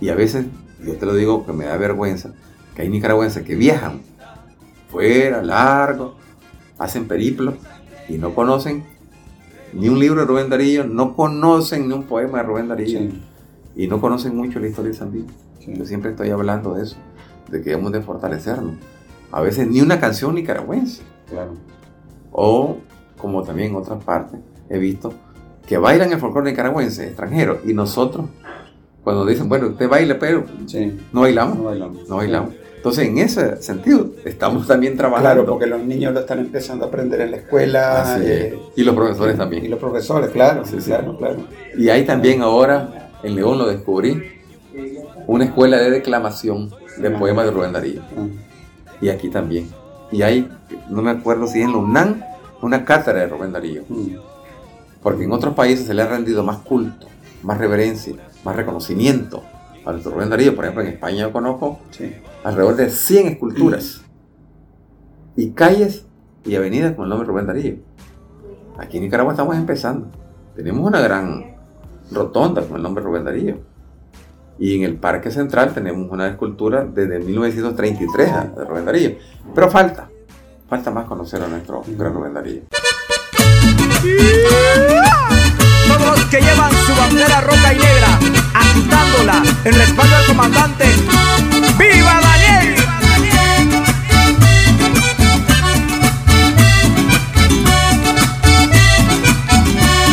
Y 0.00 0.08
a 0.08 0.14
veces, 0.14 0.46
yo 0.84 0.94
te 0.96 1.06
lo 1.06 1.14
digo 1.14 1.44
que 1.44 1.52
me 1.52 1.66
da 1.66 1.76
vergüenza, 1.76 2.32
que 2.74 2.82
hay 2.82 2.88
nicaragüenses 2.88 3.44
que 3.44 3.54
viajan 3.54 4.00
fuera, 4.90 5.42
largo, 5.42 6.16
hacen 6.78 7.06
periplos 7.06 7.54
y 8.08 8.16
no 8.18 8.34
conocen 8.34 8.84
ni 9.72 9.88
un 9.88 9.98
libro 9.98 10.22
de 10.22 10.26
Rubén 10.26 10.48
Darío, 10.48 10.84
no 10.84 11.14
conocen 11.14 11.88
ni 11.88 11.94
un 11.94 12.04
poema 12.04 12.38
de 12.38 12.44
Rubén 12.44 12.68
Darío. 12.68 13.00
Y 13.76 13.86
no 13.86 14.00
conocen 14.00 14.34
mucho 14.34 14.58
la 14.58 14.68
historia 14.68 14.90
de 14.92 14.96
Sandino. 14.96 15.26
Yo 15.66 15.84
siempre 15.84 16.12
estoy 16.12 16.30
hablando 16.30 16.74
de 16.74 16.84
eso, 16.84 16.96
de 17.50 17.62
que 17.62 17.70
debemos 17.70 17.92
de 17.92 18.00
fortalecernos. 18.00 18.74
A 19.30 19.42
veces 19.42 19.68
ni 19.68 19.82
una 19.82 20.00
canción 20.00 20.34
nicaragüense. 20.34 21.02
Claro. 21.28 21.52
O, 22.32 22.78
como 23.16 23.42
también 23.42 23.70
en 23.70 23.76
otras 23.76 24.02
partes, 24.02 24.40
he 24.68 24.78
visto 24.78 25.12
que 25.66 25.76
bailan 25.76 26.12
el 26.12 26.18
folclore 26.18 26.50
nicaragüense, 26.50 27.08
extranjero, 27.08 27.60
y 27.64 27.74
nosotros, 27.74 28.26
cuando 29.04 29.26
dicen, 29.26 29.48
bueno, 29.48 29.68
usted 29.68 29.88
baila, 29.88 30.18
pero 30.18 30.44
no 31.12 31.20
bailamos. 31.20 31.58
No 32.08 32.16
bailamos. 32.16 32.54
Entonces, 32.76 33.08
en 33.08 33.18
ese 33.18 33.60
sentido, 33.60 34.12
estamos 34.24 34.66
también 34.66 34.96
trabajando. 34.96 35.42
Claro, 35.42 35.46
porque 35.46 35.66
los 35.66 35.82
niños 35.82 36.14
lo 36.14 36.20
están 36.20 36.38
empezando 36.38 36.84
a 36.84 36.88
aprender 36.88 37.20
en 37.20 37.32
la 37.32 37.36
escuela. 37.38 38.18
Eh, 38.22 38.56
y 38.76 38.84
los 38.84 38.94
profesores 38.94 39.36
también. 39.36 39.64
Y 39.64 39.68
los 39.68 39.80
profesores, 39.80 40.30
claro, 40.30 40.64
sí, 40.64 40.76
claro, 40.76 41.18
claro. 41.18 41.38
Y 41.76 41.88
hay 41.88 42.06
también 42.06 42.40
ahora, 42.40 43.10
en 43.22 43.34
León 43.34 43.58
lo 43.58 43.66
descubrí, 43.66 44.22
una 45.26 45.44
escuela 45.44 45.76
de 45.78 45.90
declamación 45.90 46.70
de 46.98 47.10
poemas 47.10 47.46
de 47.46 47.50
Rubén 47.50 47.72
Darío. 47.72 48.00
Y 49.00 49.08
aquí 49.08 49.28
también. 49.28 49.68
Y 50.10 50.22
hay, 50.22 50.50
no 50.88 51.02
me 51.02 51.10
acuerdo 51.10 51.46
si 51.46 51.60
en 51.60 51.72
la 51.72 51.78
UNAM, 51.78 52.22
una 52.62 52.84
cátedra 52.84 53.20
de 53.20 53.26
Rubén 53.26 53.52
Darío. 53.52 53.82
Porque 55.02 55.24
en 55.24 55.32
otros 55.32 55.54
países 55.54 55.86
se 55.86 55.94
le 55.94 56.02
ha 56.02 56.06
rendido 56.06 56.42
más 56.42 56.58
culto, 56.58 57.06
más 57.42 57.58
reverencia, 57.58 58.14
más 58.44 58.56
reconocimiento 58.56 59.42
a 59.84 59.92
nuestro 59.92 60.12
Rubén 60.12 60.30
Darío. 60.30 60.54
Por 60.54 60.64
ejemplo, 60.64 60.82
en 60.82 60.88
España 60.88 61.20
yo 61.20 61.32
conozco 61.32 61.78
alrededor 62.44 62.76
de 62.76 62.90
100 62.90 63.28
esculturas 63.28 64.02
y 65.36 65.50
calles 65.50 66.06
y 66.44 66.56
avenidas 66.56 66.94
con 66.94 67.04
el 67.04 67.10
nombre 67.10 67.28
Rubén 67.28 67.46
Darío. 67.46 67.76
Aquí 68.78 68.96
en 68.96 69.04
Nicaragua 69.04 69.32
estamos 69.32 69.56
empezando. 69.56 70.08
Tenemos 70.56 70.86
una 70.86 71.00
gran 71.00 71.56
rotonda 72.10 72.62
con 72.62 72.76
el 72.76 72.82
nombre 72.82 73.04
Rubén 73.04 73.24
Darío. 73.24 73.58
Y 74.58 74.76
en 74.76 74.82
el 74.82 74.96
Parque 74.96 75.30
Central 75.30 75.72
tenemos 75.72 76.10
una 76.10 76.28
escultura 76.28 76.84
desde 76.84 77.20
1933 77.20 78.56
de 78.56 78.64
Rubén 78.64 78.84
Darío. 78.84 79.16
Pero 79.54 79.70
falta, 79.70 80.10
falta 80.68 80.90
más 80.90 81.06
conocer 81.06 81.42
a 81.42 81.46
nuestro 81.46 81.82
gran 81.86 82.12
Rubén 82.12 82.34
Darío. 82.34 82.62
Todos 85.88 86.18
los 86.18 86.24
que 86.26 86.40
llevan 86.40 86.72
su 86.72 86.94
bandera 86.94 87.40
roja 87.40 87.72
y 87.72 87.78
negra, 87.78 88.18
agitándola 88.54 89.42
en 89.64 89.74
respaldo 89.74 90.16
al 90.16 90.26
comandante. 90.26 90.84
¡Viva 91.78 92.20
Daniel! 92.20 92.74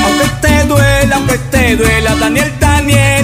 Aunque 0.03 0.27
te 0.41 0.63
duela, 0.67 1.15
aunque 1.15 1.37
te 1.37 1.75
duela, 1.75 2.15
Daniel, 2.15 2.53
Daniel, 2.59 3.14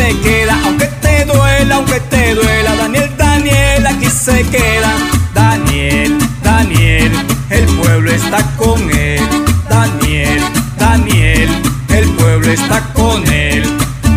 se 0.00 0.20
queda. 0.20 0.58
Aunque 0.64 0.86
te 0.86 1.24
duela, 1.26 1.74
aunque 1.76 2.00
te 2.00 2.34
duela, 2.34 2.74
Daniel, 2.74 3.10
Daniel, 3.16 3.86
aquí 3.86 4.06
se 4.06 4.42
queda. 4.44 4.92
Daniel, 5.34 6.18
Daniel, 6.42 7.12
el 7.50 7.66
pueblo 7.78 8.10
está 8.10 8.38
con 8.56 8.80
él. 8.90 9.20
Daniel, 9.68 10.40
Daniel, 10.78 11.48
el 11.88 12.08
pueblo 12.10 12.50
está 12.50 12.80
con 12.94 13.26
él. 13.30 13.62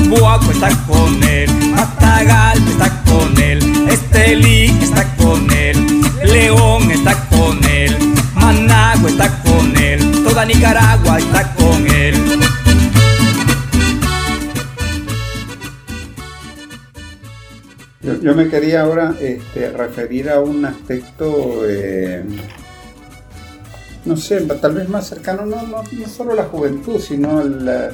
Buaco 0.10 0.52
está 0.52 0.70
con 0.88 1.24
él, 1.24 1.50
Matagal 1.76 2.58
está 2.68 2.90
con 3.04 3.36
él, 3.42 3.60
Estelí 3.90 4.66
está 4.82 5.04
con 5.16 5.50
él, 5.52 5.76
León 6.24 6.92
está 6.92 7.16
con 7.30 7.58
él, 7.64 7.98
Managua 8.36 9.10
está 9.10 9.30
con 9.42 9.76
él, 9.76 10.00
toda 10.24 10.46
Nicaragua 10.46 11.18
está 11.18 11.52
con 11.56 11.66
él. 11.68 11.73
Yo, 18.04 18.36
me 18.36 18.50
quería 18.50 18.82
ahora 18.82 19.16
este, 19.22 19.70
referir 19.72 20.30
a 20.30 20.42
un 20.42 20.66
aspecto 20.66 21.62
eh, 21.66 22.24
no 24.06 24.18
sé, 24.18 24.42
tal 24.42 24.74
vez 24.74 24.90
más 24.90 25.08
cercano, 25.08 25.46
no, 25.46 25.62
no, 25.64 25.84
no 25.84 26.08
solo 26.08 26.34
a 26.34 26.36
la 26.36 26.44
juventud, 26.44 27.00
sino 27.00 27.40
al, 27.40 27.94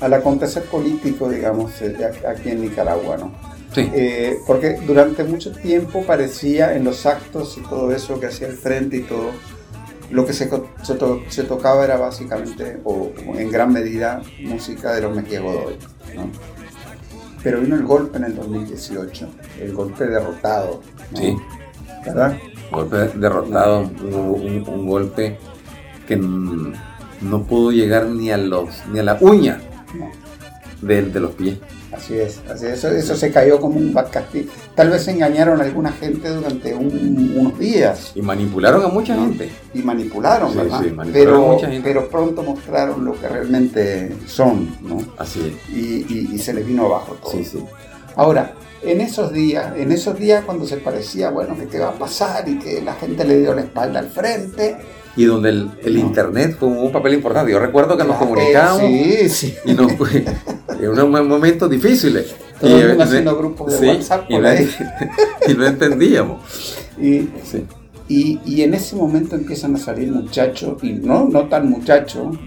al 0.00 0.14
acontecer 0.14 0.62
político, 0.64 1.28
digamos, 1.28 1.72
aquí 2.26 2.50
en 2.50 2.62
Nicaragua, 2.62 3.16
¿no? 3.18 3.32
Sí. 3.74 3.88
Eh, 3.94 4.38
porque 4.46 4.80
durante 4.86 5.22
mucho 5.22 5.52
tiempo 5.52 6.02
parecía 6.04 6.74
en 6.74 6.84
los 6.84 7.06
actos 7.06 7.56
y 7.56 7.62
todo 7.62 7.92
eso 7.92 8.18
que 8.18 8.26
hacía 8.26 8.48
el 8.48 8.54
frente 8.54 8.96
y 8.96 9.02
todo, 9.02 9.30
lo 10.10 10.26
que 10.26 10.32
se, 10.32 10.50
se, 11.28 11.44
tocaba 11.44 11.84
era 11.84 11.96
básicamente, 11.96 12.78
o 12.82 13.12
en 13.36 13.50
gran 13.50 13.72
medida, 13.72 14.22
música 14.40 14.92
de 14.94 15.02
los 15.02 15.14
Mejía 15.14 15.40
Godoy, 15.40 15.76
¿no? 16.16 16.30
Pero 17.42 17.60
vino 17.60 17.74
el 17.76 17.84
golpe 17.84 18.18
en 18.18 18.24
el 18.24 18.36
2018, 18.36 19.28
el 19.60 19.72
golpe 19.72 20.06
derrotado, 20.06 20.82
Sí. 21.14 21.36
¿Verdad? 22.04 22.36
Golpe 22.70 22.96
derrotado, 23.16 23.80
un, 23.80 24.64
un 24.66 24.86
golpe 24.86 25.38
que 26.06 26.16
no 26.16 27.42
pudo 27.44 27.72
llegar 27.72 28.06
ni 28.06 28.30
a 28.30 28.36
los 28.36 28.68
ni 28.90 28.98
a 28.98 29.02
la 29.02 29.18
uña 29.20 29.60
de, 30.80 31.20
los 31.20 31.34
pies. 31.34 31.58
Así 31.92 32.16
es, 32.16 32.40
así 32.48 32.66
es. 32.66 32.84
Eso, 32.84 33.16
se 33.16 33.32
cayó 33.32 33.58
como 33.60 33.76
un 33.76 33.92
bad 33.92 34.08
Tal 34.74 34.90
vez 34.90 35.08
engañaron 35.08 35.60
a 35.60 35.64
alguna 35.64 35.90
gente 35.92 36.28
durante 36.28 36.74
unos 36.74 37.58
días. 37.58 38.12
Y 38.14 38.22
manipularon 38.22 38.84
a 38.84 38.88
mucha 38.88 39.14
gente. 39.16 39.50
Y 39.74 39.82
manipularon, 39.82 40.56
¿verdad? 40.56 40.82
pero, 41.12 41.58
pero 41.82 42.08
pronto 42.08 42.42
mostraron 42.42 43.04
lo 43.04 43.18
que 43.18 43.28
realmente 43.28 44.14
son, 44.26 44.76
¿no? 44.82 44.98
Así 45.18 45.40
es. 45.40 45.76
Y, 45.76 46.38
se 46.38 46.54
les 46.54 46.66
vino 46.66 46.86
abajo 46.86 47.18
todo. 47.20 47.32
Sí, 47.32 47.44
sí. 47.44 47.58
Ahora, 48.16 48.54
en 48.82 49.00
esos 49.00 49.32
días, 49.32 49.76
en 49.76 49.92
esos 49.92 50.18
días 50.18 50.44
cuando 50.44 50.66
se 50.66 50.78
parecía, 50.78 51.30
bueno, 51.30 51.56
que 51.56 51.66
qué 51.66 51.78
va 51.78 51.88
a 51.88 51.98
pasar 51.98 52.48
y 52.48 52.58
que 52.58 52.80
la 52.80 52.94
gente 52.94 53.24
le 53.24 53.40
dio 53.40 53.54
la 53.54 53.62
espalda 53.62 53.98
al 53.98 54.08
frente, 54.08 54.76
y 55.20 55.26
donde 55.26 55.50
el, 55.50 55.98
internet 55.98 56.56
fue 56.58 56.68
un 56.68 56.90
papel 56.90 57.12
importante. 57.12 57.52
Yo 57.52 57.58
recuerdo 57.58 57.94
que 57.94 58.04
nos 58.04 58.16
comunicábamos 58.16 58.80
sí, 58.90 59.28
sí. 59.28 59.54
y 59.66 59.74
nos 59.74 59.92
en 59.92 60.88
unos 60.88 61.26
momentos 61.26 61.68
difíciles. 61.68 62.34
Todo 62.58 62.78
y, 62.78 62.98
haciendo 62.98 63.36
grupos 63.36 63.78
de 63.78 63.88
WhatsApp 63.88 64.24
y, 64.30 64.38
no, 64.38 64.48
y 65.46 65.54
no 65.54 65.66
entendíamos. 65.66 66.40
Y, 66.98 67.28
y, 68.08 68.40
y, 68.46 68.62
en 68.62 68.72
ese 68.72 68.96
momento 68.96 69.36
empiezan 69.36 69.76
a 69.76 69.78
salir 69.78 70.10
muchachos, 70.10 70.82
y 70.82 70.94
no, 70.94 71.28
no 71.28 71.48
tan 71.48 71.68
muchachos, 71.68 72.38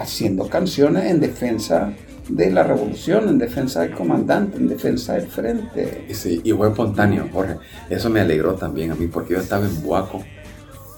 haciendo 0.00 0.48
canciones 0.48 1.08
en 1.08 1.20
defensa 1.20 1.92
de 2.28 2.50
la 2.50 2.64
revolución, 2.64 3.28
en 3.28 3.38
defensa 3.38 3.82
del 3.82 3.92
comandante, 3.92 4.56
en 4.56 4.66
defensa 4.66 5.12
del 5.12 5.28
frente. 5.28 6.06
Sí, 6.12 6.40
y 6.42 6.50
fue 6.50 6.68
espontáneo, 6.68 7.28
Jorge. 7.32 7.58
Eso 7.88 8.10
me 8.10 8.20
alegró 8.20 8.54
también 8.54 8.90
a 8.90 8.96
mí, 8.96 9.06
porque 9.06 9.34
yo 9.34 9.40
estaba 9.40 9.66
en 9.66 9.82
Buaco 9.84 10.24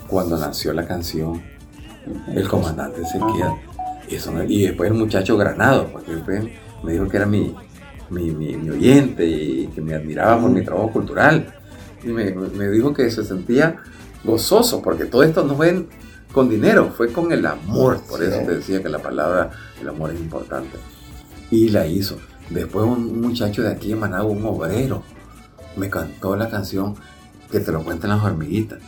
cuando 0.09 0.39
nació 0.39 0.73
la 0.73 0.87
canción, 0.87 1.43
el 2.35 2.49
comandante 2.49 3.05
se 3.05 3.19
queda. 3.19 4.47
y 4.49 4.63
después 4.63 4.91
el 4.91 4.97
muchacho 4.97 5.37
Granado, 5.37 5.89
porque 5.89 6.13
me 6.83 6.93
dijo 6.93 7.09
que 7.09 7.17
era 7.17 7.27
mi, 7.27 7.55
mi, 8.11 8.71
oyente 8.71 9.27
y 9.27 9.67
que 9.69 9.81
me 9.81 9.95
admiraba 9.95 10.41
por 10.41 10.51
mi 10.51 10.63
trabajo 10.63 10.91
cultural. 10.91 11.55
Y 12.03 12.09
me, 12.09 12.31
dijo 12.69 12.95
que 12.95 13.11
se 13.11 13.25
sentía 13.25 13.77
gozoso, 14.23 14.83
porque 14.83 15.07
todo 15.07 15.23
esto 15.23 15.45
no 15.45 15.57
fue 15.57 15.87
con 16.33 16.49
dinero, 16.49 16.93
fue 16.97 17.13
con 17.13 17.33
el 17.33 17.45
amor. 17.47 18.01
Por 18.09 18.23
eso 18.23 18.39
te 18.39 18.57
decía 18.57 18.83
que 18.83 18.89
la 18.89 18.99
palabra, 18.99 19.51
el 19.81 19.89
amor 19.89 20.13
es 20.13 20.21
importante. 20.21 20.79
Y 21.51 21.71
la 21.71 21.87
hizo. 21.87 22.17
Después 22.51 22.87
un 22.87 23.21
muchacho 23.21 23.63
de 23.63 23.73
aquí 23.73 23.93
en 23.93 24.01
Managua, 24.01 24.31
un 24.31 24.45
obrero, 24.45 25.03
me 25.77 25.91
cantó 25.91 26.37
la 26.37 26.49
canción 26.49 26.95
que 27.51 27.61
te 27.61 27.73
lo 27.73 27.83
cuentan 27.83 28.11
las 28.11 28.23
hormiguitas. 28.23 28.79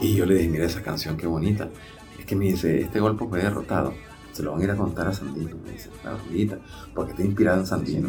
Y 0.00 0.14
yo 0.14 0.26
le 0.26 0.34
dije, 0.34 0.48
mira 0.48 0.64
esa 0.66 0.82
canción, 0.82 1.16
qué 1.16 1.26
bonita. 1.26 1.68
Es 2.18 2.24
que 2.24 2.36
me 2.36 2.46
dice, 2.46 2.80
este 2.80 3.00
golpe 3.00 3.26
fue 3.26 3.42
derrotado. 3.42 3.92
Se 4.32 4.42
lo 4.42 4.52
van 4.52 4.60
a 4.60 4.64
ir 4.64 4.70
a 4.70 4.76
contar 4.76 5.08
a 5.08 5.12
Sandino. 5.12 5.56
Me 5.64 5.72
dice, 5.72 5.90
claro, 6.00 6.18
bonita, 6.26 6.58
porque 6.94 7.12
está 7.12 7.24
inspirado 7.24 7.60
en 7.60 7.66
Sandino. 7.66 8.08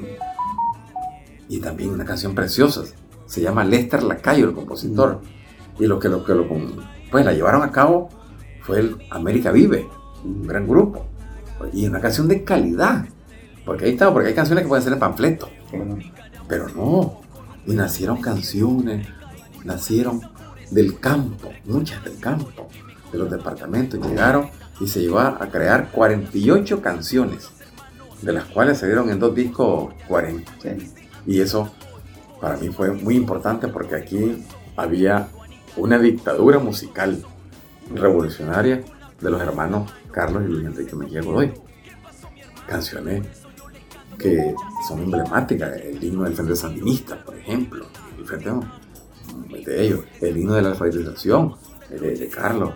Y 1.49 1.59
también 1.59 1.89
una 1.89 2.05
canción 2.05 2.33
preciosa. 2.33 2.83
Se 3.25 3.41
llama 3.41 3.63
Lester 3.63 4.03
Lacayo, 4.03 4.49
el 4.49 4.53
compositor. 4.53 5.21
Y 5.79 5.85
lo 5.87 5.99
que 5.99 6.09
lo 6.09 6.23
que 6.23 6.33
lo 6.33 6.47
pues 7.09 7.25
la 7.25 7.33
llevaron 7.33 7.63
a 7.63 7.71
cabo 7.71 8.09
fue 8.61 8.79
el 8.79 8.97
América 9.09 9.51
Vive, 9.51 9.87
un 10.23 10.47
gran 10.47 10.67
grupo. 10.67 11.05
Y 11.73 11.87
una 11.87 11.99
canción 11.99 12.27
de 12.27 12.43
calidad. 12.43 13.05
Porque 13.65 13.85
ahí 13.85 13.91
está, 13.91 14.11
porque 14.11 14.29
hay 14.29 14.33
canciones 14.33 14.63
que 14.63 14.69
pueden 14.69 14.83
ser 14.83 14.93
en 14.93 14.99
panfleto. 14.99 15.49
Pero 16.47 16.69
no. 16.69 17.21
Y 17.67 17.73
nacieron 17.73 18.21
canciones, 18.21 19.07
nacieron 19.63 20.21
del 20.71 20.99
campo, 20.99 21.51
muchas 21.65 22.03
del 22.03 22.19
campo, 22.19 22.67
de 23.11 23.17
los 23.17 23.29
departamentos, 23.29 23.99
llegaron 24.07 24.49
y 24.79 24.87
se 24.87 25.01
llevó 25.01 25.19
a 25.19 25.47
crear 25.51 25.91
48 25.91 26.81
canciones, 26.81 27.49
de 28.21 28.33
las 28.33 28.45
cuales 28.45 28.79
se 28.79 28.87
dieron 28.87 29.09
en 29.09 29.19
dos 29.19 29.35
discos 29.35 29.93
40. 30.07 30.51
Y 31.27 31.39
eso 31.39 31.71
para 32.39 32.57
mí 32.57 32.69
fue 32.69 32.91
muy 32.91 33.15
importante 33.15 33.67
porque 33.67 33.95
aquí 33.95 34.43
había 34.75 35.27
una 35.77 35.99
dictadura 35.99 36.57
musical 36.59 37.23
revolucionaria 37.93 38.81
de 39.19 39.29
los 39.29 39.41
hermanos 39.41 39.91
Carlos 40.11 40.43
y 40.45 40.51
Luis 40.51 40.65
Enrique 40.65 40.95
Mejía 40.95 41.21
Godoy. 41.21 41.53
Canciones 42.67 43.27
que 44.17 44.53
son 44.87 45.03
emblemáticas, 45.03 45.77
el 45.81 46.03
himno 46.03 46.23
del 46.23 46.35
Frente 46.35 46.55
Sandinista, 46.55 47.23
por 47.23 47.35
ejemplo, 47.37 47.85
el 48.17 48.25
Frente 48.25 48.49
de 49.65 49.85
ellos, 49.85 50.01
el 50.21 50.37
himno 50.37 50.53
de 50.55 50.61
la 50.61 50.69
alfabetización 50.69 51.55
de, 51.89 52.29
Carlos, 52.29 52.73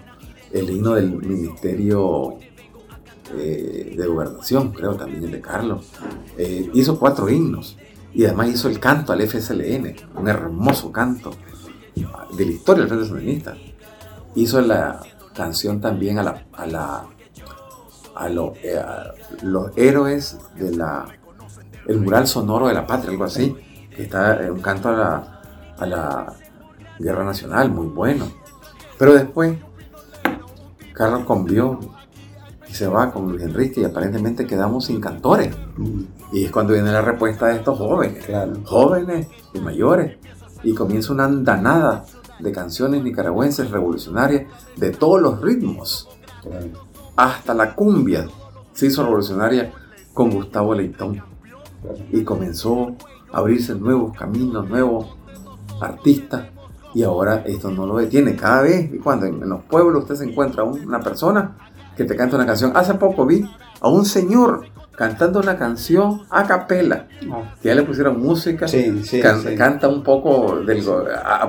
el 0.52 0.70
himno 0.70 0.94
del 0.94 1.12
Ministerio 1.12 2.38
eh, 3.34 3.96
de 3.98 4.08
Gobernación, 4.08 4.72
creo 4.72 4.96
también 4.96 5.24
el 5.24 5.32
de 5.32 5.42
Carlos. 5.42 5.86
Eh, 6.38 6.70
hizo 6.74 7.00
cuatro 7.00 7.30
himnos 7.30 7.78
y 8.14 8.26
además 8.26 8.50
hizo 8.50 8.68
el 8.68 8.80
canto 8.80 9.14
al 9.14 9.22
FSLN, 9.22 9.96
un 10.16 10.28
hermoso 10.28 10.92
canto 10.92 11.32
de 11.96 12.46
la 12.46 12.52
historia 12.52 12.82
del 12.82 12.90
Frente 12.90 13.08
Sandinista. 13.08 13.58
Hizo 14.36 14.62
la 14.62 15.02
canción 15.34 15.80
también 15.82 16.20
a, 16.20 16.24
la, 16.24 16.46
a, 16.54 16.66
la, 16.66 17.08
a, 18.16 18.28
eh, 18.28 18.82
los 19.44 19.72
héroes 19.78 20.38
de 20.58 20.76
la 20.76 21.06
el 21.88 22.00
mural 22.00 22.28
sonoro 22.28 22.68
de 22.68 22.74
la 22.74 22.88
patria, 22.88 23.12
algo 23.12 23.26
así, 23.26 23.56
que 23.96 24.04
está 24.04 24.40
un 24.52 24.62
canto 24.62 24.90
a 24.90 24.92
la, 24.92 25.42
a 25.78 25.86
la 25.86 26.34
guerra 27.00 27.24
nacional, 27.24 27.72
muy 27.72 27.88
bueno. 27.88 28.28
Pero 28.98 29.14
después, 29.14 29.58
Carlos 30.94 31.26
convió 31.26 31.80
y 32.70 32.74
se 32.74 32.88
va 32.88 33.12
con 33.12 33.30
Luis 33.30 33.44
Enrique 33.44 33.82
y 33.82 33.84
aparentemente 33.84 34.48
quedamos 34.48 34.86
sin 34.86 35.02
cantores. 35.02 35.54
Y 36.32 36.46
es 36.46 36.52
cuando 36.52 36.74
viene 36.74 36.92
la 36.92 37.02
respuesta 37.02 37.48
de 37.48 37.58
estos 37.58 37.78
jóvenes, 37.78 38.26
jóvenes 38.64 39.28
y 39.54 39.60
mayores, 39.60 40.18
y 40.64 40.74
comienza 40.74 41.14
una 41.14 41.26
andanada 41.26 42.06
de 42.40 42.52
canciones 42.52 43.04
nicaragüenses 43.04 43.72
revolucionarias 43.72 44.46
de 44.78 44.92
todos 44.92 45.22
los 45.22 45.42
ritmos. 45.42 46.10
Hasta 47.16 47.54
la 47.54 47.76
cumbia 47.76 48.28
se 48.74 48.88
hizo 48.88 49.04
revolucionaria 49.04 49.72
con 50.14 50.32
Gustavo 50.32 50.74
Leitón. 50.74 51.22
Y 52.12 52.24
comenzó 52.24 52.96
a 53.32 53.38
abrirse 53.38 53.76
nuevos 53.76 54.18
caminos, 54.18 54.68
nuevos 54.68 55.16
artistas 55.80 56.48
y 56.96 57.04
ahora 57.04 57.44
esto 57.46 57.70
no 57.70 57.86
lo 57.86 57.98
detiene. 57.98 58.36
Cada 58.36 58.62
vez, 58.62 58.90
cuando 59.04 59.26
en, 59.26 59.48
los 59.48 59.64
pueblos 59.66 60.04
usted 60.04 60.16
se 60.16 60.24
encuentra 60.24 60.64
una 60.64 61.02
persona 61.02 61.58
que 61.96 62.06
te 62.06 62.16
canta 62.16 62.38
una 62.38 62.46
canción. 62.46 62.72
Hace 62.74 62.94
poco 62.96 63.26
vi 63.26 63.46
a 63.82 63.90
un 63.90 64.06
señor 64.06 64.66
cantando 64.96 65.42
una 65.42 65.58
canción 65.58 66.22
a 66.30 66.48
capela, 66.48 67.08
ah. 67.30 67.54
que 67.62 67.68
ya 67.68 67.76
le 67.76 67.84
pusieron 67.84 68.22
música, 68.22 68.66
sí, 68.66 69.04
sí, 69.04 69.20
canta 69.20 69.90
un 69.90 70.04
poco 70.04 70.62
del... 70.66 70.82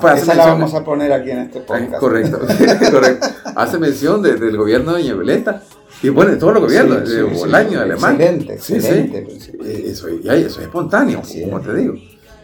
Pues 0.01 0.23
Esa 0.23 0.35
la 0.35 0.47
vamos 0.47 0.75
a 0.75 0.83
poner 0.83 1.13
aquí 1.13 1.31
en 1.31 1.39
este 1.39 1.61
podcast. 1.61 2.01
correcto, 2.01 2.41
correcto. 2.91 3.29
Hace 3.55 3.79
mención 3.79 4.21
del 4.23 4.57
gobierno 4.57 4.95
de 4.95 5.03
Doña 5.05 5.63
y 6.03 6.09
bueno, 6.09 6.33
de 6.33 6.37
todos 6.37 6.55
los 6.55 6.65
gobiernos, 6.65 7.09
de 7.09 7.23
Bolaño, 7.23 7.81
Alemán. 7.81 8.21
Excelente, 8.21 8.55
excelente. 8.55 9.23
Pues, 9.57 9.69
eso, 9.69 10.09
eso, 10.09 10.33
es 10.35 10.59
espontáneo, 10.59 11.23
como 11.45 11.61
te 11.61 11.75
digo. 11.75 11.95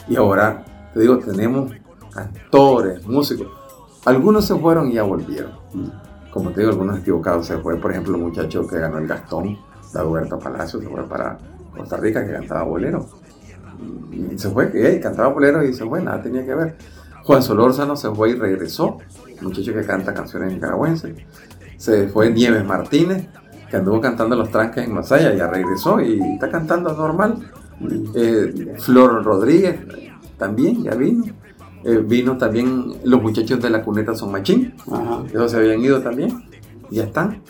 Y 0.08 0.16
ahora, 0.16 0.64
te 0.94 1.00
digo, 1.00 1.18
tenemos 1.18 1.70
actores, 2.14 3.06
músicos. 3.06 3.48
Algunos 4.04 4.46
se 4.46 4.56
fueron 4.56 4.90
y 4.90 4.94
ya 4.94 5.02
volvieron. 5.02 5.52
Como 6.30 6.50
te 6.50 6.60
digo, 6.60 6.72
algunos 6.72 6.98
equivocados 6.98 7.46
se 7.46 7.58
fue. 7.58 7.76
Por 7.76 7.90
ejemplo, 7.90 8.16
el 8.16 8.22
muchacho 8.22 8.66
que 8.66 8.78
ganó 8.78 8.98
el 8.98 9.06
Gastón, 9.06 9.58
Dagoberto 9.92 10.38
Palacio, 10.38 10.80
se 10.80 10.88
fue 10.88 11.08
para 11.08 11.38
Costa 11.76 11.96
Rica, 11.96 12.24
que 12.26 12.32
cantaba 12.32 12.62
bolero. 12.64 13.06
Se 14.36 14.50
fue, 14.50 14.70
que 14.70 15.00
cantaba 15.00 15.28
bolero 15.28 15.64
y 15.64 15.72
se 15.74 15.84
fue, 15.84 16.02
nada 16.02 16.22
tenía 16.22 16.44
que 16.44 16.54
ver. 16.54 16.76
Juan 17.24 17.42
Solórzano 17.42 17.96
se 17.96 18.10
fue 18.10 18.30
y 18.30 18.34
regresó, 18.34 18.98
muchacho 19.40 19.72
que 19.72 19.84
canta 19.84 20.12
canciones 20.12 20.52
nicaragüenses. 20.52 21.14
Se 21.76 22.08
fue 22.08 22.30
Nieves 22.30 22.64
Martínez, 22.64 23.28
que 23.70 23.76
anduvo 23.76 24.00
cantando 24.00 24.36
los 24.36 24.50
tranques 24.50 24.84
en 24.84 24.94
Masaya, 24.94 25.34
ya 25.34 25.46
regresó 25.46 26.00
y 26.00 26.20
está 26.34 26.50
cantando 26.50 26.92
normal. 26.94 27.38
Eh, 28.14 28.74
Flor 28.78 29.24
Rodríguez 29.24 29.80
también 30.36 30.82
ya 30.82 30.94
vino. 30.94 31.24
Eh, 31.84 32.00
vino 32.04 32.36
también 32.38 32.94
los 33.04 33.20
muchachos 33.20 33.60
de 33.60 33.68
la 33.68 33.82
cuneta 33.82 34.14
son 34.14 34.30
machín, 34.30 34.74
ellos 35.28 35.50
se 35.50 35.56
habían 35.56 35.80
ido 35.80 36.00
también, 36.00 36.44
ya 36.90 37.04
están. 37.04 37.42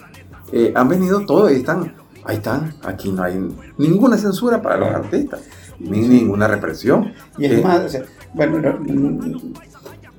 Eh, 0.52 0.72
han 0.74 0.88
venido 0.88 1.24
todos 1.26 1.52
y 1.52 1.56
están, 1.56 1.94
ahí 2.24 2.36
están, 2.36 2.74
aquí 2.82 3.10
no 3.10 3.24
hay 3.24 3.38
ninguna 3.76 4.16
censura 4.16 4.62
para 4.62 4.78
los 4.78 4.88
artistas, 4.88 5.40
ni 5.78 6.00
ninguna 6.00 6.48
represión. 6.48 7.12
Y 7.36 7.44
es 7.44 7.52
eh, 7.52 7.62
más, 7.62 7.98
bueno, 8.32 8.78
mm, 8.80 9.52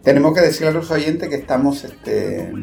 tenemos 0.04 0.34
que 0.36 0.42
decirle 0.42 0.68
a 0.68 0.74
los 0.74 0.92
oyentes 0.92 1.28
que 1.28 1.36
estamos 1.36 1.84
este, 1.84 2.54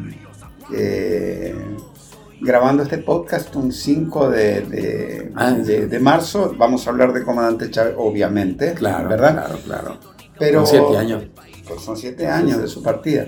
grabando 2.39 2.83
este 2.83 2.99
podcast 2.99 3.53
un 3.57 3.73
5 3.73 4.29
de, 4.29 5.31
ah, 5.35 5.51
de, 5.51 5.87
de, 5.87 5.99
marzo. 5.99 6.55
Vamos 6.57 6.87
a 6.87 6.91
hablar 6.91 7.11
de 7.11 7.23
Comandante 7.23 7.69
Chávez, 7.69 7.95
obviamente. 7.97 8.73
Claro, 8.73 9.09
¿verdad? 9.09 9.33
Claro, 9.33 9.59
claro. 9.65 10.10
Pero, 10.41 10.65
siete 10.65 10.97
años. 10.97 11.23
Pues 11.67 11.81
son 11.81 11.95
siete 11.95 12.27
años 12.27 12.59
de 12.59 12.67
su 12.67 12.81
partida. 12.81 13.27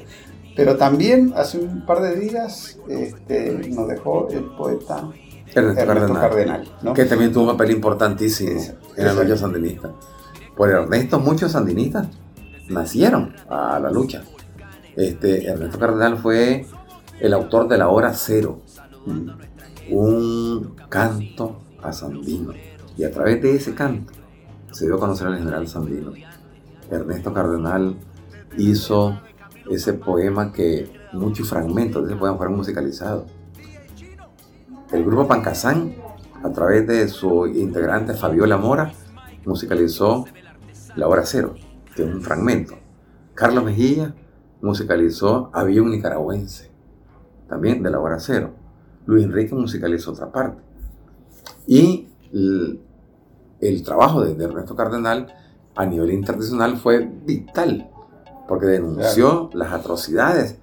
Pero 0.55 0.77
también 0.77 1.33
hace 1.35 1.59
un 1.59 1.85
par 1.85 2.01
de 2.01 2.15
días 2.15 2.79
este, 2.87 3.51
nos 3.69 3.87
dejó 3.87 4.27
el 4.29 4.43
poeta 4.57 5.09
Ernesto, 5.55 6.13
Cardenal, 6.13 6.67
que 6.95 7.05
también 7.05 7.31
tuvo 7.31 7.43
un 7.43 7.57
papel 7.57 7.71
importantísimo 7.71 8.59
en 8.95 9.05
la 9.05 9.13
lucha 9.13 9.37
sandinista. 9.37 9.91
Por 10.55 10.69
Ernesto 10.69 11.19
muchos 11.19 11.51
sandinistas 11.51 12.07
nacieron 12.69 13.33
a 13.49 13.79
la 13.79 13.91
lucha. 13.91 14.23
Este, 14.95 15.47
Ernesto 15.47 15.79
Cardenal 15.79 16.17
fue 16.17 16.65
el 17.19 17.33
autor 17.33 17.67
de 17.67 17.77
la 17.77 17.89
hora 17.89 18.13
cero, 18.13 18.61
un 19.89 20.75
canto 20.89 21.61
a 21.81 21.91
Sandino. 21.93 22.53
Y 22.97 23.03
a 23.03 23.11
través 23.11 23.41
de 23.41 23.55
ese 23.55 23.73
canto 23.73 24.13
se 24.71 24.85
dio 24.85 24.95
a 24.95 24.99
conocer 24.99 25.27
al 25.27 25.37
general 25.37 25.67
Sandino. 25.67 26.13
Ernesto 26.93 27.33
Cardenal 27.33 27.95
hizo 28.57 29.19
ese 29.69 29.93
poema 29.93 30.51
que 30.51 30.91
muchos 31.13 31.49
fragmentos 31.49 32.03
de 32.03 32.11
ese 32.11 32.19
poema 32.19 32.37
fueron 32.37 32.55
musicalizados. 32.57 33.25
El 34.91 35.03
grupo 35.03 35.27
Pancasán, 35.27 35.95
a 36.43 36.51
través 36.51 36.85
de 36.87 37.07
su 37.07 37.47
integrante 37.47 38.13
Fabiola 38.13 38.57
Mora, 38.57 38.93
musicalizó 39.45 40.25
La 40.95 41.07
Hora 41.07 41.25
Cero, 41.25 41.55
que 41.95 42.03
es 42.03 42.13
un 42.13 42.21
fragmento. 42.21 42.75
Carlos 43.33 43.63
Mejía 43.63 44.13
musicalizó 44.61 45.49
Había 45.53 45.81
un 45.81 45.91
nicaragüense, 45.91 46.71
también 47.47 47.81
de 47.81 47.89
La 47.89 47.99
Hora 47.99 48.19
Cero. 48.19 48.51
Luis 49.05 49.25
Enrique 49.25 49.55
musicalizó 49.55 50.11
otra 50.11 50.31
parte. 50.31 50.61
Y 51.67 52.09
el, 52.31 53.83
trabajo 53.83 54.23
de 54.23 54.43
Ernesto 54.43 54.75
Cardenal 54.75 55.33
a 55.75 55.85
nivel 55.85 56.11
internacional 56.11 56.77
fue 56.77 57.09
vital, 57.25 57.89
porque 58.47 58.67
denunció 58.67 59.49
las 59.53 59.71
atrocidades 59.73 60.57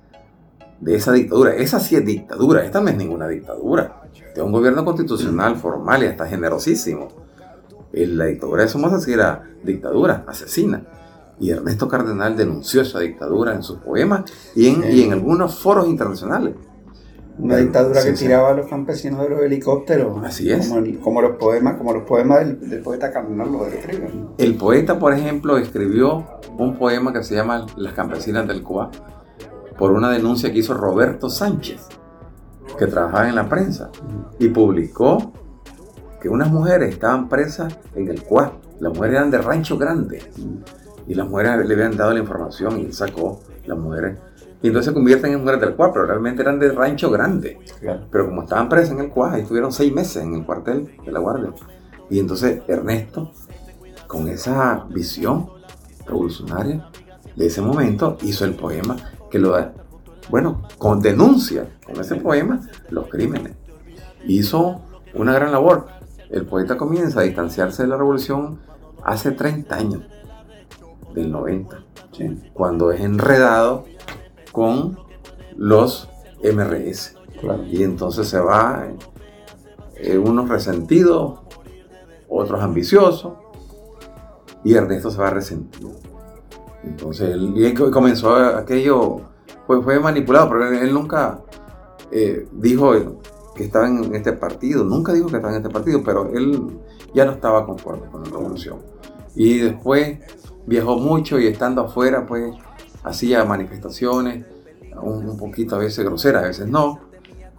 de 0.80 0.94
esa 0.94 1.12
dictadura. 1.12 1.54
Esa 1.54 1.80
sí 1.80 1.96
es 1.96 2.04
dictadura, 2.04 2.64
esta 2.64 2.80
no 2.80 2.88
es 2.88 2.96
ninguna 2.96 3.28
dictadura. 3.28 4.02
Es 4.34 4.42
un 4.42 4.52
gobierno 4.52 4.84
constitucional, 4.84 5.56
formal 5.56 6.02
y 6.02 6.06
hasta 6.06 6.26
generosísimo. 6.26 7.08
La 7.92 8.26
dictadura 8.26 8.62
de 8.62 8.68
Somoza 8.68 9.00
sí 9.00 9.12
era 9.12 9.44
dictadura, 9.64 10.24
asesina. 10.26 10.84
Y 11.40 11.50
Ernesto 11.50 11.88
Cardenal 11.88 12.36
denunció 12.36 12.82
esa 12.82 13.00
dictadura 13.00 13.54
en 13.54 13.62
sus 13.62 13.78
poemas 13.78 14.30
y 14.54 14.68
en, 14.68 14.84
y 14.92 15.02
en 15.02 15.12
algunos 15.12 15.58
foros 15.58 15.88
internacionales. 15.88 16.54
Una 17.40 17.56
dictadura 17.56 18.02
que 18.04 18.12
tiraba 18.12 18.50
a 18.50 18.54
los 18.54 18.66
campesinos 18.66 19.22
de 19.22 19.30
los 19.30 19.40
helicópteros. 19.42 20.22
Así 20.24 20.50
es. 20.50 20.72
Como, 21.02 21.22
los 21.22 21.36
poemas, 21.36 21.76
como 21.76 21.92
los 21.92 22.02
poemas 22.04 22.40
del, 22.40 22.80
poeta 22.80 23.10
Cardenal 23.10 23.50
lo 23.50 23.64
describen. 23.64 24.28
El 24.36 24.56
poeta, 24.56 24.98
por 24.98 25.14
ejemplo, 25.14 25.56
escribió 25.56 26.24
un 26.58 26.76
poema 26.76 27.12
que 27.12 27.22
se 27.24 27.34
llama 27.34 27.66
Las 27.76 27.94
campesinas 27.94 28.46
del 28.46 28.62
Cuba 28.62 28.90
por 29.78 29.92
una 29.92 30.10
denuncia 30.10 30.52
que 30.52 30.58
hizo 30.58 30.74
Roberto 30.74 31.30
Sánchez, 31.30 31.86
que 32.78 32.86
trabajaba 32.86 33.30
en 33.30 33.34
la 33.34 33.48
prensa, 33.48 33.90
y 34.38 34.48
publicó 34.50 35.32
que 36.20 36.28
unas 36.28 36.50
mujeres 36.52 36.92
estaban 36.92 37.30
presas 37.30 37.78
en 37.94 38.08
el 38.08 38.22
Cuá. 38.22 38.52
Las 38.78 38.92
mujeres 38.92 39.16
eran 39.16 39.30
de 39.30 39.38
Rancho 39.38 39.78
Grande. 39.78 40.22
Y 41.06 41.14
las 41.14 41.26
mujeres 41.28 41.66
le 41.66 41.74
habían 41.74 41.96
dado 41.96 42.12
la 42.12 42.20
información 42.20 42.78
y 42.78 42.84
él 42.84 42.92
sacó 42.92 43.40
las 43.64 43.78
mujeres 43.78 44.18
y 44.62 44.66
entonces 44.66 44.90
se 44.90 44.94
convierten 44.94 45.32
en 45.32 45.40
mujeres 45.40 45.60
del 45.60 45.74
CUA, 45.74 45.92
pero 45.92 46.06
realmente 46.06 46.42
eran 46.42 46.58
de 46.58 46.72
rancho 46.72 47.10
grande. 47.10 47.58
Pero 48.10 48.26
como 48.26 48.42
estaban 48.42 48.68
presas 48.68 48.92
en 48.92 49.00
el 49.00 49.08
CUA, 49.08 49.38
estuvieron 49.38 49.72
seis 49.72 49.92
meses 49.92 50.22
en 50.22 50.34
el 50.34 50.44
cuartel 50.44 50.96
de 51.04 51.12
la 51.12 51.20
Guardia. 51.20 51.52
Y 52.10 52.18
entonces 52.18 52.60
Ernesto, 52.68 53.32
con 54.06 54.28
esa 54.28 54.86
visión 54.90 55.48
revolucionaria 56.06 56.90
de 57.36 57.46
ese 57.46 57.62
momento, 57.62 58.18
hizo 58.22 58.44
el 58.44 58.54
poema 58.54 58.96
que 59.30 59.38
lo, 59.38 59.56
bueno, 60.28 60.62
con 60.76 61.00
denuncia, 61.00 61.66
con 61.86 61.98
ese 61.98 62.16
poema, 62.16 62.60
los 62.90 63.08
crímenes. 63.08 63.54
Hizo 64.26 64.82
una 65.14 65.32
gran 65.32 65.52
labor. 65.52 65.86
El 66.28 66.44
poeta 66.44 66.76
comienza 66.76 67.20
a 67.20 67.22
distanciarse 67.22 67.84
de 67.84 67.88
la 67.88 67.96
revolución 67.96 68.60
hace 69.02 69.32
30 69.32 69.74
años, 69.74 70.02
del 71.14 71.32
90, 71.32 71.82
cuando 72.52 72.92
es 72.92 73.00
enredado 73.00 73.84
con 74.52 74.98
los 75.56 76.08
MRS. 76.42 77.16
Y 77.70 77.82
entonces 77.82 78.28
se 78.28 78.38
va 78.38 78.86
eh, 79.96 80.18
unos 80.18 80.48
resentidos, 80.48 81.40
otros 82.28 82.60
ambiciosos, 82.62 83.32
y 84.64 84.74
Ernesto 84.74 85.10
se 85.10 85.18
va 85.18 85.30
resentido. 85.30 85.90
Entonces 86.82 87.30
él, 87.30 87.74
comenzó 87.92 88.34
aquello, 88.34 89.20
fue, 89.66 89.82
fue 89.82 90.00
manipulado, 90.00 90.50
pero 90.50 90.66
él, 90.66 90.92
nunca 90.92 91.40
eh, 92.10 92.46
dijo 92.52 92.92
que 93.54 93.64
estaba 93.64 93.88
en 93.88 94.14
este 94.14 94.32
partido, 94.32 94.84
nunca 94.84 95.12
dijo 95.12 95.28
que 95.28 95.36
estaba 95.36 95.54
en 95.54 95.62
este 95.62 95.72
partido, 95.72 96.02
pero 96.04 96.30
él 96.32 96.78
ya 97.14 97.24
no 97.24 97.32
estaba 97.32 97.66
conforme 97.66 98.08
con 98.10 98.22
la 98.22 98.30
revolución. 98.30 98.78
Y 99.34 99.58
después 99.58 100.18
viajó 100.66 100.96
mucho 100.96 101.38
y 101.38 101.46
estando 101.46 101.82
afuera, 101.82 102.26
pues 102.26 102.54
hacía 103.02 103.44
manifestaciones, 103.44 104.46
un, 105.02 105.36
poquito 105.36 105.76
a 105.76 105.78
veces 105.78 106.04
groseras, 106.04 106.44
a 106.44 106.46
veces 106.48 106.68
no, 106.68 107.00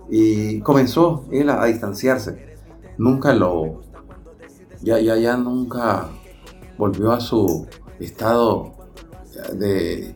y 0.09 0.59
comenzó 0.61 1.25
él 1.31 1.49
a, 1.49 1.65
distanciarse. 1.65 2.55
Nunca 2.97 3.33
lo, 3.33 3.81
ya, 4.81 4.99
ya, 4.99 5.15
ya 5.17 5.37
nunca 5.37 6.09
volvió 6.77 7.11
a 7.11 7.19
su 7.19 7.67
estado 7.99 8.73
de, 9.53 10.15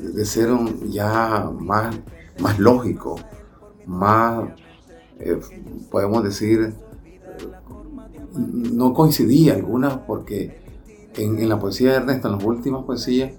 de 0.00 0.24
ser 0.24 0.50
un, 0.50 0.90
ya 0.90 1.50
más, 1.58 1.96
más 2.40 2.58
lógico, 2.58 3.16
más, 3.86 4.48
eh, 5.18 5.38
podemos 5.90 6.24
decir, 6.24 6.74
no 8.34 8.94
coincidía 8.94 9.54
algunas 9.54 9.98
porque 9.98 10.60
en, 11.16 11.48
la 11.48 11.58
poesía 11.58 11.90
de 11.90 11.96
Ernesto, 11.96 12.28
en 12.28 12.36
las 12.36 12.44
últimas 12.44 12.84
poesías, 12.84 13.32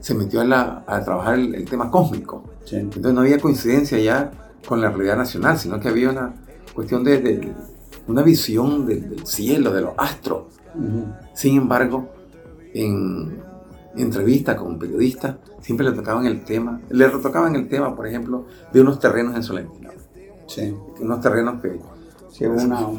se 0.00 0.14
metió 0.14 0.40
a, 0.40 1.04
trabajar 1.04 1.38
el, 1.38 1.64
tema 1.64 1.90
cósmico. 1.90 2.44
Entonces 2.70 3.12
no 3.12 3.20
había 3.20 3.38
coincidencia 3.38 3.98
ya 3.98 4.30
con 4.66 4.80
la 4.80 4.90
realidad 4.90 5.16
nacional, 5.16 5.58
sino 5.58 5.80
que 5.80 5.88
había 5.88 6.10
una 6.10 6.34
cuestión 6.74 7.02
de, 7.04 7.52
una 8.06 8.22
visión 8.22 8.86
del, 8.86 9.26
cielo, 9.26 9.72
de 9.72 9.82
los 9.82 9.92
astros. 9.96 10.44
Sin 11.34 11.56
embargo, 11.56 12.10
en, 12.74 13.38
entrevistas 13.96 14.56
con 14.56 14.78
periodistas, 14.78 15.36
siempre 15.60 15.88
le 15.88 15.92
tocaban 15.92 16.26
el 16.26 16.44
tema, 16.44 16.80
le 16.90 17.08
retocaban 17.08 17.56
el 17.56 17.68
tema, 17.68 17.94
por 17.94 18.06
ejemplo, 18.06 18.46
de 18.72 18.80
unos 18.80 18.98
terrenos 18.98 19.34
en 19.34 19.42
Solentina. 19.42 19.90
Sí. 20.46 20.74
Unos 21.00 21.20
terrenos 21.20 21.60
que 21.60 21.78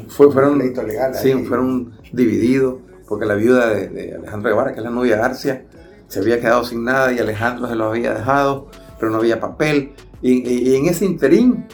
fueron, 0.08 0.58
legal 0.58 1.14
sí, 1.14 1.32
fueron 1.44 1.92
divididos 2.12 2.76
porque 3.08 3.26
la 3.26 3.34
viuda 3.34 3.70
de, 3.70 4.14
Alejandro 4.14 4.50
Guevara, 4.50 4.72
que 4.72 4.78
es 4.78 4.84
la 4.84 4.90
novia 4.90 5.16
García, 5.16 5.66
se 6.10 6.18
había 6.18 6.40
quedado 6.40 6.64
sin 6.64 6.84
nada 6.84 7.12
y 7.12 7.18
Alejandro 7.18 7.68
se 7.68 7.76
lo 7.76 7.86
había 7.86 8.12
dejado, 8.12 8.66
pero 8.98 9.10
no 9.10 9.18
había 9.18 9.40
papel. 9.40 9.92
Y, 10.20 10.74
en 10.74 10.86
ese 10.86 11.06
interín, 11.06 11.66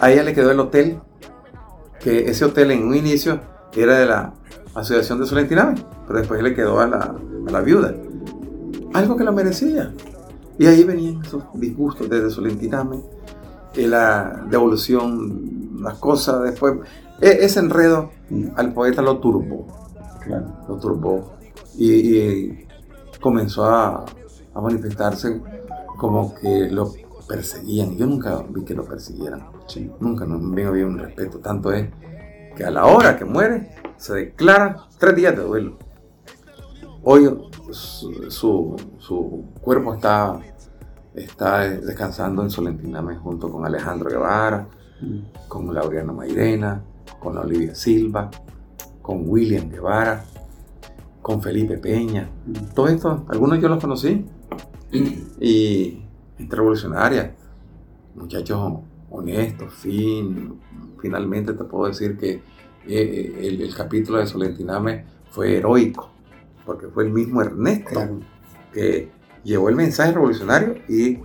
a 0.00 0.10
ella 0.10 0.24
le 0.24 0.34
quedó 0.34 0.50
el 0.50 0.58
hotel, 0.58 0.98
que 2.00 2.30
ese 2.30 2.44
hotel 2.44 2.72
en 2.72 2.82
un 2.84 2.96
inicio 2.96 3.40
era 3.76 3.98
de 3.98 4.06
la 4.06 4.34
Asociación 4.74 5.20
de 5.20 5.26
Solentiname, 5.26 5.74
pero 6.06 6.18
después 6.18 6.42
le 6.42 6.54
quedó 6.54 6.80
a 6.80 6.88
la, 6.88 7.14
a 7.46 7.50
la 7.50 7.60
viuda. 7.60 7.94
Algo 8.94 9.16
que 9.16 9.22
la 9.22 9.30
merecía. 9.30 9.92
Y 10.58 10.66
ahí 10.66 10.82
venían 10.82 11.22
esos 11.22 11.44
disgustos 11.54 12.08
desde 12.08 12.30
Solentiname, 12.30 13.00
y 13.74 13.86
la 13.86 14.44
devolución, 14.50 15.78
las 15.80 15.98
cosas 15.98 16.42
después. 16.42 16.78
E, 17.20 17.44
ese 17.44 17.60
enredo 17.60 18.10
al 18.56 18.72
poeta 18.72 19.00
lo 19.00 19.18
turbó 19.18 19.66
lo 20.68 20.76
turbó 20.76 21.32
y, 21.76 22.66
comenzó 23.22 23.64
a, 23.64 24.04
manifestarse 24.54 25.40
como 25.96 26.34
que 26.34 26.68
lo 26.70 26.92
perseguían. 27.26 27.96
Yo 27.96 28.06
nunca 28.06 28.44
vi 28.50 28.64
que 28.64 28.74
lo 28.74 28.84
persiguieran. 28.84 29.46
Nunca, 29.98 30.26
no, 30.26 30.36
había 30.68 30.86
un 30.86 30.98
respeto. 30.98 31.38
Tanto 31.38 31.72
es 31.72 31.88
que 32.54 32.64
a 32.64 32.70
la 32.70 32.84
hora 32.84 33.16
que 33.16 33.24
muere 33.24 33.70
se 33.96 34.14
declara 34.14 34.88
tres 34.98 35.16
días 35.16 35.34
de 35.34 35.42
duelo. 35.42 35.78
Hoy 37.02 37.34
su, 37.70 38.76
cuerpo 39.62 39.94
está, 39.94 40.38
está 41.14 41.60
descansando 41.60 42.42
en 42.42 42.50
Solentiname 42.50 43.16
junto 43.16 43.50
con 43.50 43.64
Alejandro 43.64 44.10
Guevara, 44.10 44.68
mm. 45.00 45.48
con 45.48 45.72
Laureano 45.72 46.12
Mairena, 46.12 46.82
con 47.18 47.38
Olivia 47.38 47.74
Silva, 47.74 48.30
con 49.00 49.28
William 49.28 49.70
Guevara, 49.70 50.24
con 51.22 51.40
Felipe 51.40 51.78
Peña. 51.78 52.28
Todo 52.74 52.88
esto, 52.88 53.24
algunos 53.28 53.60
yo 53.60 53.68
los 53.68 53.80
conocí. 53.80 54.26
Y 55.40 56.02
gente 56.36 56.56
revolucionaria, 56.56 57.34
muchachos 58.14 58.80
honestos, 59.08 59.72
fin. 59.72 60.60
Finalmente 61.00 61.54
te 61.54 61.64
puedo 61.64 61.86
decir 61.86 62.18
que 62.18 62.32
eh, 62.32 62.42
eh, 62.86 63.58
el, 63.60 63.74
capítulo 63.74 64.18
de 64.18 64.26
Solentiname 64.26 65.04
fue 65.30 65.56
heroico, 65.56 66.10
porque 66.66 66.88
fue 66.88 67.04
el 67.04 67.10
mismo 67.10 67.40
Ernesto 67.40 68.20
que 68.72 69.10
llevó 69.44 69.68
el 69.68 69.76
mensaje 69.76 70.12
revolucionario 70.12 70.74
y 70.88 71.18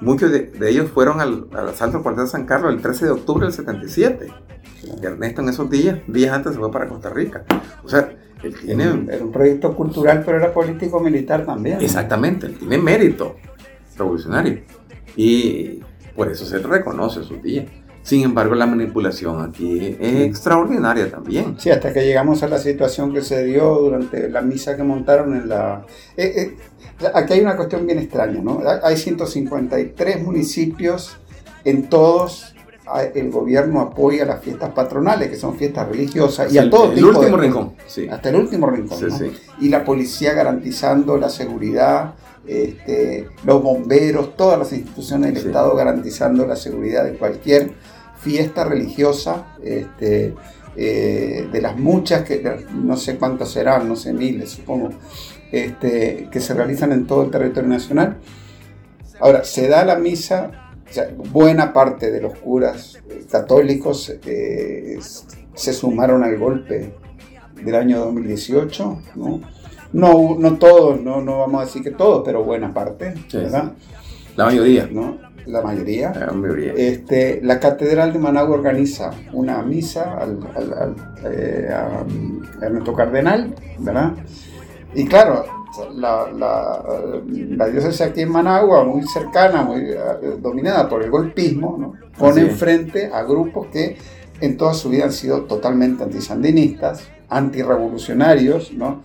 muchos 0.00 0.30
de, 0.30 0.52
ellos 0.62 0.90
fueron 0.90 1.20
al, 1.20 1.48
al 1.52 1.68
asalto 1.68 1.98
al 1.98 2.02
cuartel 2.02 2.24
de 2.24 2.30
San 2.30 2.46
Carlos 2.46 2.72
el 2.72 2.80
13 2.80 3.06
de 3.06 3.10
octubre 3.10 3.46
del 3.46 3.52
77. 3.54 4.28
Ernesto 5.02 5.42
en 5.42 5.48
esos 5.48 5.68
días, 5.68 5.98
días 6.06 6.32
antes 6.32 6.52
se 6.52 6.58
fue 6.58 6.70
para 6.70 6.88
Costa 6.88 7.10
Rica. 7.10 7.44
O 7.84 7.88
sea, 7.88 8.16
él 8.42 8.54
tiene... 8.58 8.84
Era 8.84 9.24
un 9.24 9.32
proyecto 9.32 9.74
cultural, 9.74 10.22
pero 10.24 10.38
era 10.38 10.52
político-militar 10.52 11.44
también. 11.44 11.78
Exactamente, 11.80 12.46
él 12.46 12.58
tiene 12.58 12.78
mérito 12.78 13.36
revolucionario. 13.96 14.60
Y 15.16 15.80
por 16.16 16.30
eso 16.30 16.44
se 16.44 16.58
reconoce 16.58 17.22
sus 17.22 17.42
días. 17.42 17.66
Sin 18.02 18.22
embargo, 18.24 18.54
la 18.54 18.66
manipulación 18.66 19.42
aquí 19.42 19.96
es 20.00 20.22
extraordinaria 20.22 21.10
también. 21.10 21.56
Sí, 21.58 21.70
hasta 21.70 21.92
que 21.92 22.02
llegamos 22.02 22.42
a 22.42 22.48
la 22.48 22.58
situación 22.58 23.12
que 23.12 23.20
se 23.20 23.44
dio 23.44 23.74
durante 23.74 24.30
la 24.30 24.40
misa 24.40 24.76
que 24.76 24.82
montaron 24.82 25.34
en 25.34 25.48
la... 25.48 25.84
Eh, 26.16 26.56
eh, 27.00 27.06
aquí 27.14 27.34
hay 27.34 27.40
una 27.40 27.56
cuestión 27.56 27.86
bien 27.86 27.98
extraña, 27.98 28.40
¿no? 28.42 28.62
Hay 28.82 28.96
153 28.96 30.22
municipios, 30.22 31.18
en 31.64 31.88
todos 31.88 32.54
el 33.14 33.30
gobierno 33.30 33.80
apoya 33.80 34.24
las 34.24 34.40
fiestas 34.40 34.70
patronales, 34.70 35.28
que 35.28 35.36
son 35.36 35.56
fiestas 35.56 35.88
religiosas, 35.88 36.52
y 36.52 36.58
a 36.58 36.68
todo 36.68 36.92
el 36.92 37.04
último 37.04 37.36
rincón. 37.36 37.72
Hasta 38.10 38.28
el 38.28 38.36
último 38.36 38.68
rincón. 38.68 38.98
Y 39.60 39.68
la 39.68 39.84
policía 39.84 40.32
garantizando 40.32 41.16
la 41.16 41.28
seguridad, 41.28 42.14
este, 42.46 43.28
los 43.44 43.62
bomberos, 43.62 44.36
todas 44.36 44.58
las 44.58 44.72
instituciones 44.72 45.34
del 45.34 45.46
Estado 45.46 45.74
garantizando 45.76 46.46
la 46.46 46.56
seguridad 46.56 47.04
de 47.04 47.14
cualquier 47.14 47.72
fiesta 48.18 48.64
religiosa, 48.64 49.56
este, 49.62 50.34
eh, 50.76 51.48
de 51.50 51.60
las 51.60 51.76
muchas, 51.76 52.22
que 52.22 52.66
no 52.74 52.96
sé 52.96 53.16
cuántas 53.16 53.50
serán, 53.50 53.88
no 53.88 53.96
sé, 53.96 54.12
miles 54.12 54.50
supongo, 54.50 54.90
este, 55.52 56.28
que 56.30 56.40
se 56.40 56.54
realizan 56.54 56.92
en 56.92 57.06
todo 57.06 57.24
el 57.24 57.30
territorio 57.30 57.68
nacional. 57.68 58.18
Ahora, 59.20 59.44
se 59.44 59.68
da 59.68 59.84
la 59.84 59.96
misa 59.96 60.69
buena 61.32 61.72
parte 61.72 62.10
de 62.10 62.20
los 62.20 62.38
curas 62.38 62.98
eh, 63.08 63.24
católicos 63.30 64.12
eh, 64.24 64.98
se 65.54 65.72
sumaron 65.72 66.24
al 66.24 66.38
golpe 66.38 66.94
del 67.62 67.74
año 67.74 68.00
2018, 68.00 69.02
¿no? 69.16 69.40
No, 69.92 70.36
no 70.38 70.56
todos, 70.56 71.00
no, 71.00 71.20
no 71.20 71.38
vamos 71.38 71.62
a 71.62 71.64
decir 71.64 71.82
que 71.82 71.90
todos, 71.90 72.22
pero 72.24 72.44
buena 72.44 72.72
parte, 72.72 73.14
¿verdad? 73.32 73.72
La 74.36 74.44
mayoría. 74.44 74.88
¿no? 74.90 75.18
La 75.46 75.62
mayoría. 75.62 76.12
La 76.14 76.32
mayoría. 76.32 76.72
Este, 76.76 77.40
la 77.42 77.58
Catedral 77.58 78.12
de 78.12 78.18
Managua 78.20 78.54
organiza 78.54 79.10
una 79.32 79.62
misa 79.62 80.16
al, 80.16 80.38
al, 80.54 80.94
eh, 81.24 81.68
a 81.72 82.64
Ernesto 82.64 82.92
Cardenal, 82.94 83.54
¿verdad? 83.78 84.12
Y 84.94 85.06
claro, 85.06 85.44
la, 85.94 86.30
la, 86.32 86.84
la, 87.56 87.68
diócesis 87.68 88.00
aquí 88.00 88.22
en 88.22 88.30
Managua, 88.30 88.84
muy 88.84 89.02
cercana, 89.06 89.62
muy 89.62 89.80
eh, 89.82 89.98
dominada 90.40 90.88
por 90.88 91.02
el 91.02 91.10
golpismo, 91.10 91.76
¿no? 91.78 91.94
pone 92.18 92.42
enfrente 92.42 93.10
a 93.12 93.22
grupos 93.22 93.68
que 93.68 93.96
en 94.40 94.56
toda 94.56 94.74
su 94.74 94.90
vida 94.90 95.04
han 95.04 95.12
sido 95.12 95.42
totalmente 95.42 96.02
antisandinistas, 96.02 97.02
antirrevolucionarios, 97.28 98.72
¿no? 98.72 99.02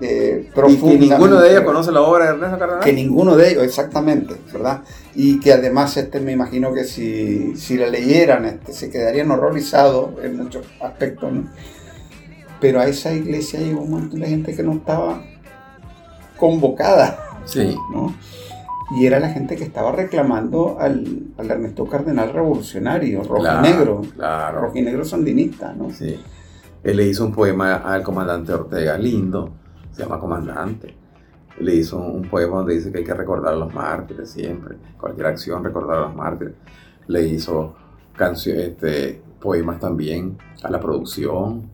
Eh, 0.00 0.50
y 0.68 0.76
que 0.76 0.98
ninguno 0.98 1.40
de 1.40 1.50
ellos 1.50 1.62
conoce 1.64 1.90
la 1.90 2.02
obra 2.02 2.26
de 2.26 2.30
Ernesto 2.34 2.58
Cardenal. 2.58 2.84
Que 2.84 2.92
ninguno 2.92 3.36
de 3.36 3.50
ellos, 3.50 3.64
exactamente, 3.64 4.36
¿verdad? 4.52 4.82
Y 5.16 5.40
que 5.40 5.52
además 5.52 5.96
este 5.96 6.20
me 6.20 6.32
imagino 6.32 6.72
que 6.72 6.84
si, 6.84 7.56
si 7.56 7.76
la 7.76 7.88
leyeran 7.88 8.44
este, 8.44 8.72
se 8.72 8.88
quedarían 8.90 9.30
horrorizados 9.32 10.10
en 10.22 10.36
muchos 10.36 10.64
aspectos, 10.80 11.32
¿no? 11.32 11.50
Pero 12.60 12.80
a 12.80 12.86
esa 12.86 13.12
iglesia 13.12 13.60
llegó 13.60 13.82
un 13.82 13.90
montón 13.90 14.20
de 14.20 14.28
gente 14.28 14.54
que 14.54 14.62
no 14.62 14.74
estaba 14.74 15.22
convocada. 16.38 17.18
Sí. 17.44 17.76
¿no? 17.92 18.14
Y 18.96 19.06
era 19.06 19.18
la 19.18 19.30
gente 19.30 19.56
que 19.56 19.64
estaba 19.64 19.92
reclamando 19.92 20.78
al, 20.78 21.28
Ernesto 21.38 21.86
Cardenal 21.86 22.32
revolucionario, 22.32 23.22
rojinegro. 23.22 24.02
Claro. 24.14 24.60
Rojinegro 24.60 25.04
sandinista, 25.04 25.72
¿no? 25.72 25.90
Sí. 25.90 26.20
Él 26.82 26.98
le 26.98 27.06
hizo 27.06 27.24
un 27.24 27.32
poema 27.32 27.76
al 27.76 28.02
comandante 28.02 28.52
Ortega, 28.52 28.98
lindo, 28.98 29.50
se 29.90 30.02
llama 30.02 30.20
Comandante. 30.20 30.94
Le 31.58 31.76
hizo 31.76 31.98
un 31.98 32.28
poema 32.28 32.58
donde 32.58 32.74
dice 32.74 32.92
que 32.92 32.98
hay 32.98 33.04
que 33.04 33.14
recordar 33.14 33.54
a 33.54 33.56
los 33.56 33.72
mártires 33.72 34.30
siempre, 34.30 34.76
cualquier 35.00 35.28
acción 35.28 35.64
recordar 35.64 35.98
a 35.98 36.00
los 36.02 36.14
mártires. 36.14 36.54
le 37.06 37.22
hizo 37.22 37.74
canciones, 38.14 38.68
este, 38.68 39.22
poemas 39.40 39.80
también 39.80 40.36
a 40.62 40.70
la 40.70 40.80
producción, 40.80 41.70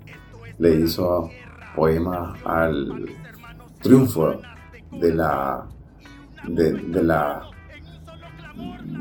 le 0.58 0.74
hizo 0.76 1.28
poemas 1.74 2.38
al 2.44 3.06
triunfo 3.80 4.40
de 4.92 5.14
la 5.14 5.66
de, 6.48 7.02
la 7.02 7.42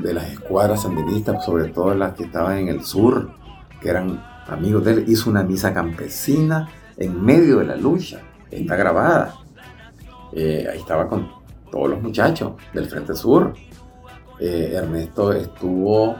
de 0.02 0.14
las 0.14 0.30
escuadras 0.30 0.82
sandinistas, 0.82 1.44
sobre 1.44 1.68
todo 1.68 1.94
las 1.94 2.14
que 2.14 2.24
estaban 2.24 2.58
en 2.58 2.68
el 2.68 2.84
sur, 2.84 3.30
que 3.80 3.88
eran 3.88 4.22
amigos 4.48 4.84
de 4.84 4.92
él, 4.92 5.04
hizo 5.08 5.30
una 5.30 5.42
misa 5.42 5.72
campesina 5.72 6.68
en 6.96 7.22
medio 7.22 7.58
de 7.58 7.66
la 7.66 7.76
lucha, 7.76 8.20
está 8.50 8.76
grabada. 8.76 9.34
Eh, 10.32 10.66
ahí 10.70 10.78
estaba 10.78 11.08
con 11.08 11.28
todos 11.70 11.90
los 11.90 12.02
muchachos 12.02 12.52
del 12.72 12.86
Frente 12.86 13.14
Sur. 13.14 13.54
Eh, 14.38 14.72
Ernesto 14.74 15.32
estuvo 15.32 16.16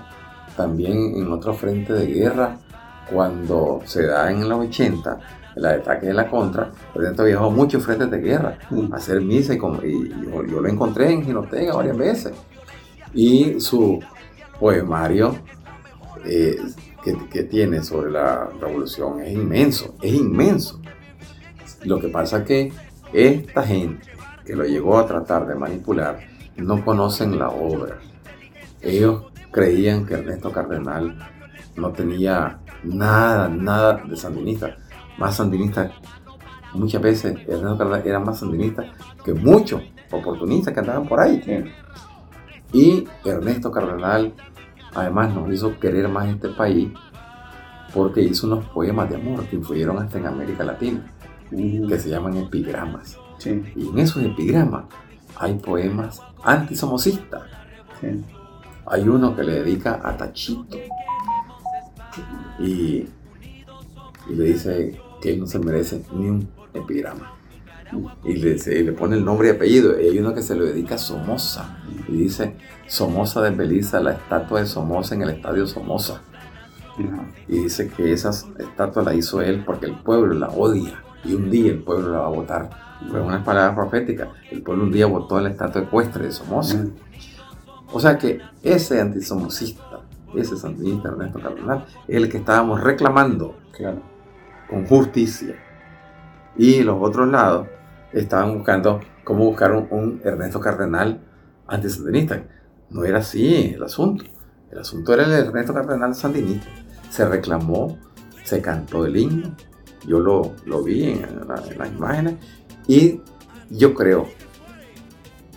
también 0.56 1.14
en 1.16 1.32
otro 1.32 1.54
frente 1.54 1.92
de 1.92 2.06
guerra 2.06 2.58
cuando 3.10 3.80
se 3.84 4.06
da 4.06 4.30
en 4.30 4.48
los 4.48 4.66
80 4.66 5.18
el 5.56 5.64
ataque 5.64 6.06
de 6.06 6.14
la 6.14 6.28
contra, 6.28 6.70
Ernesto 6.94 7.24
viajó 7.24 7.50
muchos 7.50 7.84
frentes 7.84 8.10
de 8.10 8.18
guerra 8.18 8.58
a 8.92 8.96
hacer 8.96 9.20
misa 9.20 9.54
y, 9.54 9.58
yo, 9.58 10.42
lo 10.42 10.68
encontré 10.68 11.12
en 11.12 11.24
Ginotega 11.24 11.74
varias 11.74 11.96
veces. 11.96 12.32
Y 13.12 13.60
su 13.60 14.00
poemario 14.58 15.36
eh, 16.24 16.56
que, 17.02 17.16
que, 17.28 17.42
tiene 17.44 17.82
sobre 17.82 18.10
la 18.10 18.48
revolución 18.60 19.20
es 19.20 19.32
inmenso, 19.32 19.96
es 20.00 20.14
inmenso. 20.14 20.80
Lo 21.84 21.98
que 21.98 22.08
pasa 22.08 22.38
es 22.38 22.44
que 22.44 22.72
esta 23.12 23.62
gente 23.64 24.06
que 24.44 24.54
lo 24.54 24.64
llegó 24.64 24.98
a 24.98 25.06
tratar 25.06 25.46
de 25.46 25.54
manipular 25.54 26.20
no 26.56 26.84
conocen 26.84 27.38
la 27.38 27.48
obra. 27.48 27.98
Ellos 28.80 29.24
creían 29.50 30.06
que 30.06 30.14
Ernesto 30.14 30.52
Cardenal 30.52 31.16
no 31.76 31.92
tenía 31.92 32.58
nada, 32.84 33.48
nada 33.48 34.02
de 34.04 34.16
sandinista. 34.16 34.76
Más 35.20 35.36
sandinista, 35.36 35.92
muchas 36.74 37.00
veces 37.00 37.38
Ernesto 37.46 37.78
Cardenal 37.78 38.02
era 38.04 38.18
más 38.18 38.40
sandinista 38.40 38.90
que 39.24 39.34
muchos 39.34 39.82
oportunistas 40.10 40.74
que 40.74 40.80
andaban 40.80 41.06
por 41.06 41.20
ahí. 41.20 41.42
Y 42.72 43.06
Ernesto 43.24 43.70
Cardenal 43.70 44.32
además 44.94 45.34
nos 45.34 45.52
hizo 45.52 45.78
querer 45.78 46.08
más 46.08 46.28
este 46.28 46.48
país 46.48 46.88
porque 47.94 48.22
hizo 48.22 48.46
unos 48.46 48.64
poemas 48.66 49.10
de 49.10 49.16
amor 49.16 49.44
que 49.46 49.56
influyeron 49.56 49.98
hasta 49.98 50.18
en 50.18 50.26
América 50.26 50.64
Latina, 50.64 51.04
que 51.50 51.98
se 51.98 52.08
llaman 52.08 52.36
epigramas. 52.36 53.18
Y 53.44 53.88
en 53.88 53.98
esos 53.98 54.22
epigramas 54.22 54.84
hay 55.36 55.54
poemas 55.54 56.22
antisomocistas. 56.42 57.42
Hay 58.86 59.08
uno 59.08 59.36
que 59.36 59.42
le 59.42 59.52
dedica 59.62 60.00
a 60.02 60.16
Tachito 60.16 60.78
y, 62.58 63.06
le 64.28 64.44
dice 64.44 65.00
que 65.20 65.30
él 65.32 65.40
no 65.40 65.46
se 65.46 65.58
merece 65.58 66.02
ni 66.12 66.28
un 66.28 66.48
epigrama. 66.74 67.34
Y 68.24 68.34
le, 68.34 68.92
pone 68.92 69.16
el 69.16 69.24
nombre 69.24 69.48
y 69.48 69.50
apellido. 69.50 70.00
Y 70.00 70.08
hay 70.08 70.18
uno 70.18 70.34
que 70.34 70.42
se 70.42 70.54
lo 70.54 70.64
dedica 70.64 70.94
a 70.94 70.98
Somoza. 70.98 71.78
Y 72.08 72.12
dice, 72.12 72.54
Somoza 72.86 73.42
desbeliza 73.42 74.00
la 74.00 74.12
estatua 74.12 74.60
de 74.60 74.66
Somoza 74.66 75.14
en 75.14 75.22
el 75.22 75.30
estadio 75.30 75.66
Somoza. 75.66 76.20
Y 77.48 77.60
dice 77.62 77.88
que 77.88 78.12
esa 78.12 78.30
estatua 78.58 79.02
la 79.02 79.14
hizo 79.14 79.40
él 79.40 79.64
porque 79.64 79.86
el 79.86 79.94
pueblo 79.94 80.34
la 80.34 80.48
odia. 80.48 81.02
Y 81.24 81.34
un 81.34 81.50
día 81.50 81.72
el 81.72 81.82
pueblo 81.82 82.12
la 82.12 82.18
va 82.20 82.26
a 82.26 82.30
votar. 82.30 82.70
Fue 83.10 83.20
una 83.20 83.42
palabra 83.42 83.74
profética. 83.74 84.28
El 84.50 84.62
pueblo 84.62 84.84
un 84.84 84.92
día 84.92 85.06
votó 85.06 85.40
la 85.40 85.50
estatua 85.50 85.82
ecuestre 85.82 86.26
de 86.26 86.32
Somoza. 86.32 86.84
O 87.92 87.98
sea 87.98 88.18
que 88.18 88.40
ese 88.62 89.00
antisomocista, 89.00 90.00
ese 90.34 90.56
sandinista 90.56 91.08
Ernesto 91.08 91.40
Cardenal, 91.40 91.86
es 92.06 92.16
el 92.16 92.28
que 92.28 92.38
estábamos 92.38 92.80
reclamando 92.80 93.56
con 94.70 94.86
justicia. 94.86 95.56
Y 96.56 96.82
los 96.82 96.96
otros 97.00 97.28
lados 97.28 97.66
estaban 98.12 98.54
buscando 98.54 99.00
cómo 99.24 99.46
buscar 99.46 99.72
un, 99.72 100.20
Ernesto 100.24 100.60
Cardenal 100.60 101.20
antisandinista. 101.66 102.42
No 102.88 103.04
era 103.04 103.18
así 103.18 103.72
el 103.74 103.82
asunto. 103.82 104.24
El 104.70 104.78
asunto 104.78 105.12
era 105.12 105.24
el 105.24 105.32
Ernesto 105.32 105.74
Cardenal 105.74 106.14
sandinista. 106.14 106.68
Se 107.10 107.26
reclamó, 107.26 107.98
se 108.44 108.62
cantó 108.62 109.04
el 109.04 109.16
himno. 109.16 109.56
Yo 110.06 110.20
lo, 110.20 110.54
lo 110.64 110.82
vi 110.82 111.10
en, 111.10 111.24
en 111.24 111.48
las 111.48 111.92
imágenes. 111.92 112.36
Y 112.86 113.20
yo 113.68 113.92
creo 113.94 114.26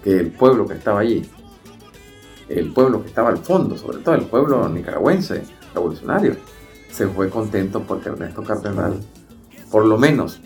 que 0.04 0.18
el 0.20 0.32
pueblo 0.32 0.68
que 0.68 0.74
estaba 0.74 1.00
allí 1.00 1.30
el 2.50 2.72
pueblo 2.74 3.02
que 3.02 3.08
estaba 3.08 3.30
al 3.30 3.38
fondo, 3.38 3.78
sobre 3.78 4.00
todo 4.00 4.16
el 4.16 4.26
pueblo 4.26 4.68
nicaragüense 4.70 5.44
revolucionario, 5.74 6.36
se 6.94 7.08
fue 7.08 7.30
contento 7.30 7.82
porque 7.82 8.10
Ernesto 8.10 8.44
Cardenal, 8.44 9.00
por 9.72 9.86
lo 9.86 9.98
menos, 9.98 10.42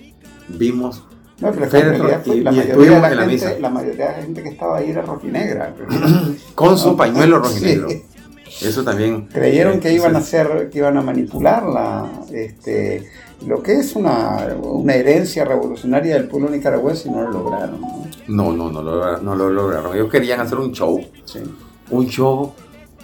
vimos 0.48 1.04
no, 1.40 1.52
pero 1.52 1.68
y, 2.34 2.42
la, 2.42 2.52
mayoría 2.52 3.00
de 3.00 3.16
la, 3.16 3.28
gente, 3.28 3.60
la 3.60 3.70
mayoría 3.70 4.08
de 4.08 4.12
la 4.12 4.22
gente 4.24 4.42
que 4.42 4.50
estaba 4.50 4.78
ahí 4.78 4.90
era 4.90 5.04
rojinegra. 5.04 5.76
Con 6.56 6.76
su 6.80 6.98
pañuelo 6.98 7.38
rojinegro. 7.38 7.90
Eso 8.60 8.84
también. 8.84 9.28
Creyeron 9.28 9.80
que 9.80 9.94
iban 9.94 10.16
a 10.16 10.18
hacer, 10.18 10.72
que 10.72 10.80
iban 10.80 10.98
a 10.98 11.04
manipular 11.04 11.62
la, 11.62 12.10
este, 12.32 13.08
lo 13.46 13.62
que 13.62 13.74
es 13.74 13.96
una, 13.96 14.48
una 14.64 14.96
herencia 14.96 15.46
revolucionaria 15.46 16.16
del 16.16 16.28
pueblo 16.28 16.50
nicaragüense 16.50 17.08
y 17.08 17.12
no 17.12 17.22
lo 17.22 17.32
lograron. 17.34 17.82
No, 18.28 18.52
no, 18.52 18.72
no, 18.72 18.82
no, 18.82 19.18
no 19.18 19.36
lo 19.36 19.50
lograron. 19.52 19.96
Ellos 19.96 20.10
querían 20.10 20.40
hacer 20.40 20.58
un 20.58 20.72
show. 20.72 21.00
Sí 21.24 21.42
un 21.90 22.08
show 22.08 22.54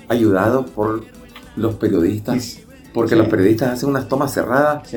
ayudado 0.07 0.65
por 0.65 1.05
los 1.55 1.75
periodistas, 1.75 2.59
porque 2.93 3.15
los 3.15 3.27
periodistas 3.27 3.73
hacen 3.73 3.89
unas 3.89 4.07
tomas 4.07 4.33
cerradas. 4.33 4.89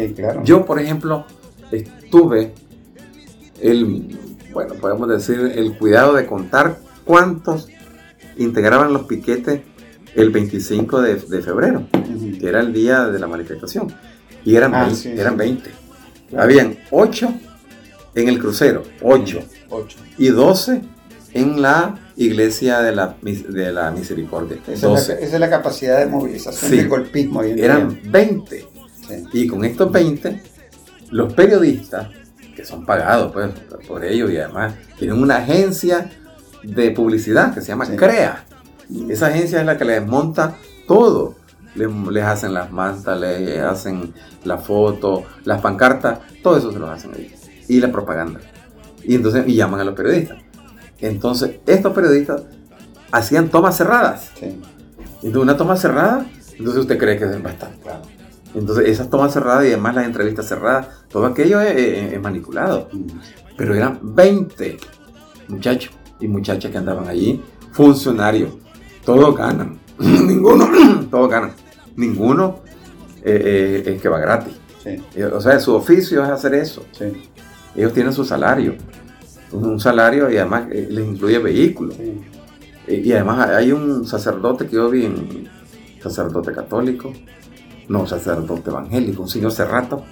Yo, 0.44 0.64
por 0.64 0.78
ejemplo, 0.78 1.24
estuve 1.72 2.53
el, 3.61 4.18
bueno, 4.53 4.74
podemos 4.74 5.09
decir, 5.09 5.53
el 5.55 5.76
cuidado 5.78 6.14
de 6.14 6.26
contar 6.26 6.78
cuántos 7.05 7.68
integraban 8.36 8.92
los 8.92 9.05
piquetes 9.05 9.62
el 10.14 10.30
25 10.30 11.03
de, 11.03 11.16
febrero, 11.42 11.86
que 12.40 12.49
era 12.49 12.61
el 12.61 12.72
día 12.72 13.07
de 13.07 13.18
la 13.18 13.26
manifestación. 13.26 13.92
Y 14.44 14.55
eran, 14.55 14.72
20, 14.72 15.09
ah, 15.09 15.20
eran 15.20 15.36
20. 15.36 15.70
Habían 16.36 16.78
8 16.90 17.34
en 18.14 18.28
el 18.28 18.38
crucero, 18.38 18.82
8. 19.03 19.40
8. 19.68 19.99
Y 20.18 20.28
12 20.28 20.82
en 21.34 21.61
la 21.61 22.05
iglesia 22.16 22.80
de 22.80 22.92
la, 22.92 23.16
de 23.20 23.72
la 23.72 23.90
misericordia. 23.90 24.58
Esa, 24.66 24.94
es 25.14 25.38
la, 25.38 25.50
capacidad 25.50 25.98
de 25.98 26.06
movilización 26.06 26.70
del 26.70 26.88
golpismo. 26.88 27.42
Eran 27.42 28.00
20. 28.04 28.68
Y 29.32 29.46
con 29.46 29.64
estos 29.64 29.92
20, 29.92 30.42
los 31.10 31.32
periodistas, 31.34 32.08
que 32.54 32.64
son 32.64 32.86
pagados 32.86 33.32
pues, 33.32 33.50
por 33.86 34.04
ellos 34.04 34.30
y 34.30 34.38
además 34.38 34.74
tienen 34.98 35.22
una 35.22 35.36
agencia 35.36 36.10
de 36.62 36.90
publicidad 36.90 37.54
que 37.54 37.60
se 37.60 37.68
llama 37.68 37.86
CREA. 37.86 38.44
Esa 39.08 39.26
agencia 39.26 39.60
es 39.60 39.66
la 39.66 39.76
que 39.76 39.84
les 39.84 40.04
monta 40.04 40.56
todo. 40.88 41.34
Les, 41.74 41.88
les, 42.10 42.24
hacen 42.24 42.54
las 42.54 42.72
mantas, 42.72 43.20
les 43.20 43.60
hacen 43.60 44.14
la 44.44 44.56
foto, 44.56 45.24
las 45.44 45.60
pancartas, 45.60 46.20
todo 46.42 46.56
eso 46.56 46.72
se 46.72 46.78
lo 46.78 46.90
hacen 46.90 47.12
ahí. 47.14 47.34
Y 47.68 47.80
la 47.80 47.92
propaganda. 47.92 48.40
Y 49.04 49.14
entonces 49.14 49.46
y 49.46 49.54
llaman 49.54 49.80
a 49.80 49.84
los 49.84 49.94
periodistas. 49.94 50.45
Entonces, 51.01 51.57
estos 51.66 51.92
periodistas 51.92 52.42
hacían 53.12 53.49
tomas 53.49 53.76
cerradas. 53.76 54.30
Sí. 54.38 54.61
Entonces, 55.16 55.42
una 55.42 55.57
toma 55.57 55.76
cerrada, 55.76 56.26
entonces 56.59 56.82
usted 56.82 56.99
cree 56.99 57.18
que 57.18 57.24
es 57.24 57.42
bastante. 57.42 57.80
Claro. 57.82 58.03
Entonces, 58.55 58.88
esas 58.88 59.11
tomas 59.11 59.32
cerradas 59.32 59.64
y 59.64 59.68
además 59.68 59.94
las 59.97 60.07
entrevistas 60.07 60.49
cerradas, 60.49 60.88
todo 61.09 61.26
aquello 61.26 61.61
es, 61.61 62.20
manipulado. 62.20 62.88
Mm. 62.92 63.07
Pero 63.57 63.74
eran 63.74 63.99
20 64.03 64.78
muchachos 65.49 65.92
y 66.20 66.28
muchachas 66.28 66.70
que 66.70 66.78
andaban 66.78 67.09
allí, 67.09 67.42
funcionarios. 67.72 68.53
Todos 69.05 69.36
ganan. 69.36 69.78
Ninguno, 69.99 70.68
todos 71.11 71.30
ganan. 71.30 71.53
Ninguno 71.97 72.61
eh, 73.22 73.82
eh, 73.86 73.94
es 73.94 74.03
que 74.03 74.09
va 74.09 74.18
gratis. 74.18 74.55
Sí. 74.82 75.22
O 75.22 75.40
sea, 75.40 75.59
su 75.61 75.74
oficio 75.74 76.22
es 76.24 76.30
hacer 76.30 76.55
eso. 76.55 76.84
Sí. 76.92 77.12
Ellos 77.74 77.92
tienen 77.92 78.12
su 78.12 78.24
salario 78.24 78.74
un 79.53 79.80
salario 79.80 80.30
y 80.30 80.36
además 80.36 80.68
eh, 80.70 80.88
les 80.90 81.07
incluye 81.07 81.38
vehículos. 81.38 81.97
Y, 82.88 83.12
además 83.12 83.51
hay 83.51 83.72
un 83.72 84.07
sacerdote 84.07 84.66
que 84.66 84.76
yo 84.76 84.88
vi, 84.88 85.07
en, 85.07 85.49
sacerdote 86.01 86.53
católico, 86.53 87.12
no, 87.88 88.07
sacerdote 88.07 88.70
evangélico, 88.70 89.22
un 89.22 89.28
señor 89.28 89.53
Cerrato, 89.53 90.05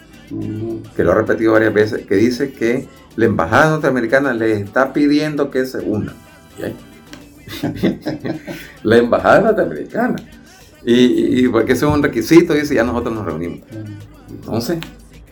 que 0.97 1.05
lo 1.05 1.13
ha 1.13 1.15
repetido 1.15 1.53
varias 1.53 1.73
veces, 1.73 2.07
que 2.07 2.17
dice 2.17 2.53
que 2.53 2.89
la 3.17 3.27
embajada 3.27 3.71
norteamericana 3.71 4.35
les 4.35 4.63
está 4.63 4.93
pidiendo 4.93 5.51
que 5.51 5.67
se 5.67 5.79
unan. 5.79 6.15
la 8.83 8.97
embajada 8.97 9.41
norteamericana. 9.41 10.17
Y, 10.85 11.49
porque 11.49 11.73
eso 11.73 11.89
es 11.89 11.95
un 11.95 12.03
requisito, 12.03 12.55
dice, 12.55 12.75
ya 12.75 12.85
nosotros 12.85 13.15
nos 13.15 13.25
reunimos. 13.25 13.61
Entonces, 14.29 14.79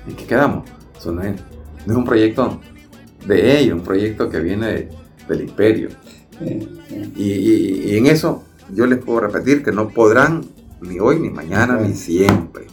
¿en 0.07 0.17
qué 0.17 0.27
quedamos? 0.27 0.69
Eso 0.97 1.13
no 1.13 1.23
es, 1.23 1.41
no 1.87 1.93
es 1.93 1.99
un 1.99 2.05
proyecto 2.05 2.61
de 3.27 3.59
ellos, 3.59 3.79
un 3.79 3.85
proyecto 3.85 4.29
que 4.29 4.41
viene 4.41 4.89
del 5.29 5.41
imperio. 5.43 5.89
Y, 7.17 7.97
en 7.97 8.07
eso 8.07 8.45
yo 8.75 8.87
les 8.87 8.99
puedo 8.99 9.21
repetir 9.21 9.63
que 9.63 9.73
no 9.73 9.89
podrán 9.89 10.45
ni 10.81 10.99
hoy, 10.99 11.21
ni 11.21 11.31
mañana, 11.31 11.79
ni 11.79 11.95
siempre. 11.95 12.67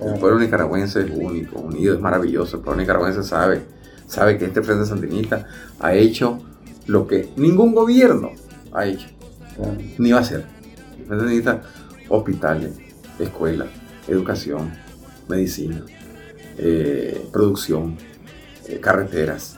El 0.00 0.18
pueblo 0.20 0.38
nicaragüense 0.38 1.00
es 1.00 1.10
único, 1.10 1.58
unido, 1.60 1.94
es 1.94 2.00
maravilloso. 2.00 2.58
El 2.58 2.62
pueblo 2.62 2.80
nicaragüense 2.80 3.22
sabe, 3.24 3.62
sabe 4.06 4.38
que 4.38 4.44
este 4.44 4.62
Frente 4.62 4.86
Sandinista 4.86 5.46
ha 5.80 5.94
hecho 5.94 6.38
lo 6.86 7.06
que 7.06 7.30
ningún 7.36 7.74
gobierno 7.74 8.30
ha 8.72 8.86
hecho, 8.86 9.08
ni 9.98 10.12
va 10.12 10.18
a 10.18 10.20
hacer. 10.22 10.44
El 10.98 11.06
Frente 11.06 11.24
Sandinista, 11.24 11.62
hospitales, 12.08 12.74
escuelas, 13.18 13.68
educación, 14.06 14.70
medicina, 15.28 15.84
eh, 16.58 17.28
producción, 17.32 17.96
eh, 18.68 18.78
carreteras, 18.80 19.57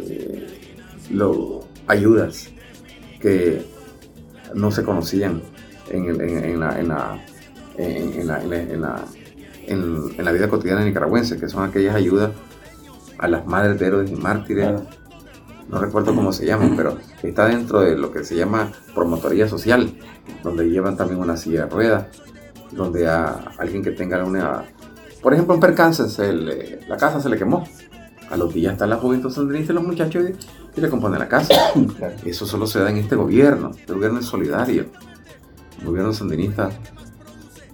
eh, 0.00 0.46
ayudas 1.86 2.50
que 3.20 3.64
no 4.54 4.70
se 4.70 4.84
conocían 4.84 5.42
en, 5.90 6.60
la, 6.60 7.20
vida 10.32 10.48
cotidiana 10.48 10.84
nicaragüense, 10.84 11.38
que 11.38 11.48
son 11.48 11.64
aquellas 11.64 11.94
ayudas 11.94 12.30
a 13.18 13.28
las 13.28 13.46
madres 13.46 13.78
de 13.78 13.86
héroes 13.86 14.10
y 14.10 14.16
mártires. 14.16 14.80
No 15.68 15.78
recuerdo 15.78 16.14
cómo 16.14 16.32
se 16.32 16.46
llaman, 16.46 16.74
pero 16.76 16.98
está 17.22 17.46
dentro 17.46 17.80
de 17.80 17.96
lo 17.96 18.12
que 18.12 18.24
se 18.24 18.36
llama 18.36 18.72
promotoría 18.94 19.48
social, 19.48 19.94
donde 20.42 20.68
llevan 20.68 20.96
también 20.96 21.20
una 21.20 21.36
silla 21.36 21.64
de 21.64 21.70
ruedas, 21.70 22.06
donde 22.72 23.08
a 23.08 23.52
alguien 23.58 23.82
que 23.82 23.92
tenga 23.92 24.22
una... 24.24 24.64
Por 25.22 25.32
ejemplo, 25.32 25.54
en 25.54 25.60
percance, 25.60 26.04
la 26.86 26.96
casa 26.98 27.20
se 27.20 27.30
le 27.30 27.38
quemó. 27.38 27.64
A 28.30 28.36
los 28.36 28.52
días 28.52 28.72
está 28.72 28.86
la 28.86 28.96
juventud 28.96 29.30
sandinista 29.30 29.72
y 29.72 29.76
los 29.76 29.84
muchachos 29.84 30.24
y, 30.76 30.80
le 30.80 30.90
componen 30.90 31.18
la 31.18 31.28
casa. 31.28 31.54
Eso 32.24 32.46
solo 32.46 32.66
se 32.66 32.80
da 32.80 32.90
en 32.90 32.96
este 32.96 33.16
gobierno. 33.16 33.70
Este 33.76 33.92
gobierno 33.92 34.20
es 34.20 34.26
solidario 34.26 34.86
gobierno 35.84 36.12
sandinista 36.12 36.70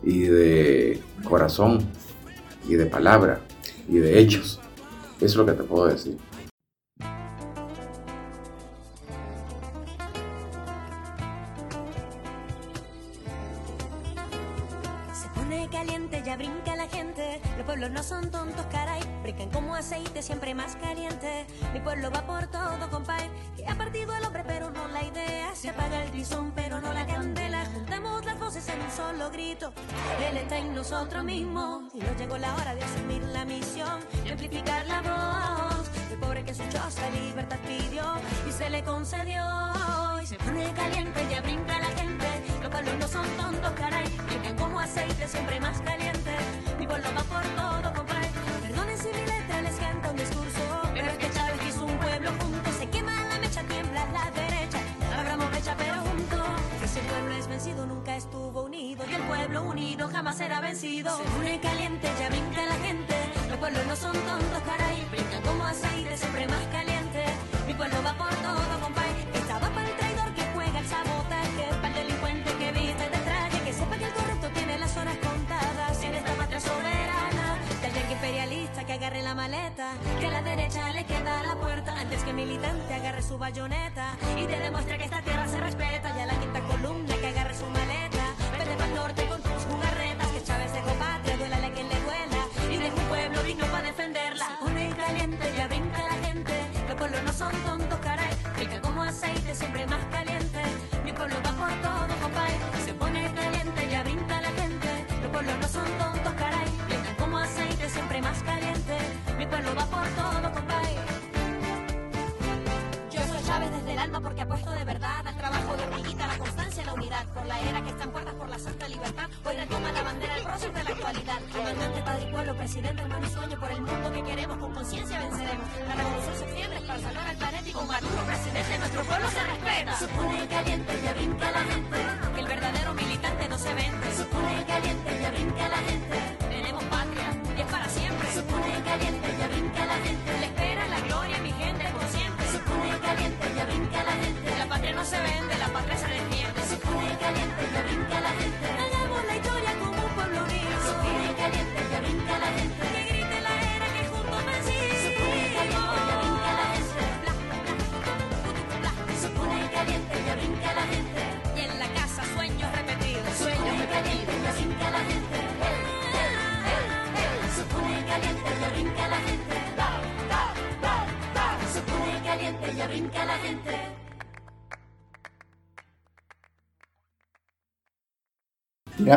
y 0.02 0.22
de 0.22 1.00
corazón 1.24 1.78
y 2.68 2.74
de 2.74 2.86
palabra 2.86 3.40
y 3.88 3.98
de 3.98 4.20
hechos. 4.20 4.60
Eso 5.16 5.24
es 5.24 5.36
lo 5.36 5.46
que 5.46 5.52
te 5.52 5.62
puedo 5.62 5.86
decir. 5.86 6.16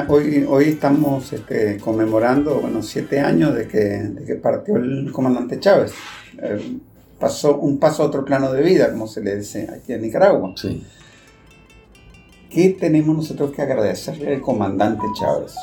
Hoy, 0.08 0.46
hoy 0.48 0.66
estamos 0.66 1.32
este, 1.34 1.78
conmemorando 1.78 2.56
bueno, 2.56 2.82
siete 2.82 3.20
años 3.20 3.54
de 3.54 3.68
que, 3.68 4.36
partió 4.42 4.78
el 4.78 5.12
comandante 5.12 5.60
Chávez. 5.60 5.94
Eh, 6.42 6.80
pasó 7.20 7.58
un 7.58 7.78
paso 7.78 8.04
a 8.04 8.08
otro 8.08 8.26
plano 8.26 8.52
de 8.52 8.62
vida, 8.62 8.92
como 8.92 9.08
se 9.08 9.22
le 9.22 9.38
dice 9.38 9.70
aquí 9.72 9.94
en 9.94 10.02
Nicaragua. 10.02 10.54
Sí. 10.56 10.84
¿Qué 12.50 12.70
tenemos 12.80 13.16
nosotros 13.16 13.52
que 13.52 13.62
agradecerle 13.62 14.36
al 14.36 14.42
comandante 14.42 15.04
Chávez? 15.20 15.56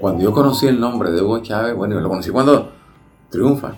Cuando 0.00 0.22
yo 0.22 0.32
conocí 0.32 0.66
el 0.66 0.80
nombre 0.80 1.10
de 1.10 1.22
Hugo 1.22 1.40
Chávez, 1.40 1.74
bueno, 1.74 1.98
lo 2.00 2.08
conocí 2.08 2.30
cuando 2.30 2.72
triunfa. 3.30 3.74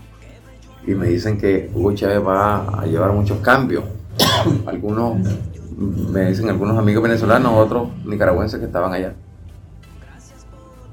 Y 0.87 0.93
me 0.93 1.09
dicen 1.09 1.39
que 1.39 1.71
Hugo 1.75 1.95
Chávez 1.95 2.27
va 2.27 2.81
a 2.81 2.87
llevar 2.87 3.13
muchos 3.13 3.39
cambios. 3.39 3.85
Algunos 4.67 5.19
me 5.77 6.27
dicen 6.27 6.49
algunos 6.49 6.79
amigos 6.79 7.03
venezolanos, 7.03 7.53
otros 7.55 7.89
nicaragüenses 8.05 8.61
que 8.61 8.67
estaban 8.67 8.93
allá. 8.93 9.15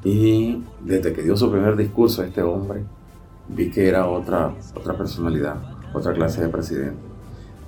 Y 0.04 0.64
desde 0.82 1.14
que 1.14 1.22
dio 1.22 1.38
su 1.38 1.52
primer 1.52 1.76
discurso 1.76 2.24
este 2.24 2.42
hombre, 2.42 2.84
vi 3.48 3.70
que 3.70 3.88
era 3.88 4.08
otra, 4.08 4.54
otra 4.76 4.98
personalidad, 4.98 5.58
otra 5.94 6.14
clase 6.14 6.42
de 6.42 6.50
presidente. 6.50 7.00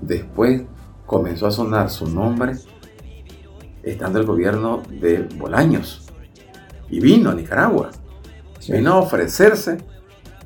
Después 0.02 0.64
comenzó 1.06 1.48
a 1.48 1.52
sonar 1.52 1.90
su 1.90 2.07
nombre 2.07 2.53
estando 3.84 4.19
el 4.19 4.26
gobierno 4.26 4.81
de 4.90 5.27
Bolaños. 5.38 6.07
Y 6.90 6.99
vino 6.99 7.30
a 7.30 7.35
Nicaragua. 7.35 7.91
Vino 8.68 8.94
a 8.94 8.99
ofrecerse 8.99 9.77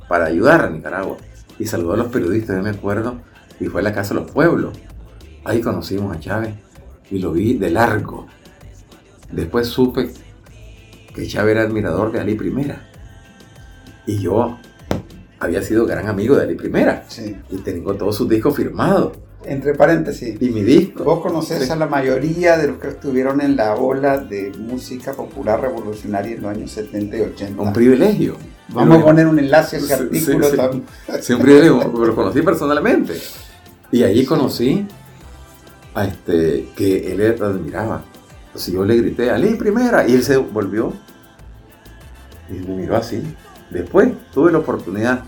para 0.10 0.26
ayudar 0.26 0.66
a 0.66 0.70
Nicaragua. 0.70 1.18
Y 1.60 1.66
saludó 1.66 1.94
a 1.94 1.98
los 1.98 2.08
periodistas, 2.08 2.58
yo 2.58 2.64
me 2.64 2.70
acuerdo, 2.70 3.20
y 3.60 3.66
fue 3.66 3.82
a 3.82 3.84
la 3.84 3.94
Casa 3.94 4.14
de 4.14 4.22
los 4.22 4.32
Pueblos 4.32 4.78
Ahí 5.48 5.62
conocimos 5.62 6.14
a 6.16 6.20
Chávez 6.20 6.54
y 7.10 7.20
lo 7.20 7.32
vi 7.32 7.54
de 7.54 7.70
largo. 7.70 8.28
Después 9.32 9.68
supe 9.68 10.10
que 11.16 11.26
Chávez 11.26 11.54
era 11.56 11.62
admirador 11.64 12.12
de 12.12 12.20
Ali 12.20 12.36
Primera. 12.36 12.86
Y 14.06 14.20
yo 14.20 14.58
había 15.40 15.62
sido 15.62 15.86
gran 15.86 16.08
amigo 16.08 16.36
de 16.36 16.44
Ali 16.44 16.56
Primera. 16.56 17.06
Sí. 17.08 17.34
Y 17.50 17.58
tengo 17.60 17.94
todos 17.96 18.18
sus 18.18 18.28
discos 18.28 18.58
firmados. 18.58 19.14
Entre 19.46 19.74
paréntesis, 19.74 20.36
Y 20.42 20.50
mi 20.50 20.64
disco. 20.64 21.06
vos 21.06 21.22
conocés 21.22 21.64
Sí. 21.66 21.72
a 21.72 21.78
la 21.78 21.86
mayoría 21.88 22.58
de 22.58 22.68
los 22.68 22.78
que 22.80 22.90
estuvieron 22.90 23.40
en 23.40 23.56
la 23.56 23.76
ola 23.76 24.18
de 24.18 24.52
música 24.60 25.14
popular 25.14 25.62
revolucionaria 25.62 26.36
en 26.36 26.42
los 26.42 26.52
años 26.52 26.72
70 26.72 27.18
y 27.18 27.22
80. 27.22 27.62
Un 27.62 27.72
privilegio. 27.72 28.36
Vamos 28.68 29.00
a 29.00 29.06
poner 29.06 29.28
un 29.28 29.40
enlace 29.40 29.78
a 29.78 29.80
ese 29.80 29.88
Sí, 29.88 29.94
artículo 29.94 30.50
sí, 30.50 30.58
sí. 31.22 31.34
un 31.34 31.40
privilegio, 31.42 31.78
lo 32.06 32.16
conocí 32.16 32.42
personalmente. 32.42 33.14
Y 33.94 34.04
allí 34.04 34.26
conocí 34.26 34.86
este, 36.06 36.70
que 36.76 37.12
él 37.14 37.42
admiraba. 37.42 38.04
Entonces 38.48 38.74
yo 38.74 38.84
le 38.86 38.98
grité, 38.98 39.30
Ali 39.32 39.56
primera, 39.56 40.08
y 40.08 40.14
él 40.16 40.24
se 40.24 40.38
volvió 40.38 40.94
y 42.50 42.54
me 42.54 42.76
miró 42.76 42.96
así. 42.98 43.22
Después 43.70 44.12
tuve 44.34 44.52
la 44.52 44.60
oportunidad 44.60 45.24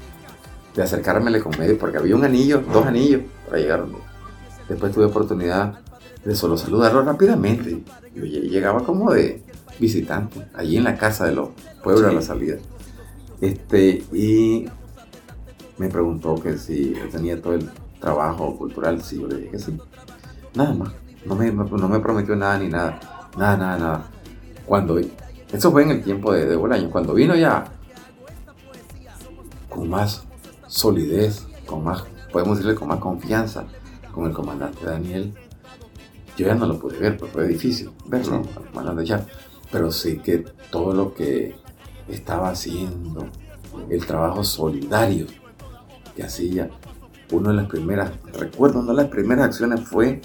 de 0.76 0.84
acercármele 0.84 1.42
con 1.42 1.58
medio, 1.58 1.78
porque 1.78 1.98
había 1.98 2.16
un 2.16 2.24
anillo, 2.24 2.64
dos 2.72 2.86
anillos 2.86 3.22
para 3.46 3.58
llegar. 3.60 3.86
Después 4.68 4.94
tuve 4.94 5.06
oportunidad 5.06 5.80
de 6.24 6.36
solo 6.36 6.58
saludarlo 6.58 7.02
rápidamente. 7.04 7.84
Yo 8.16 8.24
lle- 8.24 8.50
llegaba 8.50 8.84
como 8.84 9.12
de 9.12 9.44
visitante, 9.80 10.46
allí 10.54 10.78
en 10.78 10.84
la 10.84 10.98
casa 10.98 11.26
de 11.26 11.34
los 11.34 11.50
pueblos 11.84 12.06
a 12.06 12.12
la 12.14 12.22
salida. 12.22 12.58
Este, 13.42 14.04
y 14.14 14.68
me 15.78 15.90
preguntó 15.90 16.36
que 16.36 16.58
si 16.58 16.94
yo 16.94 17.10
tenía 17.10 17.42
todo 17.42 17.54
el 17.54 17.70
trabajo 18.00 18.58
cultural, 18.58 19.02
sí, 19.02 19.20
yo 19.20 19.28
le 19.28 19.36
dije 19.38 19.52
que 19.52 19.60
sí. 19.60 19.78
Nada 20.56 20.74
más. 20.74 20.92
No 21.26 21.36
me, 21.36 21.52
no 21.52 21.90
me 21.90 22.00
prometió 22.00 22.36
nada 22.36 22.58
ni 22.58 22.68
nada. 22.70 23.00
Nada, 23.38 23.58
nada, 23.58 23.78
nada. 23.78 24.04
Cuando, 24.66 24.98
eso 24.98 25.72
fue 25.72 25.84
en 25.84 25.92
el 25.92 26.04
tiempo 26.04 26.32
de, 26.34 26.46
de 26.46 26.56
Bolaño. 26.56 26.90
Cuando 26.90 27.14
vino 27.14 27.36
ya 27.36 27.66
con 29.70 29.90
más 29.90 30.24
solidez, 30.68 31.48
con 31.66 31.84
más, 31.84 32.04
podemos 32.32 32.58
decirle 32.58 32.76
con 32.76 32.88
más 32.88 33.00
confianza, 33.00 33.66
con 34.14 34.26
el 34.28 34.34
comandante 34.34 34.86
Daniel, 34.86 35.34
yo 36.38 36.48
ya 36.48 36.56
no 36.56 36.66
lo 36.66 36.80
pude 36.80 36.98
ver, 36.98 37.18
pues 37.18 37.32
fue 37.32 37.48
difícil 37.48 37.92
verlo, 38.08 38.44
Sí. 38.44 38.50
al 38.58 38.66
comandante 38.66 39.06
ya. 39.06 39.26
Pero 39.72 39.92
sí 39.92 40.18
que 40.20 40.46
todo 40.72 40.94
lo 40.94 41.14
que 41.14 41.56
estaba 42.08 42.50
haciendo, 42.50 43.28
el 43.90 44.06
trabajo 44.06 44.44
solidario 44.44 45.28
que 46.16 46.24
hacía, 46.24 46.70
una 47.32 47.50
de 47.50 47.56
las 47.58 47.68
primeras, 47.68 48.12
recuerdo, 48.34 48.80
una 48.80 48.92
de 48.94 49.04
las 49.04 49.08
primeras 49.08 49.46
acciones 49.46 49.82
fue 49.82 50.22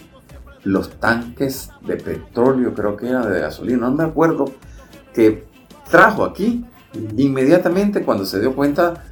los 0.64 0.98
tanques 0.98 1.70
de 1.82 1.96
petróleo, 1.96 2.74
creo 2.74 2.96
que 2.96 3.08
era 3.08 3.26
de 3.26 3.40
gasolina, 3.40 3.88
no 3.88 3.94
me 3.94 4.04
acuerdo, 4.04 4.46
que 5.12 5.44
trajo 5.90 6.24
aquí 6.24 6.64
inmediatamente 7.16 8.02
cuando 8.02 8.24
se 8.24 8.40
dio 8.40 8.54
cuenta 8.54 9.04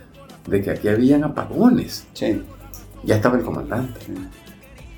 de 0.46 0.62
que 0.62 0.70
aquí 0.70 0.88
habían 0.88 1.24
apagones. 1.24 2.06
Sí. 2.14 2.42
Ya 3.04 3.16
estaba 3.16 3.36
el 3.36 3.44
comandante. 3.44 4.00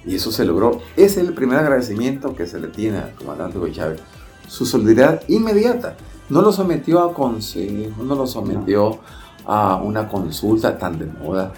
Y 0.07 0.17
eso 0.17 0.31
se 0.31 0.45
logró. 0.45 0.81
Ese 0.97 1.21
es 1.21 1.29
el 1.29 1.35
primer 1.35 1.59
agradecimiento 1.59 2.35
que 2.35 2.47
se 2.47 2.61
le 2.61 2.69
tiene 2.69 2.99
al 2.99 3.15
comandante 3.15 3.59
Hugo 3.59 3.69
Chávez. 3.69 4.01
Su 4.47 4.67
solidaridad 4.67 5.23
inmediata. 5.29 5.97
No 6.29 6.43
lo 6.43 6.53
sometió 6.53 7.01
a 7.01 7.15
consejo, 7.15 8.03
no 8.03 8.15
lo 8.15 8.27
sometió 8.27 9.01
a 9.47 9.77
una 9.77 10.09
consulta 10.09 10.79
tan 10.79 10.99
de 10.99 11.07
moda 11.07 11.53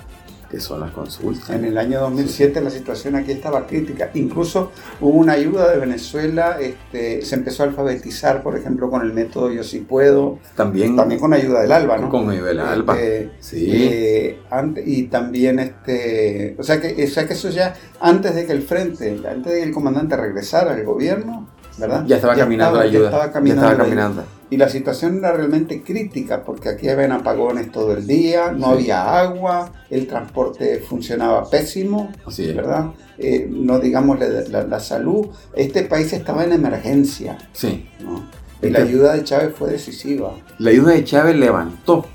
que 0.50 0.60
son 0.60 0.80
las 0.80 0.90
consultas. 0.92 1.50
En 1.50 1.64
el 1.64 1.76
año 1.78 2.00
2007 2.00 2.60
la 2.60 2.70
situación 2.70 3.16
aquí 3.16 3.32
estaba 3.32 3.66
crítica. 3.66 4.10
Incluso 4.14 4.70
hubo 5.00 5.10
una 5.18 5.32
ayuda 5.32 5.70
de 5.70 5.78
Venezuela, 5.78 6.58
este, 6.60 7.22
se 7.22 7.34
empezó 7.34 7.62
a 7.62 7.66
alfabetizar, 7.66 8.42
por 8.42 8.56
ejemplo, 8.56 8.88
con 8.90 9.02
el 9.02 9.12
método 9.12 9.50
Yo 9.50 9.64
sí 9.64 9.80
puedo, 9.80 10.38
También, 10.54 10.94
también 10.96 11.20
con 11.20 11.32
ayuda 11.32 11.62
del 11.62 11.72
ALBA, 11.72 11.98
¿no? 11.98 12.08
con 12.10 12.28
nivel 12.28 12.60
alba. 12.60 12.98
Este, 12.98 13.30
Sí. 13.40 13.66
eh, 13.70 14.38
y 14.84 15.04
también, 15.04 15.58
este, 15.58 16.56
o 16.58 16.62
sea, 16.62 16.80
que, 16.80 17.04
o 17.04 17.08
sea 17.08 17.26
que 17.26 17.34
eso 17.34 17.50
ya 17.50 17.74
antes 18.00 18.34
de 18.34 18.46
que 18.46 18.52
el 18.52 18.62
frente, 18.62 19.20
antes 19.28 19.52
de 19.52 19.58
que 19.58 19.64
el 19.64 19.72
comandante 19.72 20.16
regresara 20.16 20.74
al 20.74 20.84
gobierno, 20.84 21.48
¿verdad? 21.78 22.04
ya 22.06 22.16
estaba 22.16 22.34
caminando 22.34 22.80
estaba- 22.80 22.84
la 22.84 22.90
ayuda. 22.90 23.00
Ya 23.00 23.06
estaba 23.06 23.26
ya 23.26 23.32
caminando. 23.32 23.62
estaba 23.62 23.78
la 23.78 23.84
ayuda. 23.84 24.02
caminando. 24.04 24.35
Y 24.48 24.56
la 24.58 24.68
situación 24.68 25.18
era 25.18 25.32
realmente 25.32 25.82
crítica 25.82 26.44
porque 26.44 26.68
aquí 26.68 26.88
habían 26.88 27.10
apagones 27.12 27.72
todo 27.72 27.92
el 27.96 28.06
día, 28.06 28.52
no 28.52 28.66
había 28.66 29.18
agua, 29.18 29.72
el 29.90 30.06
transporte 30.06 30.78
funcionaba 30.78 31.50
pésimo, 31.50 32.12
Así 32.24 32.48
es. 32.50 32.54
¿verdad? 32.56 32.92
Eh, 33.18 33.48
no 33.50 33.80
digamos 33.80 34.20
la, 34.20 34.28
la- 34.28 34.62
la 34.62 34.78
salud. 34.80 35.26
Este 35.54 35.82
país 35.82 36.12
estaba 36.12 36.44
en 36.44 36.52
emergencia, 36.52 37.36
Sí. 37.52 37.88
¿no? 38.00 38.24
Y 38.62 38.70
la 38.70 38.78
ayuda 38.80 39.14
de 39.14 39.24
Chávez 39.24 39.52
fue 39.56 39.70
decisiva. 39.72 40.32
La 40.58 40.70
ayuda 40.70 40.92
de 40.92 41.04
Chávez 41.04 41.36
levantó 41.36 42.06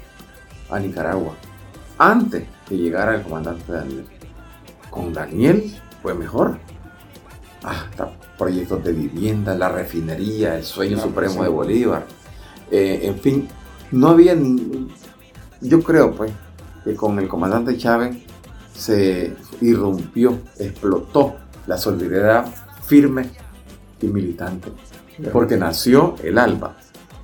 a 0.70 0.80
Nicaragua 0.80 1.34
antes 1.98 2.44
que 2.68 2.78
llegara 2.78 3.16
el 3.16 3.24
comandante 3.24 3.72
Daniel. 3.72 4.06
Con 4.90 5.14
Daniel 5.14 5.76
fue 6.02 6.14
mejor. 6.14 6.58
Hasta 7.64 8.10
proyectos 8.38 8.84
de 8.84 8.92
vivienda, 8.94 9.54
la 9.54 9.70
refinería, 9.70 10.56
el 10.58 10.64
sueño 10.64 10.96
Claro, 10.96 11.10
supremo 11.10 11.34
sí. 11.36 11.42
de 11.42 11.48
Bolívar. 11.50 12.06
Eh, 12.72 13.02
en 13.04 13.20
fin, 13.20 13.48
no 13.92 14.10
había 14.10 14.34
ni... 14.36 14.88
Yo 15.62 15.82
creo 15.82 16.12
pues 16.14 16.32
que 16.84 16.96
con 16.96 17.20
el 17.20 17.28
comandante 17.28 17.78
Chávez 17.78 18.18
se 18.74 19.36
irrumpió, 19.62 20.40
explotó 20.58 21.36
la 21.68 21.78
solidaridad 21.78 22.48
firme 22.84 23.30
y 24.02 24.08
militante 24.08 24.70
porque 25.32 25.58
nació 25.58 26.16
el 26.24 26.38
ALBA. 26.38 26.76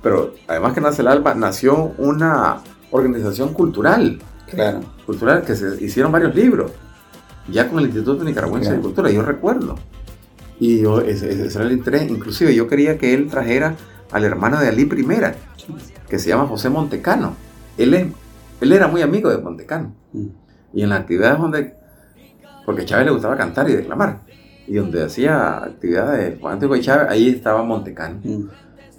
Pero 0.02 0.34
además 0.46 0.72
que 0.74 0.80
nace 0.80 1.02
el 1.02 1.08
ALBA, 1.08 1.34
nació 1.34 1.92
una 1.98 2.58
organización 2.90 3.52
cultural, 3.52 4.20
Claro. 4.46 4.80
cultural 5.04 5.42
que 5.42 5.54
se 5.56 5.84
hicieron 5.84 6.10
varios 6.12 6.34
libros, 6.34 6.70
ya 7.50 7.68
con 7.68 7.80
el 7.80 7.86
Instituto 7.86 8.24
Nicaragüense 8.24 8.72
de. 8.72 8.80
Cultura, 8.80 9.10
yo 9.10 9.22
recuerdo. 9.22 9.74
Y 10.60 10.80
yo, 10.80 11.00
ese, 11.00 11.30
ese 11.46 11.58
era 11.58 11.66
el 11.66 11.72
interés, 11.72 12.08
inclusive 12.08 12.54
yo 12.54 12.66
quería 12.66 12.98
que 12.98 13.14
él 13.14 13.28
trajera 13.28 13.74
al 14.12 14.24
hermano 14.24 14.60
de 14.60 14.68
Ali 14.68 14.84
Primera, 14.84 15.34
que 16.08 16.18
se 16.18 16.28
llama 16.30 16.46
José 16.46 16.68
Montecano. 16.70 17.34
Él, 17.76 17.94
es- 17.94 18.06
él 18.60 18.72
era 18.72 18.88
muy 18.88 19.02
amigo 19.02 19.30
de 19.30 19.38
Montecano. 19.38 19.92
Mm. 20.12 20.26
Y 20.74 20.82
en 20.82 20.88
las 20.90 21.00
actividades 21.00 21.38
donde, 21.38 21.74
porque 22.66 22.84
Chávez 22.84 23.06
le 23.06 23.12
gustaba 23.12 23.36
cantar 23.36 23.68
y 23.70 23.74
declamar, 23.74 24.20
y 24.66 24.74
donde 24.74 25.02
hacía 25.04 25.58
actividades 25.64 26.38
Juan 26.40 26.54
Antonio 26.54 26.82
Chávez, 26.82 27.06
ahí 27.10 27.28
estaba 27.30 27.62
Montecano. 27.62 28.20
Mm. 28.22 28.44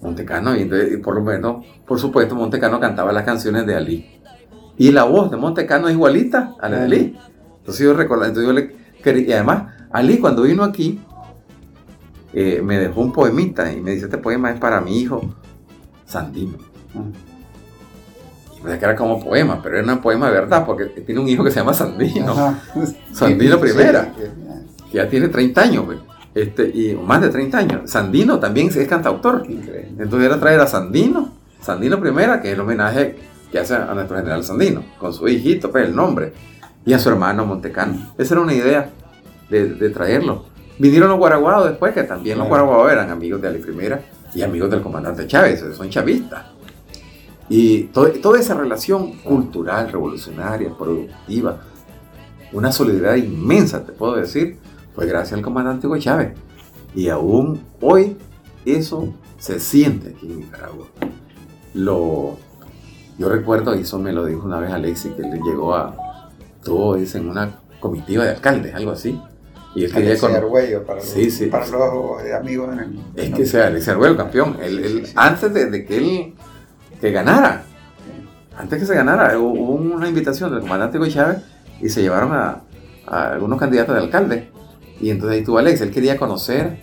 Montecano, 0.02 0.56
y, 0.56 0.62
entonces, 0.62 0.94
y 0.94 0.98
por 0.98 1.16
lo 1.16 1.22
menos, 1.22 1.66
por 1.86 2.00
supuesto, 2.00 2.34
Montecano 2.36 2.80
cantaba 2.80 3.12
las 3.12 3.24
canciones 3.24 3.66
de 3.66 3.76
Ali. 3.76 4.20
Y 4.78 4.92
la 4.92 5.04
voz 5.04 5.30
de 5.30 5.36
Montecano 5.38 5.90
es 5.90 5.94
igualita 5.94 6.56
a 6.62 6.70
la 6.70 6.78
de 6.80 6.84
Ali. 6.86 7.18
Entonces 7.58 7.86
yo 7.86 7.94
recuerdo, 7.94 8.24
entonces 8.26 8.48
yo 8.48 8.54
le 8.54 8.76
quería, 9.04 9.28
y 9.28 9.32
además, 9.34 9.74
Ali 9.92 10.18
cuando 10.20 10.44
vino 10.44 10.64
aquí, 10.64 11.02
eh, 12.34 12.62
me 12.64 12.78
dejó 12.78 13.02
un 13.02 13.12
poemita 13.12 13.72
y 13.72 13.82
me 13.82 13.92
dice, 13.92 14.06
este 14.06 14.18
poema 14.18 14.52
es 14.52 14.60
para 14.60 14.82
mi 14.82 15.00
hijo 15.00 15.22
Sandino. 16.06 16.58
Mm. 16.94 17.12
Y 18.60 18.64
me 18.64 18.78
que 18.78 18.86
era 18.86 18.96
como 18.96 19.24
poema, 19.24 19.62
pero 19.62 19.80
era 19.80 19.94
un 19.94 20.00
poema 20.00 20.28
de 20.28 20.34
verdad, 20.34 20.66
porque 20.66 20.86
tiene 20.86 21.22
un 21.22 21.30
hijo 21.30 21.44
que 21.44 21.52
se 21.52 21.60
llama 21.60 21.74
Sandino, 21.74 22.32
Ajá. 22.32 22.60
Sandino 23.14 23.60
Primera. 23.60 24.14
que 24.16 24.98
ya 24.98 25.10
tiene 25.10 25.30
30 25.30 25.62
años, 25.62 25.86
güey. 25.86 26.00
Este, 26.36 26.70
y 26.70 26.96
más 26.96 27.22
de 27.22 27.30
30 27.30 27.58
años. 27.58 27.90
Sandino 27.90 28.40
también 28.40 28.68
es 28.68 28.88
cantautor. 28.88 29.44
Increíble. 29.50 29.96
Entonces 29.98 30.28
era 30.28 30.40
traer 30.40 30.60
a 30.60 30.68
Sandino, 30.68 31.34
Sandino 31.62 32.00
Primera, 32.00 32.42
que 32.42 32.50
es 32.50 32.54
el 32.54 32.60
homenaje 32.60 33.18
que 33.52 33.60
hace 33.60 33.76
a 33.76 33.94
nuestro 33.94 34.18
general 34.18 34.44
Sandino, 34.44 34.84
con 35.00 35.14
su 35.14 35.28
hijito, 35.28 35.72
pues 35.72 35.88
el 35.88 35.96
nombre, 35.96 36.34
y 36.86 36.94
a 36.94 37.00
su 37.00 37.10
hermano 37.10 37.46
Montecano. 37.46 38.14
Esa 38.18 38.36
era 38.36 38.42
una 38.42 38.54
idea 38.54 38.90
de, 39.50 39.74
de 39.74 39.90
traerlo. 39.90 40.46
Vinieron 40.80 41.10
los 41.10 41.18
guaraguados 41.20 41.70
después, 41.70 41.94
que 41.94 42.04
también 42.04 42.38
los 42.38 42.48
guaraguados 42.48 42.92
eran 42.92 43.10
amigos 43.10 43.42
de 43.42 43.50
Ali 43.50 43.60
Primera 43.60 44.02
y 44.34 44.42
amigos 44.42 44.70
del 44.72 44.82
comandante 44.82 45.28
Chávez, 45.28 45.64
son 45.76 45.90
chavistas. 45.90 46.46
Y 47.50 47.84
to- 47.86 48.12
toda 48.22 48.40
esa 48.40 48.54
relación 48.54 49.14
cultural, 49.18 49.92
revolucionaria, 49.92 50.70
productiva, 50.78 51.58
una 52.54 52.72
solidaridad 52.72 53.16
inmensa, 53.16 53.84
te 53.86 53.92
puedo 53.92 54.16
decir, 54.16 54.58
fue 54.96 55.06
gracias 55.06 55.34
al 55.38 55.42
comandante 55.44 55.86
Hugo 55.88 55.98
Chávez. 55.98 56.34
Y 56.96 57.10
aún 57.10 57.62
hoy 57.82 58.18
eso 58.66 59.14
se 59.38 59.60
siente 59.60 60.10
aquí 60.16 60.28
en 60.32 60.40
Nicaragua. 60.40 60.88
Lo, 61.74 62.38
yo 63.18 63.30
recuerdo, 63.30 63.76
y 63.76 63.82
eso 63.82 64.00
me 64.00 64.14
lo 64.14 64.26
dijo 64.26 64.46
una 64.46 64.60
vez 64.60 64.72
Alexis, 64.72 65.12
que 65.14 65.22
él 65.24 65.40
llegó 65.44 65.76
a, 65.76 66.30
tuvo, 66.64 66.96
dicen, 66.96 67.28
una 67.30 67.60
comitiva 67.80 68.24
de 68.24 68.32
alcaldes, 68.32 68.74
algo 68.76 68.92
así. 68.92 69.20
Y 69.76 69.86
él 69.86 69.94
quería 69.94 70.18
con, 70.18 70.36
Argüello, 70.36 70.84
para, 70.84 71.00
los, 71.00 71.10
sí. 71.10 71.46
para 71.46 71.68
los 71.68 72.24
eh, 72.24 72.34
amigos 72.34 72.74
en 72.74 72.80
el. 72.80 73.00
es 73.16 73.30
que 73.36 73.46
sea 73.46 73.68
Alexis 73.68 73.90
Arguello 73.90 74.18
campeón. 74.18 74.58
Él-. 74.62 75.08
Antes 75.16 75.54
de, 75.54 75.66
de 75.68 75.86
que 75.86 75.98
él 75.98 76.34
que 77.00 77.12
ganara, 77.12 77.64
antes 78.58 78.80
que 78.80 78.86
se 78.86 78.96
ganara, 78.96 79.38
hubo 79.38 79.52
hubo 79.52 79.74
una 79.96 80.10
invitación 80.10 80.52
del 80.52 80.62
comandante 80.62 80.98
Hugo 80.98 81.08
Chávez 81.08 81.38
y 81.82 81.90
se 81.90 82.02
llevaron 82.02 82.34
a, 82.34 82.62
a 83.08 83.34
algunos 83.34 83.60
candidatos 83.60 83.96
de 83.96 84.02
alcalde. 84.02 84.50
Y 85.00 85.12
entonces 85.12 85.36
ahí 85.36 85.40
estuvo 85.40 85.58
Alex, 85.58 85.82
él 85.82 85.92
quería 85.92 86.18
conocer 86.18 86.78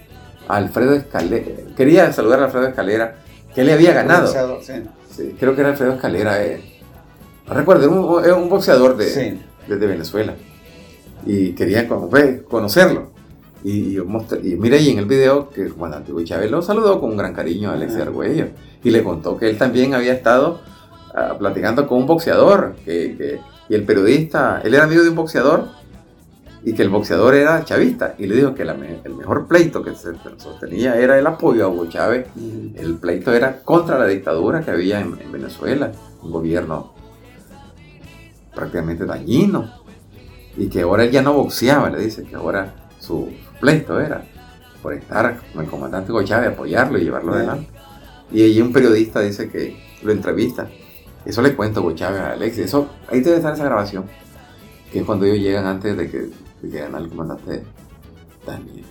a 0.49 0.57
Alfredo 0.57 0.95
Escalera. 0.95 1.45
Quería 1.77 2.13
saludar 2.13 2.41
a 2.41 2.45
Alfredo 2.47 2.69
Escalera, 2.69 3.17
que 3.55 3.65
le 3.65 3.73
había 3.73 3.93
ganado. 3.93 4.33
Sí, 4.63 5.35
creo 5.39 5.55
que 5.55 5.61
era 5.61 5.71
Alfredo 5.71 5.95
Escalera. 5.95 6.43
Eh. 6.45 6.63
Recuerdo, 7.49 8.25
era 8.25 8.35
un, 8.35 8.49
boxeador 8.49 8.97
de, 8.97 9.39
desde 9.67 9.87
Venezuela. 9.87 10.35
Y 11.27 11.53
quería 11.53 11.87
conocerlo. 12.49 13.11
Y, 13.63 13.99
y, 13.99 14.57
mira 14.57 14.77
ahí 14.77 14.91
en 14.91 14.99
el 14.99 15.07
video 15.07 15.51
que 15.51 15.63
el 15.63 15.75
comandante 15.75 16.13
Hugo 16.13 16.23
Chávez 16.23 16.51
lo 16.51 16.63
saludó 16.63 17.01
con 17.01 17.11
un 17.11 17.17
gran 17.17 17.35
cariño 17.35 17.71
a 17.71 17.75
Alexis 17.75 18.01
Argüello. 18.01 18.49
Y 18.83 18.91
le 18.91 19.03
contó 19.03 19.37
que 19.37 19.51
él 19.51 19.59
también 19.59 19.95
había 19.95 20.13
estado 20.13 20.61
uh, 21.15 21.37
platicando 21.37 21.87
con 21.87 21.99
un 21.99 22.07
boxeador. 22.07 22.77
Que, 22.85 23.17
que, 23.17 23.41
y 23.69 23.75
el 23.75 23.83
periodista, 23.83 24.61
él 24.63 24.75
era 24.75 24.85
amigo 24.85 25.03
de 25.03 25.09
un 25.09 25.17
boxeador 25.17 25.69
y 26.67 26.73
que 26.73 26.83
el 26.83 26.89
boxeador 26.89 27.37
era 27.37 27.65
chavista. 27.65 28.17
Y 28.19 28.27
le 28.27 28.35
dijo 28.35 28.53
que 28.53 28.63
el 28.65 29.15
mejor 29.15 29.47
pleito 29.47 29.85
que 29.85 29.95
se 29.95 30.11
sostenía 30.37 30.97
era 30.97 31.17
el 31.17 31.25
apoyo 31.25 31.65
a 31.65 31.69
Hugo 31.69 31.87
Chávez. 31.87 32.27
El 32.75 32.97
pleito 32.97 33.33
era 33.33 33.63
contra 33.63 33.97
la 34.01 34.07
dictadura 34.07 34.63
que 34.63 34.73
había 34.73 34.99
en, 35.01 35.17
Venezuela, 35.31 35.93
un 36.25 36.33
gobierno 36.33 36.93
prácticamente 38.53 39.07
dañino. 39.07 39.76
Y 40.57 40.69
que 40.69 40.83
ahora 40.83 41.05
él 41.05 41.11
ya 41.11 41.23
no 41.23 41.35
boxeaba, 41.35 41.91
le 41.91 41.99
dice, 41.99 42.25
que 42.25 42.37
ahora 42.37 42.75
su 42.99 43.31
pleito 43.61 44.01
era 44.01 44.25
por 44.83 44.95
estar 44.95 45.41
con 45.53 45.65
el 45.65 45.71
comandante 45.71 46.13
Hugo 46.13 46.23
Chávez, 46.23 46.51
apoyarlo 46.51 46.99
y 46.99 47.05
llevarlo 47.05 47.35
adelante. 47.35 47.69
Y 48.31 48.43
allí 48.43 48.61
un 48.61 48.73
periodista 48.73 49.21
dice 49.21 49.49
que 49.51 49.77
lo 50.03 50.13
entrevista. 50.13 50.69
Eso 51.25 51.43
le 51.43 51.55
cuento 51.55 51.81
a 51.81 51.83
Hugo 51.83 51.93
Chávez 51.95 52.21
a 52.21 52.33
Alex. 52.33 52.59
Eso, 52.59 52.89
ahí 53.09 53.21
debe 53.21 53.37
estar 53.37 53.55
esa 53.55 53.65
grabación. 53.65 54.05
Que 54.93 55.01
es 55.01 55.05
cuando 55.05 55.27
ellos 55.27 55.39
llegan 55.39 55.67
antes 55.67 55.97
de 55.97 56.11
que 56.11 56.31
que 56.61 56.69
gana 56.69 56.99
el 56.99 57.09
comandante 57.09 57.63
Daniel. 58.47 58.85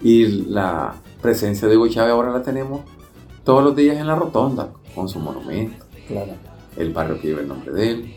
Y 0.00 0.26
la 0.26 0.94
presencia 1.20 1.68
de 1.68 1.76
Hugo 1.76 1.88
Chávez 1.88 2.12
ahora 2.12 2.30
la 2.30 2.42
tenemos 2.42 2.82
todos 3.44 3.64
los 3.64 3.74
días 3.74 3.96
en 3.96 4.06
la 4.06 4.14
rotonda, 4.14 4.70
con 4.94 5.08
su 5.08 5.18
monumento. 5.18 5.84
Claro. 6.06 6.32
El 6.76 6.92
barrio 6.92 7.20
que 7.20 7.28
lleva 7.28 7.40
el 7.40 7.48
nombre 7.48 7.72
de 7.72 7.90
él. 7.90 8.14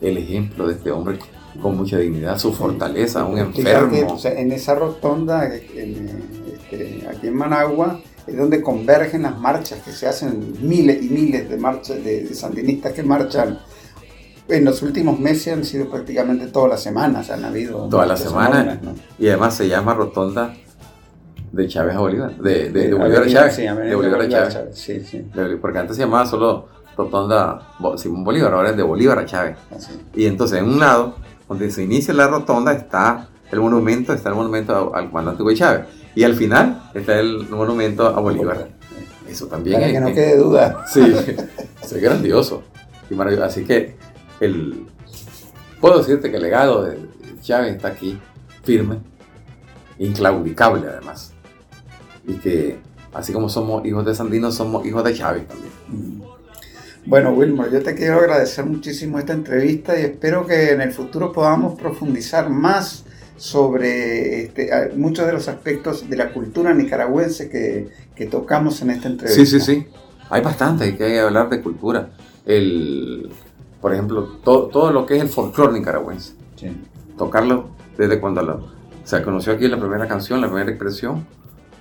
El 0.00 0.18
ejemplo 0.18 0.66
de 0.66 0.74
este 0.74 0.92
hombre 0.92 1.18
con 1.60 1.76
mucha 1.76 1.98
dignidad, 1.98 2.38
su 2.38 2.52
fortaleza, 2.52 3.24
un 3.24 3.38
enfermo. 3.38 4.18
en 4.24 4.52
esa 4.52 4.74
rotonda, 4.74 5.46
este, 5.46 7.06
aquí 7.08 7.26
en 7.26 7.36
Managua, 7.36 8.00
es 8.26 8.36
donde 8.36 8.62
convergen 8.62 9.22
las 9.22 9.38
marchas 9.38 9.80
que 9.82 9.90
se 9.90 10.06
hacen 10.06 10.54
miles 10.60 11.02
y 11.02 11.08
miles 11.08 11.48
de 11.48 11.56
marchas 11.56 12.04
de 12.04 12.32
sandinistas 12.34 12.92
que 12.92 13.02
marchan 13.02 13.58
en 14.48 14.64
los 14.64 14.82
últimos 14.82 15.18
meses 15.18 15.52
han 15.52 15.64
sido 15.64 15.90
prácticamente 15.90 16.46
todas 16.46 16.70
las 16.70 16.82
semanas, 16.82 17.30
han 17.30 17.44
habido. 17.44 17.88
Todas 17.88 18.08
las 18.08 18.20
semanas. 18.20 18.78
Y 19.18 19.28
además 19.28 19.54
se 19.54 19.68
llama 19.68 19.94
Rotonda 19.94 20.54
de 21.52 21.68
Chávez 21.68 21.96
a 21.96 22.00
Bolívar. 22.00 22.36
De, 22.36 22.70
de, 22.70 22.94
Bolívar 22.94 23.22
a 23.22 23.28
Chávez. 23.28 23.56
de 23.56 23.94
Bolívar 23.94 24.22
a 24.22 24.28
Chávez. 24.28 24.58
Sí, 24.72 25.00
sí. 25.00 25.26
porque 25.60 25.78
antes 25.78 25.96
se 25.96 26.02
llamaba 26.02 26.26
solo 26.26 26.68
Rotonda 26.96 27.74
Simón 27.96 28.24
Bolívar, 28.24 28.52
ahora 28.54 28.70
es 28.70 28.76
de 28.76 28.82
Bolívar 28.82 29.18
a 29.18 29.26
Chávez. 29.26 29.56
Y 30.14 30.26
entonces 30.26 30.58
en 30.58 30.64
un 30.64 30.80
lado, 30.80 31.16
donde 31.48 31.70
se 31.70 31.82
inicia 31.82 32.12
la 32.14 32.28
rotonda, 32.28 32.72
está 32.72 33.28
el 33.50 33.60
monumento, 33.60 34.12
está 34.12 34.28
el 34.28 34.34
monumento 34.34 34.94
al 34.94 35.08
comandante 35.08 35.42
Hugo 35.42 35.54
Chávez. 35.54 35.86
Y 36.14 36.24
al 36.24 36.34
final 36.34 36.90
está 36.94 37.18
el 37.18 37.48
monumento 37.48 38.06
a 38.06 38.20
Bolívar. 38.20 38.68
Eso 39.28 39.46
también 39.46 39.80
Para 39.80 39.92
que 39.92 40.00
no 40.00 40.06
quede 40.08 40.36
duda. 40.36 40.84
Sí, 40.86 41.00
es 41.82 41.92
grandioso. 42.02 42.62
Y 43.10 43.14
maravilloso. 43.14 43.46
Así 43.46 43.64
que 43.64 43.96
el, 44.40 44.86
puedo 45.80 45.98
decirte 45.98 46.30
que 46.30 46.36
el 46.36 46.42
legado 46.42 46.82
de 46.82 46.98
Chávez 47.40 47.76
está 47.76 47.88
aquí, 47.88 48.18
firme, 48.62 48.98
inclaudicable 49.98 50.86
además. 50.88 51.32
Y 52.26 52.34
que 52.34 52.78
así 53.14 53.32
como 53.32 53.48
somos 53.48 53.84
hijos 53.86 54.04
de 54.04 54.14
Sandino, 54.14 54.50
somos 54.52 54.84
hijos 54.86 55.04
de 55.04 55.14
Chávez 55.14 55.46
también. 55.46 56.27
Bueno, 57.06 57.30
Wilmer, 57.30 57.70
yo 57.70 57.82
te 57.82 57.94
quiero 57.94 58.18
agradecer 58.18 58.66
muchísimo 58.66 59.18
esta 59.18 59.32
entrevista 59.32 59.98
y 59.98 60.04
espero 60.04 60.46
que 60.46 60.72
en 60.72 60.80
el 60.80 60.92
futuro 60.92 61.32
podamos 61.32 61.78
profundizar 61.78 62.50
más 62.50 63.04
sobre 63.36 64.44
este, 64.44 64.70
muchos 64.96 65.26
de 65.26 65.32
los 65.32 65.48
aspectos 65.48 66.08
de 66.10 66.16
la 66.16 66.32
cultura 66.32 66.74
nicaragüense 66.74 67.48
que, 67.48 67.88
que, 68.14 68.26
tocamos 68.26 68.82
en 68.82 68.90
esta 68.90 69.08
entrevista. 69.08 69.44
Sí, 69.44 69.46
sí, 69.46 69.60
sí. 69.60 69.86
Hay 70.28 70.42
bastante, 70.42 70.84
hay 70.84 70.96
que 70.96 71.20
hablar 71.20 71.48
de 71.48 71.62
cultura. 71.62 72.10
El, 72.44 73.30
por 73.80 73.92
ejemplo, 73.92 74.38
todo, 74.42 74.92
lo 74.92 75.06
que 75.06 75.16
es 75.16 75.22
el 75.22 75.28
folclore 75.28 75.72
nicaragüense. 75.72 76.34
Tocarlo 77.16 77.70
desde 77.96 78.20
cuando 78.20 78.70
se 79.04 79.22
conoció 79.22 79.52
aquí 79.52 79.68
la 79.68 79.78
primera 79.78 80.06
canción, 80.06 80.40
la 80.40 80.48
primera 80.48 80.70
expresión, 80.70 81.26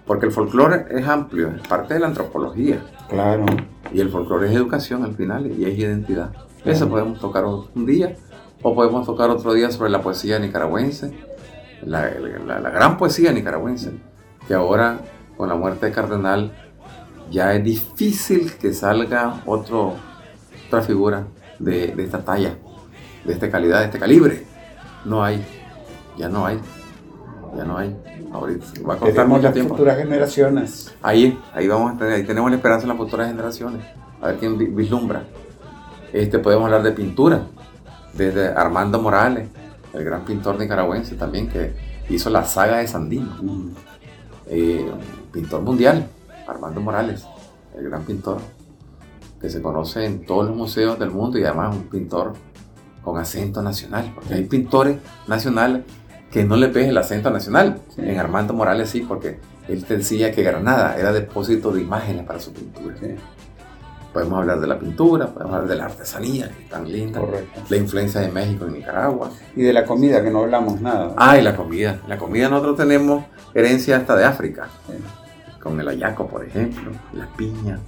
porque 0.08 0.26
el 0.26 0.32
folclore 0.32 0.86
es 0.90 1.08
amplio, 1.08 1.50
es 1.50 1.68
parte 1.68 1.94
de 1.94 2.00
la 2.00 2.08
antropología. 2.08 2.82
Claro. 3.10 3.46
Y 3.94 4.00
el 4.00 4.10
folclore 4.10 4.48
es 4.48 4.56
educación 4.56 5.04
al 5.04 5.16
final 5.16 5.52
y 5.52 5.66
es 5.66 5.78
identidad. 5.78 6.32
Eso 6.66 6.90
podemos 6.90 7.20
tocar 7.20 7.46
un 7.46 7.86
día, 7.86 8.16
o 8.62 8.74
podemos 8.74 9.06
tocar 9.06 9.30
otro 9.30 9.54
día 9.54 9.70
sobre 9.72 9.90
la 9.90 10.02
poesía 10.02 10.40
nicaragüense, 10.40 11.12
la, 11.84 12.10
la 12.10 12.70
gran 12.70 12.98
poesía 12.98 13.32
nicaragüense, 13.32 13.92
que 14.48 14.54
ahora 14.54 15.00
con 15.38 15.48
la 15.48 15.56
muerte 15.56 15.86
de 15.86 15.92
Cardenal 15.92 16.52
ya 17.30 17.54
es 17.54 17.64
difícil 17.64 18.54
que 18.54 18.74
salga 18.74 19.42
otro, 19.46 19.94
otra 20.68 20.82
figura 20.82 21.28
de, 21.60 21.94
esta 21.98 22.24
talla, 22.24 22.56
de 23.26 23.34
esta 23.34 23.50
calidad, 23.50 23.80
de 23.80 23.86
este 23.86 24.00
calibre. 24.00 24.46
No 25.06 25.24
hay, 25.24 25.46
ya 26.18 26.30
no 26.30 26.46
hay, 26.46 26.60
ya 27.56 27.64
no 27.64 27.78
hay. 27.78 27.96
Ahorita 28.32 28.66
va 28.88 28.96
a 28.96 28.98
costar 28.98 29.28
mucho 29.28 29.52
tiempo. 29.52 29.76
futuras 29.76 29.98
generaciones. 29.98 30.94
Ahí, 31.02 31.40
ahí 31.54 31.68
vamos 31.68 31.94
a 31.94 31.98
tener, 31.98 32.14
ahí 32.14 32.24
tenemos 32.24 32.50
la 32.50 32.58
esperanza 32.58 32.84
en 32.84 32.90
las 32.90 32.98
futuras 32.98 33.28
generaciones. 33.30 33.86
A 34.22 34.28
ver 34.28 34.38
quién 34.38 34.76
vislumbra. 34.76 35.24
Este, 36.14 36.40
podemos 36.40 36.66
hablar 36.66 36.84
de 36.84 36.92
pintura, 36.92 37.42
desde 38.14 38.48
Armando 38.48 39.02
Morales, 39.02 39.50
el 39.94 40.04
gran 40.04 40.26
pintor 40.26 40.60
nicaragüense 40.60 41.16
también, 41.16 41.50
que 41.50 41.74
hizo 42.10 42.30
la 42.30 42.44
saga 42.46 42.78
de 42.78 42.88
Sandino. 42.88 43.36
Mm. 43.42 43.70
Eh, 44.48 44.92
pintor 45.32 45.62
mundial, 45.62 46.08
Armando 46.48 46.80
Morales, 46.82 47.26
el 47.78 47.90
gran 47.90 48.04
pintor 48.04 48.40
que 49.40 49.50
se 49.50 49.62
conoce 49.62 50.06
en 50.06 50.26
todos 50.26 50.48
los 50.48 50.56
museos 50.56 50.98
del 50.98 51.12
mundo 51.12 51.38
y 51.38 51.44
además 51.44 51.76
un 51.76 51.84
pintor 51.84 52.34
con 53.04 53.20
acento 53.20 53.62
nacional, 53.62 54.12
porque 54.16 54.34
hay 54.34 54.46
pintores 54.46 54.98
nacionales 55.28 55.84
que 56.32 56.44
no 56.44 56.56
le 56.56 56.68
peguen 56.70 56.90
el 56.90 56.98
acento 56.98 57.30
nacional. 57.30 57.80
En 57.98 58.20
Armando 58.20 58.54
Morales 58.54 58.90
sí, 58.90 59.02
porque 59.02 59.40
él 59.68 59.86
decía 59.88 60.32
que 60.32 60.44
Granada 60.44 60.98
era 60.98 61.12
depósito 61.12 61.72
de 61.72 61.82
imágenes 61.82 62.26
para 62.26 62.40
su 62.40 62.54
pintura. 62.54 62.96
Podemos 64.14 64.40
hablar 64.40 64.60
de 64.60 64.68
la 64.68 64.80
pintura, 64.80 65.28
podemos 65.28 65.54
hablar 65.54 65.70
de 65.70 65.76
la 65.76 65.86
artesanía, 65.86 66.50
que 66.50 66.64
es 66.64 66.70
tan 66.70 66.92
linda, 66.92 67.22
la 67.70 67.78
influencia 67.78 68.22
de 68.22 68.30
México 68.30 68.66
en 68.66 68.74
Nicaragua. 68.74 69.30
Y 69.56 69.62
de 69.62 69.74
la 69.74 69.86
comida, 69.86 70.24
que 70.24 70.32
no 70.32 70.40
hablamos 70.40 70.82
nada. 70.82 71.14
Ah, 71.18 71.38
y 71.38 71.42
la 71.42 71.56
comida. 71.56 72.00
La 72.08 72.18
comida 72.18 72.50
nosotros 72.50 72.78
tenemos 72.78 73.26
herencia 73.54 73.98
hasta 73.98 74.16
de 74.16 74.26
África, 74.26 74.70
con 75.62 75.80
el 75.80 75.88
ayaco, 75.88 76.28
por 76.28 76.46
ejemplo, 76.46 76.92
la 77.14 77.28
piña, 77.36 77.80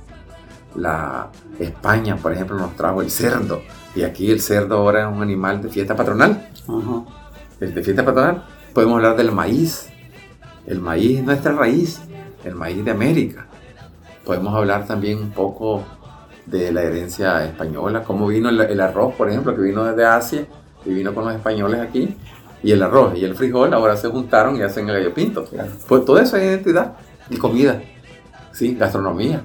la 0.75 1.29
España, 1.57 2.15
por 2.17 2.33
ejemplo, 2.33 2.57
nos 2.57 2.75
trajo 2.75 3.01
el 3.01 3.09
cerdo. 3.09 3.61
Y 3.95 4.03
aquí 4.03 4.29
el 4.29 4.41
cerdo 4.41 4.77
ahora 4.77 5.09
es 5.09 5.15
un 5.15 5.23
animal 5.23 5.61
de 5.61 5.69
fiesta 5.69 5.95
patronal. 5.95 6.49
De 7.59 7.83
fiesta 7.83 8.05
patronal. 8.05 8.43
Podemos 8.73 8.97
hablar 8.97 9.17
del 9.17 9.31
maíz. 9.31 9.89
El 10.65 10.79
maíz 10.79 11.19
es 11.19 11.25
nuestra 11.25 11.51
raíz. 11.53 12.01
El 12.43 12.55
maíz 12.55 12.83
de 12.83 12.91
América. 12.91 13.47
Podemos 14.25 14.55
hablar 14.55 14.85
también 14.85 15.19
un 15.19 15.31
poco 15.31 15.83
de 16.45 16.71
la 16.71 16.83
herencia 16.83 17.43
española. 17.45 18.03
Cómo 18.03 18.27
vino 18.27 18.49
el, 18.49 18.81
arroz, 18.81 19.15
por 19.15 19.29
ejemplo, 19.29 19.55
que 19.55 19.61
vino 19.61 19.83
desde 19.83 20.05
Asia 20.05 20.45
y 20.85 20.89
vino 20.93 21.13
con 21.13 21.25
los 21.25 21.35
españoles 21.35 21.81
aquí. 21.81 22.15
Y 22.63 22.71
el 22.71 22.83
arroz 22.83 23.17
y 23.17 23.25
el 23.25 23.35
frijol 23.35 23.73
ahora 23.73 23.97
se 23.97 24.09
juntaron 24.09 24.57
y 24.57 24.61
hacen 24.61 24.87
el 24.89 24.95
gallo 24.95 25.13
pinto. 25.13 25.45
Pues 25.87 26.05
todo 26.05 26.19
eso 26.19 26.37
es 26.37 26.43
identidad 26.43 26.93
y 27.29 27.37
comida. 27.37 27.81
Sí, 28.51 28.75
gastronomía 28.75 29.43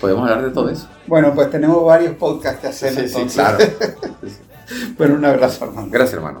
podemos 0.00 0.28
hablar 0.28 0.44
de 0.44 0.50
todo 0.50 0.68
eso. 0.68 0.88
Bueno, 1.06 1.34
pues 1.34 1.50
tenemos 1.50 1.84
varios 1.84 2.14
podcasts 2.16 2.60
que 2.60 2.66
hacer. 2.68 2.94
Sí, 2.94 3.08
sí, 3.08 3.34
claro. 3.34 3.58
bueno, 4.98 5.14
un 5.14 5.24
abrazo, 5.24 5.64
hermano. 5.64 5.88
Gracias, 5.90 6.14
hermano. 6.14 6.40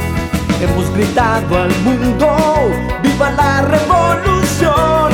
Hemos 0.61 0.93
gritado 0.93 1.57
al 1.57 1.75
mundo, 1.79 2.37
viva 3.01 3.31
la 3.31 3.63
revolución, 3.63 5.11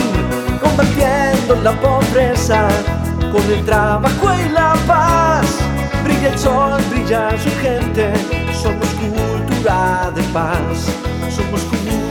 combatiendo 0.61 1.55
la 1.63 1.71
pobreza 1.71 2.67
con 3.31 3.41
el 3.49 3.63
trabajo 3.65 4.27
y 4.45 4.49
la 4.49 4.73
paz. 4.85 5.45
Brilla 6.03 6.33
el 6.33 6.37
sol, 6.37 6.81
brilla 6.89 7.31
su 7.41 7.49
gente, 7.61 8.11
somos 8.61 8.89
cultura 8.89 10.11
de 10.13 10.23
paz, 10.33 10.91
somos 11.33 11.61
cultura 11.61 12.06